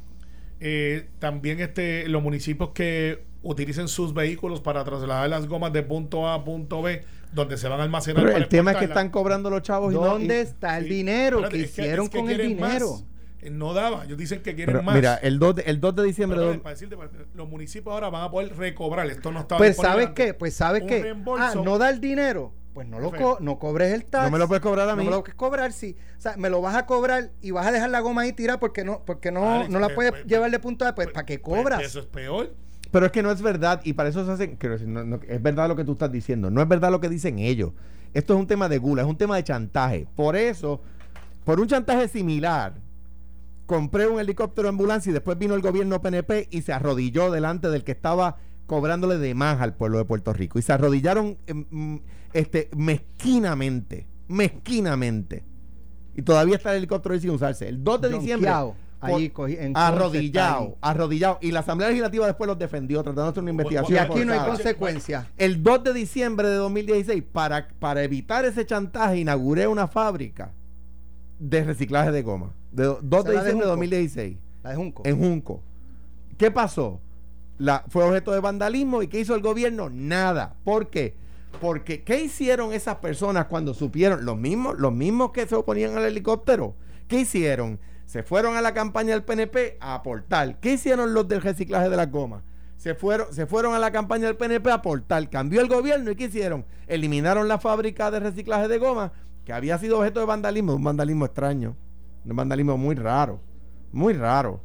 Eh, 0.61 1.09
también 1.19 1.61
este, 1.61 2.09
los 2.09 2.23
municipios 2.23 2.71
que 2.71 3.25
utilicen 3.49 3.89
sus 3.89 4.13
vehículos 4.13 4.61
para 4.61 4.85
trasladar 4.85 5.29
las 5.31 5.47
gomas 5.47 5.73
de 5.73 5.83
punto 5.83 6.27
A 6.27 6.35
a 6.35 6.45
punto 6.45 6.83
B, 6.83 7.05
donde 7.33 7.57
se 7.57 7.69
van 7.69 7.81
a 7.81 7.85
almacenar. 7.85 8.23
Pero 8.23 8.33
para 8.33 8.43
el 8.45 8.49
tema 8.49 8.73
es 8.73 8.77
que 8.79 8.85
están 8.87 9.11
cobrando 9.11 9.51
los 9.51 9.63
chavos 9.63 9.93
y 9.93 9.97
no- 9.97 10.05
¿Dónde 10.05 10.37
y- 10.39 10.41
está 10.41 10.79
el 10.79 10.85
Sí. 10.85 10.91
dinero? 10.91 11.37
Espérate, 11.39 11.57
¿Qué 11.59 11.65
es 11.65 11.71
que- 11.73 11.83
hicieron 11.83 12.05
es 12.07 12.11
que 12.11 12.19
con 12.19 12.31
el 12.31 12.37
quieren 12.37 12.61
más. 12.61 12.69
dinero? 12.73 12.99
Eh, 13.43 13.51
No 13.51 13.75
daba, 13.75 14.05
ellos 14.05 14.19
dicen 14.19 14.43
que 14.43 14.55
quieren 14.57 14.73
Pero 14.75 14.83
más. 14.83 14.95
mira, 14.97 15.15
el 15.23 15.39
2 15.39 15.55
de, 15.57 15.63
el 15.63 15.81
2 15.81 15.95
de 15.95 16.03
diciembre... 16.03 16.39
Pero, 16.41 16.63
para 16.63 16.75
decirte, 16.75 16.97
los 17.35 17.49
municipios 17.49 17.93
ahora 17.95 18.11
van 18.11 18.25
a 18.25 18.31
poder 18.31 18.57
recobrar. 18.57 19.07
Esto 19.09 19.31
no 19.31 19.41
estaba 19.41 19.59
Pues 19.59 19.77
sabes 19.77 20.11
qué, 20.17 20.35
pues 20.35 20.55
sabes 20.55 20.83
qué. 20.89 21.15
Ah, 21.39 21.55
no 21.63 21.79
da 21.79 21.91
el 21.91 22.01
dinero. 22.01 22.53
Pues 22.75 22.87
no 22.89 22.99
lo 23.01 23.11
co- 23.11 23.39
no 23.41 23.59
cobres 23.59 23.95
el 23.95 24.05
tax. 24.05 24.25
no 24.27 24.31
me 24.33 24.39
lo 24.39 24.49
puedes 24.49 24.61
cobrar 24.63 24.87
a 24.87 24.93
No 24.93 24.97
mí. 24.99 25.05
me 25.05 25.11
lo 25.11 25.21
puedes 25.23 25.35
cobrar, 25.35 25.73
sí. 25.73 25.97
O 26.19 26.21
sea, 26.21 26.37
me 26.37 26.51
lo 26.51 26.61
vas 26.61 26.75
a 26.77 26.85
cobrar 26.85 27.31
y 27.41 27.51
vas 27.51 27.67
a 27.67 27.73
dejar 27.73 27.89
la 27.89 28.01
goma 28.01 28.21
ahí 28.23 28.33
tirada 28.35 28.61
porque 28.61 28.85
no, 28.85 29.03
porque 29.07 29.31
no, 29.33 29.51
Alex, 29.51 29.71
no 29.71 29.79
la 29.81 29.87
pues, 29.87 29.95
puedes 29.95 30.11
pues, 30.13 30.25
llevar 30.27 30.43
pues, 30.51 30.53
de 30.53 30.59
punto 30.59 30.85
A. 30.85 30.95
Pues, 30.95 31.07
Pues- 31.07 31.15
¿para 31.15 31.25
qué 31.25 31.39
pues, 31.39 31.59
cobras? 31.63 31.83
eso 31.83 32.01
es 32.01 32.07
peor. 32.07 32.53
Pero 32.91 33.07
es 33.07 33.13
que 33.13 33.23
no 33.23 33.31
es 33.31 33.43
verdad 33.43 33.81
y 33.85 33.93
para 33.95 34.09
eso 34.09 34.25
se 34.25 34.33
hacen... 34.33 34.59
no- 34.87 35.05
no- 35.05 35.21
es 35.29 35.43
verdad 35.43 35.69
lo 35.69 35.77
que 35.77 35.85
tú 35.85 35.93
estás 35.93 36.11
diciendo. 36.13 36.51
No 36.51 36.63
es 36.63 36.69
verdad 36.69 36.91
lo 36.91 37.01
que 37.01 37.09
dicen 37.09 37.39
ellos. 37.39 37.73
Esto 38.15 38.35
es 38.35 38.41
un 38.41 38.47
tema 38.47 38.69
de 38.69 38.79
gula, 38.79 39.03
es 39.03 39.09
un 39.09 39.17
tema 39.17 39.37
de 39.37 39.45
chantaje. 39.45 40.07
Por 40.15 40.37
eso, 40.37 40.81
por 41.45 41.61
un 41.61 41.67
chantaje 41.67 42.09
similar, 42.09 42.75
compré 43.67 44.07
un 44.07 44.21
helicóptero 44.21 44.69
ambulancia 44.69 45.11
y 45.11 45.13
después 45.13 45.37
vino 45.37 45.55
el 45.55 45.61
gobierno 45.61 46.01
PNP 46.01 46.49
y 46.51 46.63
se 46.63 46.73
arrodilló 46.73 47.31
delante 47.31 47.69
del 47.69 47.85
que 47.85 47.93
estaba 47.93 48.37
cobrándole 48.67 49.19
de 49.19 49.35
más 49.35 49.61
al 49.61 49.75
pueblo 49.75 49.99
de 49.99 50.05
Puerto 50.05 50.33
Rico. 50.33 50.59
Y 50.59 50.63
se 50.63 50.73
arrodillaron 50.73 51.37
em, 51.47 51.67
mm, 51.71 51.97
este, 52.33 52.71
mezquinamente, 52.77 54.07
mezquinamente. 54.29 55.45
Y 56.15 56.23
todavía 56.23 56.57
está 56.57 56.71
el 56.73 56.79
helicóptero 56.79 57.15
ahí 57.15 57.21
sin 57.21 57.31
usarse. 57.31 57.69
El 57.69 57.85
2 57.85 58.01
de 58.01 58.09
diciembre. 58.21 58.51
Allí 59.01 59.31
cogí- 59.31 59.59
en 59.59 59.73
arrodillado, 59.77 60.77
arrodillado. 60.81 61.39
Y 61.43 61.53
la 61.53 61.61
Asamblea 61.61 61.89
Legislativa 61.91 62.27
después 62.27 62.49
los 62.49 62.59
defendió, 62.59 63.03
tratando 63.03 63.25
de 63.25 63.29
hacer 63.31 63.43
una 63.43 63.51
investigación. 63.51 63.95
Y 63.95 63.99
aquí 63.99 64.25
no 64.25 64.33
hay 64.33 64.41
consecuencias. 64.49 65.27
El 65.37 65.63
2 65.63 65.85
de 65.85 65.93
diciembre 65.93 66.49
de 66.49 66.55
2016, 66.57 67.23
para, 67.33 67.69
para 67.79 68.03
evitar 68.03 68.45
ese 68.45 68.65
chantaje, 68.65 69.19
inauguré 69.19 69.67
una 69.67 69.87
fábrica 69.87 70.53
de 71.39 71.65
reciclaje 71.65 72.11
de 72.11 72.23
goma. 72.23 72.53
De, 72.73 72.85
2 72.85 72.99
¿Esa 73.03 73.23
de 73.31 73.37
diciembre 73.37 73.45
de 73.45 73.53
Junco? 73.53 73.67
2016, 73.69 74.37
La 74.63 74.71
de 74.71 74.77
Junco. 74.77 75.03
en 75.05 75.19
Junco. 75.19 75.61
¿Qué 76.39 76.51
pasó? 76.51 77.01
La, 77.59 77.85
fue 77.89 78.05
objeto 78.05 78.33
de 78.33 78.41
vandalismo 78.41 79.03
y 79.03 79.09
¿qué 79.09 79.21
hizo 79.21 79.35
el 79.35 79.41
gobierno? 79.41 79.89
Nada. 79.91 80.55
¿Por 80.65 80.89
qué? 80.89 81.15
Porque 81.61 82.03
¿qué 82.03 82.21
hicieron 82.23 82.73
esas 82.75 82.97
personas 82.97 83.47
cuando 83.47 83.73
supieron? 83.73 84.25
Los 84.27 84.37
mismos, 84.37 84.79
los 84.79 84.93
mismos 84.93 85.33
que 85.33 85.47
se 85.47 85.55
oponían 85.55 85.97
al 85.97 86.05
helicóptero. 86.05 86.75
¿Qué 87.09 87.21
hicieron? 87.21 87.79
Se 88.07 88.23
fueron 88.23 88.57
a 88.57 88.63
la 88.63 88.73
campaña 88.73 89.13
del 89.13 89.25
PNP 89.25 89.77
a 89.81 89.95
aportar. 89.95 90.59
¿Qué 90.61 90.73
hicieron 90.75 91.13
los 91.13 91.27
del 91.29 91.43
reciclaje 91.43 91.91
de 91.91 91.97
las 91.97 92.11
gomas? 92.11 92.43
Se 92.77 92.95
fueron, 92.95 93.33
se 93.33 93.47
fueron 93.47 93.75
a 93.75 93.79
la 93.79 93.91
campaña 93.91 94.27
del 94.27 94.37
PNP 94.37 94.71
a 94.71 94.75
aportar. 94.75 95.29
Cambió 95.29 95.61
el 95.61 95.69
gobierno 95.69 96.11
y 96.11 96.17
¿qué 96.17 96.25
hicieron? 96.25 96.65
Eliminaron 96.87 97.49
la 97.49 97.59
fábrica 97.59 98.11
de 98.11 98.21
reciclaje 98.21 98.69
de 98.69 98.79
goma 98.79 99.13
que 99.45 99.53
había 99.53 99.77
sido 99.79 99.99
objeto 99.99 100.21
de 100.21 100.27
vandalismo, 100.27 100.75
un 100.75 100.85
vandalismo 100.85 101.25
extraño, 101.25 101.77
un 102.25 102.37
vandalismo 102.37 102.77
muy 102.77 102.95
raro, 102.97 103.41
muy 103.93 104.13
raro. 104.15 104.61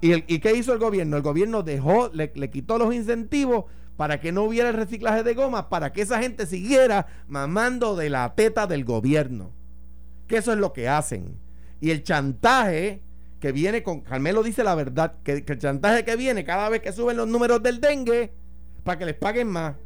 ¿Y, 0.00 0.12
el- 0.12 0.24
¿Y 0.28 0.38
qué 0.40 0.54
hizo 0.56 0.72
el 0.72 0.78
gobierno? 0.78 1.16
El 1.16 1.22
gobierno 1.22 1.62
dejó, 1.62 2.08
le, 2.12 2.32
le 2.34 2.50
quitó 2.50 2.78
los 2.78 2.94
incentivos 2.94 3.64
para 3.96 4.20
que 4.20 4.30
no 4.30 4.44
hubiera 4.44 4.68
el 4.68 4.76
reciclaje 4.76 5.24
de 5.24 5.34
goma, 5.34 5.68
para 5.68 5.92
que 5.92 6.02
esa 6.02 6.20
gente 6.20 6.46
siguiera 6.46 7.06
mamando 7.26 7.96
de 7.96 8.10
la 8.10 8.34
teta 8.36 8.66
del 8.68 8.84
gobierno. 8.84 9.50
Que 10.28 10.36
eso 10.36 10.52
es 10.52 10.58
lo 10.58 10.72
que 10.72 10.88
hacen. 10.88 11.36
Y 11.80 11.90
el 11.90 12.02
chantaje 12.02 13.02
que 13.40 13.52
viene 13.52 13.82
con, 13.82 14.00
Carmelo 14.00 14.42
dice 14.42 14.64
la 14.64 14.74
verdad, 14.74 15.14
que, 15.22 15.44
el 15.46 15.58
chantaje 15.58 16.04
que 16.04 16.16
viene 16.16 16.44
cada 16.44 16.68
vez 16.68 16.80
que 16.80 16.92
suben 16.92 17.16
los 17.16 17.28
números 17.28 17.62
del 17.62 17.80
dengue, 17.80 18.32
para 18.84 18.98
que 18.98 19.06
les 19.06 19.14
paguen 19.14 19.48
más. 19.48 19.76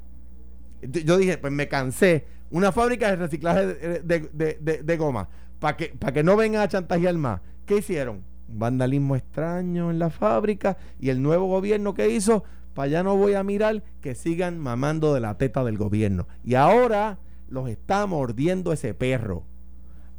Yo- 0.82 1.18
dije, 1.18 1.38
pues 1.38 1.52
me 1.52 1.68
cansé. 1.68 2.24
Una 2.50 2.72
fábrica 2.72 3.08
de 3.10 3.16
reciclaje 3.16 3.66
de- 3.66 4.28
de- 4.60 4.82
de 4.82 4.96
goma, 4.96 5.28
para 5.58 5.76
que, 5.76 5.86
para 5.98 6.12
que 6.12 6.22
no 6.22 6.36
vengan 6.36 6.62
a 6.62 6.68
chantajear 6.68 7.14
más. 7.14 7.40
¿Qué 7.66 7.78
hicieron? 7.78 8.22
Un 8.48 8.58
vandalismo 8.58 9.16
extraño 9.16 9.90
en 9.90 9.98
la 9.98 10.10
fábrica 10.10 10.76
y 10.98 11.10
el 11.10 11.22
nuevo 11.22 11.46
gobierno 11.46 11.94
que 11.94 12.08
hizo, 12.10 12.44
para 12.74 12.86
allá 12.86 13.02
no 13.02 13.16
voy 13.16 13.34
a 13.34 13.42
mirar 13.42 13.82
que 14.00 14.14
sigan 14.14 14.58
mamando 14.58 15.14
de 15.14 15.20
la 15.20 15.38
teta 15.38 15.62
del 15.64 15.78
gobierno. 15.78 16.26
Y 16.44 16.54
ahora 16.54 17.18
los 17.48 17.68
está 17.68 18.06
mordiendo 18.06 18.72
ese 18.72 18.92
perro. 18.94 19.44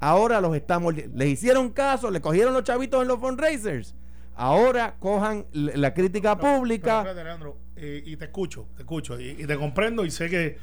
Ahora 0.04 0.42
los 0.42 0.52
mordiendo. 0.82 1.18
Les 1.18 1.30
hicieron 1.30 1.70
caso, 1.70 2.12
le 2.12 2.20
cogieron 2.20 2.54
los 2.54 2.64
chavitos 2.64 3.02
en 3.02 3.08
los 3.08 3.20
fundraisers. 3.20 3.96
Ahora 4.36 4.96
cojan 5.00 5.46
la 5.54 5.94
crítica 5.94 6.38
Pero- 6.38 6.58
pública. 6.58 7.04
pero 7.04 7.24
Leandro, 7.24 7.58
eh, 7.76 8.02
y 8.06 8.18
te 8.18 8.26
escucho, 8.26 8.68
te 8.76 8.82
escucho 8.82 9.20
y, 9.20 9.30
y 9.30 9.46
te 9.46 9.56
comprendo 9.58 10.04
y 10.04 10.12
sé 10.12 10.30
que, 10.30 10.58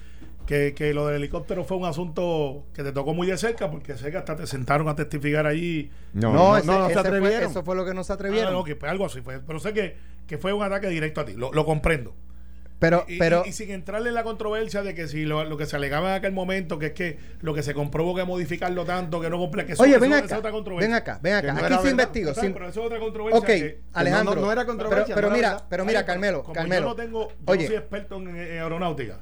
que, 0.45 0.74
que 0.74 0.93
lo 0.93 1.07
del 1.07 1.16
helicóptero 1.16 1.64
fue 1.64 1.76
un 1.76 1.84
asunto 1.86 2.66
que 2.74 2.82
te 2.82 2.93
tocó 2.93 3.14
muy 3.14 3.26
de 3.28 3.38
cerca 3.38 3.70
porque 3.70 3.97
sé 3.97 4.11
que 4.11 4.16
hasta 4.18 4.36
te 4.36 4.47
sentaron 4.47 4.88
a 4.88 4.95
testificar 4.97 5.47
allí. 5.47 5.91
No, 6.12 6.32
No, 6.32 6.38
no, 6.51 6.57
ese- 6.59 6.66
no, 6.66 6.78
no 6.80 6.86
se 6.88 6.93
fue- 6.95 7.01
atrevieron. 7.01 7.51
eso 7.51 7.62
fue 7.62 7.76
lo 7.76 7.84
que 7.86 7.95
no 7.95 8.05
se 8.05 8.12
Ah, 8.12 8.16
atrevieron. 8.16 8.53
no, 8.53 8.64
que 8.64 8.74
fue 8.76 8.88
algo 8.88 9.07
así 9.07 9.20
fue, 9.22 9.38
pero 9.41 9.59
sé 9.61 9.72
que, 9.72 9.97
que 10.26 10.36
fue 10.36 10.53
un 10.53 10.62
ataque 10.62 10.88
directo 10.88 11.20
a 11.20 11.24
ti, 11.24 11.32
lo, 11.34 11.53
lo 11.53 11.64
comprendo. 11.64 12.14
Pero, 12.80 13.04
Y, 13.06 13.18
pero, 13.18 13.42
y- 13.46 13.50
y 13.50 13.52
sin 13.52 13.70
entrarle 13.70 14.08
en 14.08 14.14
la 14.16 14.24
controversia 14.24 14.82
de 14.82 14.94
que 14.94 15.06
si 15.06 15.24
lo, 15.24 15.44
lo 15.44 15.56
que 15.56 15.66
se 15.66 15.76
alegaba 15.76 16.08
en 16.10 16.14
aquel 16.16 16.32
momento, 16.32 16.78
que 16.80 16.86
es 16.86 16.92
que 16.92 17.18
lo 17.40 17.54
que 17.54 17.62
se 17.62 17.74
comprobó 17.74 18.16
que 18.16 18.24
modificarlo 18.24 18.84
tanto, 18.84 19.20
que 19.20 19.30
no 19.30 19.38
cumple, 19.38 19.66
que 19.66 19.74
eso, 19.74 19.82
oye, 19.84 19.92
eso- 19.92 20.00
ven 20.00 20.12
esa 20.12 20.18
es 20.24 20.24
acá, 20.32 20.38
otra 20.38 20.50
controversia. 20.50 20.88
ven 20.88 20.96
acá, 20.96 21.20
ven 21.22 21.34
acá. 21.34 21.52
no 21.52 21.58
Aquí 21.60 21.68
se 21.68 21.74
verdad. 21.74 21.90
investigó. 21.90 22.34
Sin- 22.34 22.52
Pero 22.54 22.68
eso 22.68 22.80
es 22.80 22.86
otra 22.86 22.98
controversia. 22.98 23.38
Ok, 23.38 23.46
que- 23.46 23.80
Alejandro. 23.92 24.34
no- 24.34 24.40
no 24.40 24.52
era 24.52 24.62
pero, 24.62 24.66
controversia, 24.66 25.14
pero 25.14 25.28
no 25.28 25.34
era 25.34 25.38
mira, 25.38 25.50
verdad. 25.52 25.66
pero 25.70 25.84
mira, 25.84 25.98
Ay, 26.00 26.04
Carmelo, 26.06 26.42
como 26.42 26.54
Carmelo. 26.54 26.82
Yo 26.82 26.88
no 26.88 26.96
tengo, 26.96 27.28
yo 27.28 27.34
Oye, 27.46 27.62
no 27.62 27.66
soy 27.68 27.76
experto 27.76 28.16
en, 28.16 28.28
en 28.28 28.36
aeronáutica. 28.62 29.18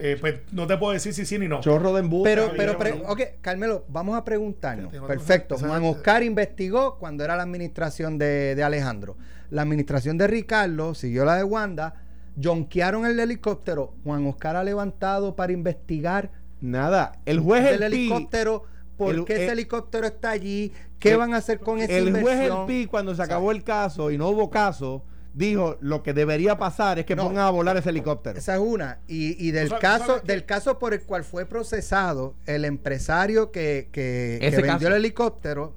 Eh, 0.00 0.16
pues 0.20 0.36
no 0.52 0.66
te 0.68 0.76
puedo 0.76 0.92
decir 0.92 1.12
si 1.12 1.26
sí 1.26 1.40
ni 1.40 1.48
no. 1.48 1.60
Chorro 1.60 1.92
de 1.92 2.00
embuste. 2.00 2.30
Pero, 2.30 2.52
pero, 2.56 2.78
pre- 2.78 3.02
ok, 3.04 3.20
Carmelo, 3.40 3.84
vamos 3.88 4.16
a 4.16 4.24
preguntarnos. 4.24 4.92
No, 4.92 5.06
Perfecto. 5.08 5.56
Juan 5.58 5.82
Oscar 5.82 6.22
investigó 6.22 6.98
cuando 6.98 7.24
era 7.24 7.34
la 7.36 7.42
administración 7.42 8.16
de, 8.16 8.54
de 8.54 8.62
Alejandro. 8.62 9.16
La 9.50 9.62
administración 9.62 10.16
de 10.16 10.28
Ricardo 10.28 10.94
siguió 10.94 11.24
la 11.24 11.34
de 11.34 11.42
Wanda. 11.42 11.94
Jonquearon 12.42 13.06
el 13.06 13.18
helicóptero. 13.20 13.94
Juan 14.04 14.26
Oscar 14.26 14.56
ha 14.56 14.64
levantado 14.64 15.34
para 15.36 15.52
investigar 15.52 16.30
Nada. 16.60 17.18
El 17.24 17.38
juez 17.40 17.64
el 17.66 17.82
El 17.82 17.94
helicóptero. 17.94 18.64
¿Por 18.96 19.14
el- 19.14 19.24
qué 19.24 19.34
ese 19.34 19.44
el- 19.44 19.50
helicóptero 19.52 20.06
está 20.08 20.30
allí? 20.30 20.72
¿Qué 20.98 21.12
el- 21.12 21.18
van 21.18 21.32
a 21.32 21.36
hacer 21.36 21.60
con 21.60 21.78
esa 21.78 21.92
el 21.96 22.20
juez 22.20 22.40
El? 22.50 22.52
Pi, 22.66 22.86
cuando 22.86 23.14
se 23.14 23.22
acabó 23.22 23.52
el 23.52 23.62
caso 23.62 24.10
y 24.10 24.18
no 24.18 24.28
hubo 24.30 24.50
caso, 24.50 25.04
dijo 25.34 25.76
lo 25.80 26.02
que 26.02 26.12
debería 26.12 26.58
pasar 26.58 26.98
es 26.98 27.06
que 27.06 27.14
No. 27.14 27.22
pongan 27.28 27.44
a 27.46 27.50
volar 27.50 27.76
ese 27.76 27.90
helicóptero. 27.90 28.36
Esa 28.36 28.54
es 28.54 28.60
una. 28.60 28.98
Y, 29.06 29.36
y 29.46 29.52
del 29.52 29.68
caso, 29.78 30.18
del 30.24 30.44
caso 30.46 30.80
por 30.80 30.94
el 30.94 31.02
cual 31.02 31.22
fue 31.22 31.46
procesado 31.46 32.34
el 32.46 32.64
empresario 32.64 33.52
que, 33.52 33.88
que, 33.92 34.38
vendió 34.40 34.66
caso. 34.66 34.86
el 34.88 34.94
helicóptero, 34.94 35.74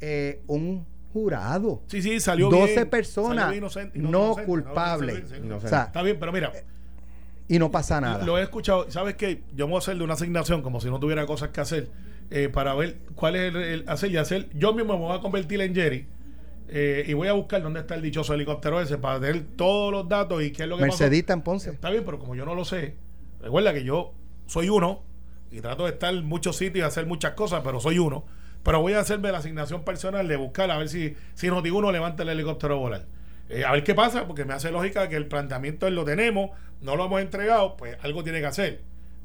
eh, 0.00 0.40
un 0.46 0.86
jurado. 1.12 1.82
Sí, 1.86 2.02
sí, 2.02 2.20
salió 2.20 2.48
12 2.50 2.74
bien, 2.74 2.90
personas 2.90 3.44
salió 3.46 3.58
inocente- 3.58 3.98
no 3.98 4.08
inocente, 4.08 4.44
culpables. 4.46 5.24
O 5.52 5.60
sea, 5.60 5.84
Está 5.84 6.02
bien, 6.02 6.16
pero 6.20 6.32
mira, 6.32 6.52
y 7.48 7.58
no 7.58 7.70
pasa 7.70 8.00
nada. 8.00 8.24
lo 8.24 8.38
he 8.38 8.42
escuchado. 8.42 8.90
¿Sabes 8.90 9.14
qué? 9.16 9.42
Yo 9.54 9.66
me 9.66 9.70
voy 9.72 9.76
a 9.76 9.78
hacer 9.78 9.96
de 9.96 10.04
una 10.04 10.14
asignación 10.14 10.62
como 10.62 10.80
si 10.80 10.90
no 10.90 10.98
tuviera 11.00 11.26
cosas 11.26 11.50
que 11.50 11.60
hacer 11.60 11.90
eh, 12.30 12.48
para 12.48 12.74
ver 12.74 12.98
cuál 13.14 13.36
es 13.36 13.54
el, 13.54 13.56
el 13.62 13.88
hacer 13.88 14.10
y 14.10 14.16
hacer. 14.16 14.48
Yo 14.54 14.72
mismo 14.74 14.94
me 14.94 15.04
voy 15.04 15.16
a 15.16 15.20
convertir 15.20 15.60
en 15.60 15.74
Jerry 15.74 16.06
eh, 16.68 17.04
y 17.06 17.12
voy 17.14 17.28
a 17.28 17.32
buscar 17.34 17.62
dónde 17.62 17.80
está 17.80 17.94
el 17.94 18.02
dichoso 18.02 18.34
helicóptero 18.34 18.80
ese 18.80 18.98
para 18.98 19.20
tener 19.20 19.44
todos 19.56 19.92
los 19.92 20.08
datos 20.08 20.42
y 20.42 20.50
qué 20.50 20.64
es 20.64 20.68
lo 20.68 20.76
que 20.76 20.86
pasó. 20.86 21.04
Mercedita 21.04 21.32
en 21.32 21.42
Ponce. 21.42 21.70
Está 21.70 21.90
bien, 21.90 22.04
pero 22.04 22.18
como 22.18 22.34
yo 22.34 22.44
no 22.44 22.54
lo 22.56 22.64
sé, 22.64 22.96
recuerda 23.40 23.72
que 23.72 23.84
yo 23.84 24.12
soy 24.46 24.68
uno 24.68 25.02
y 25.52 25.60
trato 25.60 25.84
de 25.84 25.92
estar 25.92 26.12
en 26.12 26.26
muchos 26.26 26.56
sitios 26.56 26.78
y 26.84 26.86
hacer 26.86 27.06
muchas 27.06 27.34
cosas, 27.34 27.62
pero 27.64 27.78
soy 27.78 28.00
uno. 28.00 28.24
Pero 28.66 28.80
voy 28.80 28.94
a 28.94 28.98
hacerme 29.00 29.30
la 29.30 29.38
asignación 29.38 29.84
personal 29.84 30.26
de 30.26 30.34
buscar 30.36 30.68
a 30.72 30.76
ver 30.76 30.88
si, 30.88 31.14
si 31.34 31.46
noti 31.46 31.70
uno 31.70 31.92
levanta 31.92 32.24
el 32.24 32.28
helicóptero 32.30 32.74
a 32.74 32.78
volar. 32.78 33.06
Eh, 33.48 33.64
a 33.64 33.70
ver 33.70 33.84
qué 33.84 33.94
pasa, 33.94 34.26
porque 34.26 34.44
me 34.44 34.54
hace 34.54 34.72
lógica 34.72 35.08
que 35.08 35.14
el 35.14 35.26
planteamiento 35.26 35.88
lo 35.88 36.04
tenemos, 36.04 36.50
no 36.82 36.96
lo 36.96 37.04
hemos 37.06 37.20
entregado, 37.22 37.76
pues 37.76 37.96
algo 38.02 38.24
tiene 38.24 38.40
que 38.40 38.46
hacer. 38.46 38.80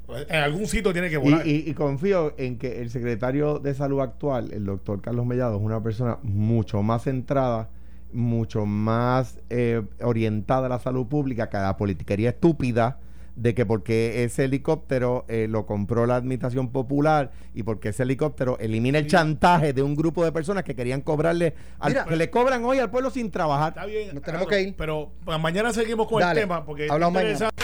Pues, 0.06 0.26
En 0.30 0.36
algún 0.36 0.68
sitio 0.68 0.92
tiene 0.92 1.08
que 1.08 1.16
Y, 1.16 1.18
volar. 1.18 1.44
y- 1.46 1.64
y 1.68 1.74
confío 1.74 2.34
en 2.38 2.56
que 2.56 2.80
el 2.82 2.90
secretario 2.90 3.58
de 3.58 3.74
salud 3.74 4.00
actual, 4.00 4.52
el 4.52 4.64
doctor 4.64 5.00
Carlos 5.02 5.26
Mellado, 5.26 5.56
es 5.56 5.62
una 5.62 5.82
persona 5.82 6.18
mucho 6.22 6.82
más 6.84 7.02
centrada, 7.02 7.68
mucho 8.12 8.64
más 8.64 9.40
eh, 9.50 9.82
orientada 10.02 10.66
a 10.66 10.68
la 10.68 10.78
salud 10.78 11.06
pública 11.08 11.48
que 11.50 11.56
a 11.56 11.62
la 11.62 11.76
politiquería 11.76 12.30
estúpida 12.30 12.98
de 13.36 13.54
que 13.54 13.64
porque 13.66 14.24
ese 14.24 14.44
helicóptero 14.44 15.24
eh, 15.28 15.46
lo 15.48 15.64
compró 15.66 16.06
la 16.06 16.16
administración 16.16 16.68
popular 16.70 17.30
y 17.54 17.62
porque 17.62 17.88
ese 17.90 18.02
helicóptero 18.02 18.58
elimina 18.60 18.98
el 18.98 19.04
Sí. 19.04 19.10
chantaje 19.10 19.72
de 19.72 19.82
un 19.82 19.94
grupo 19.96 20.24
de 20.24 20.32
personas 20.32 20.64
que 20.64 20.74
querían 20.74 21.00
cobrarle, 21.00 21.54
al- 21.78 21.92
Mira. 21.92 22.04
que 22.04 22.16
le 22.16 22.30
cobran 22.30 22.64
hoy 22.64 22.78
al 22.78 22.90
pueblo 22.90 23.10
sin 23.10 23.30
trabajar. 23.30 23.70
Está 23.70 23.86
bien. 23.86 24.14
Nos 24.14 24.22
tenemos 24.22 24.46
que 24.46 24.60
ir. 24.62 24.74
Pero 24.76 25.12
mañana 25.40 25.72
seguimos 25.72 26.06
con 26.08 26.20
Dale. 26.20 26.40
el 26.40 26.46
tema, 26.46 26.64
porque 26.64 26.88
Hablamos 26.90 27.14
mañana. 27.14 27.32
interesante. 27.32 27.62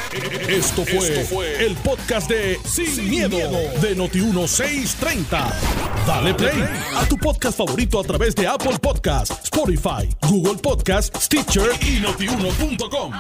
Esto 0.56 0.84
fue, 0.86 1.66
el 1.66 1.74
podcast 1.76 2.30
de 2.30 2.56
Sin, 2.64 3.10
miedo, 3.10 3.36
de 3.82 3.94
Noti1630. 3.96 5.52
Dale 6.06 6.32
play 6.34 6.64
a 6.96 7.06
tu 7.06 7.16
podcast 7.18 7.58
favorito 7.58 8.00
a 8.00 8.04
través 8.04 8.34
de 8.34 8.46
Apple 8.46 8.78
Podcasts, 8.80 9.44
Spotify, 9.44 10.08
Google 10.28 10.56
Podcasts, 10.62 11.24
Stitcher 11.24 11.68
y 11.82 12.00
notiuno.com. 12.00 13.12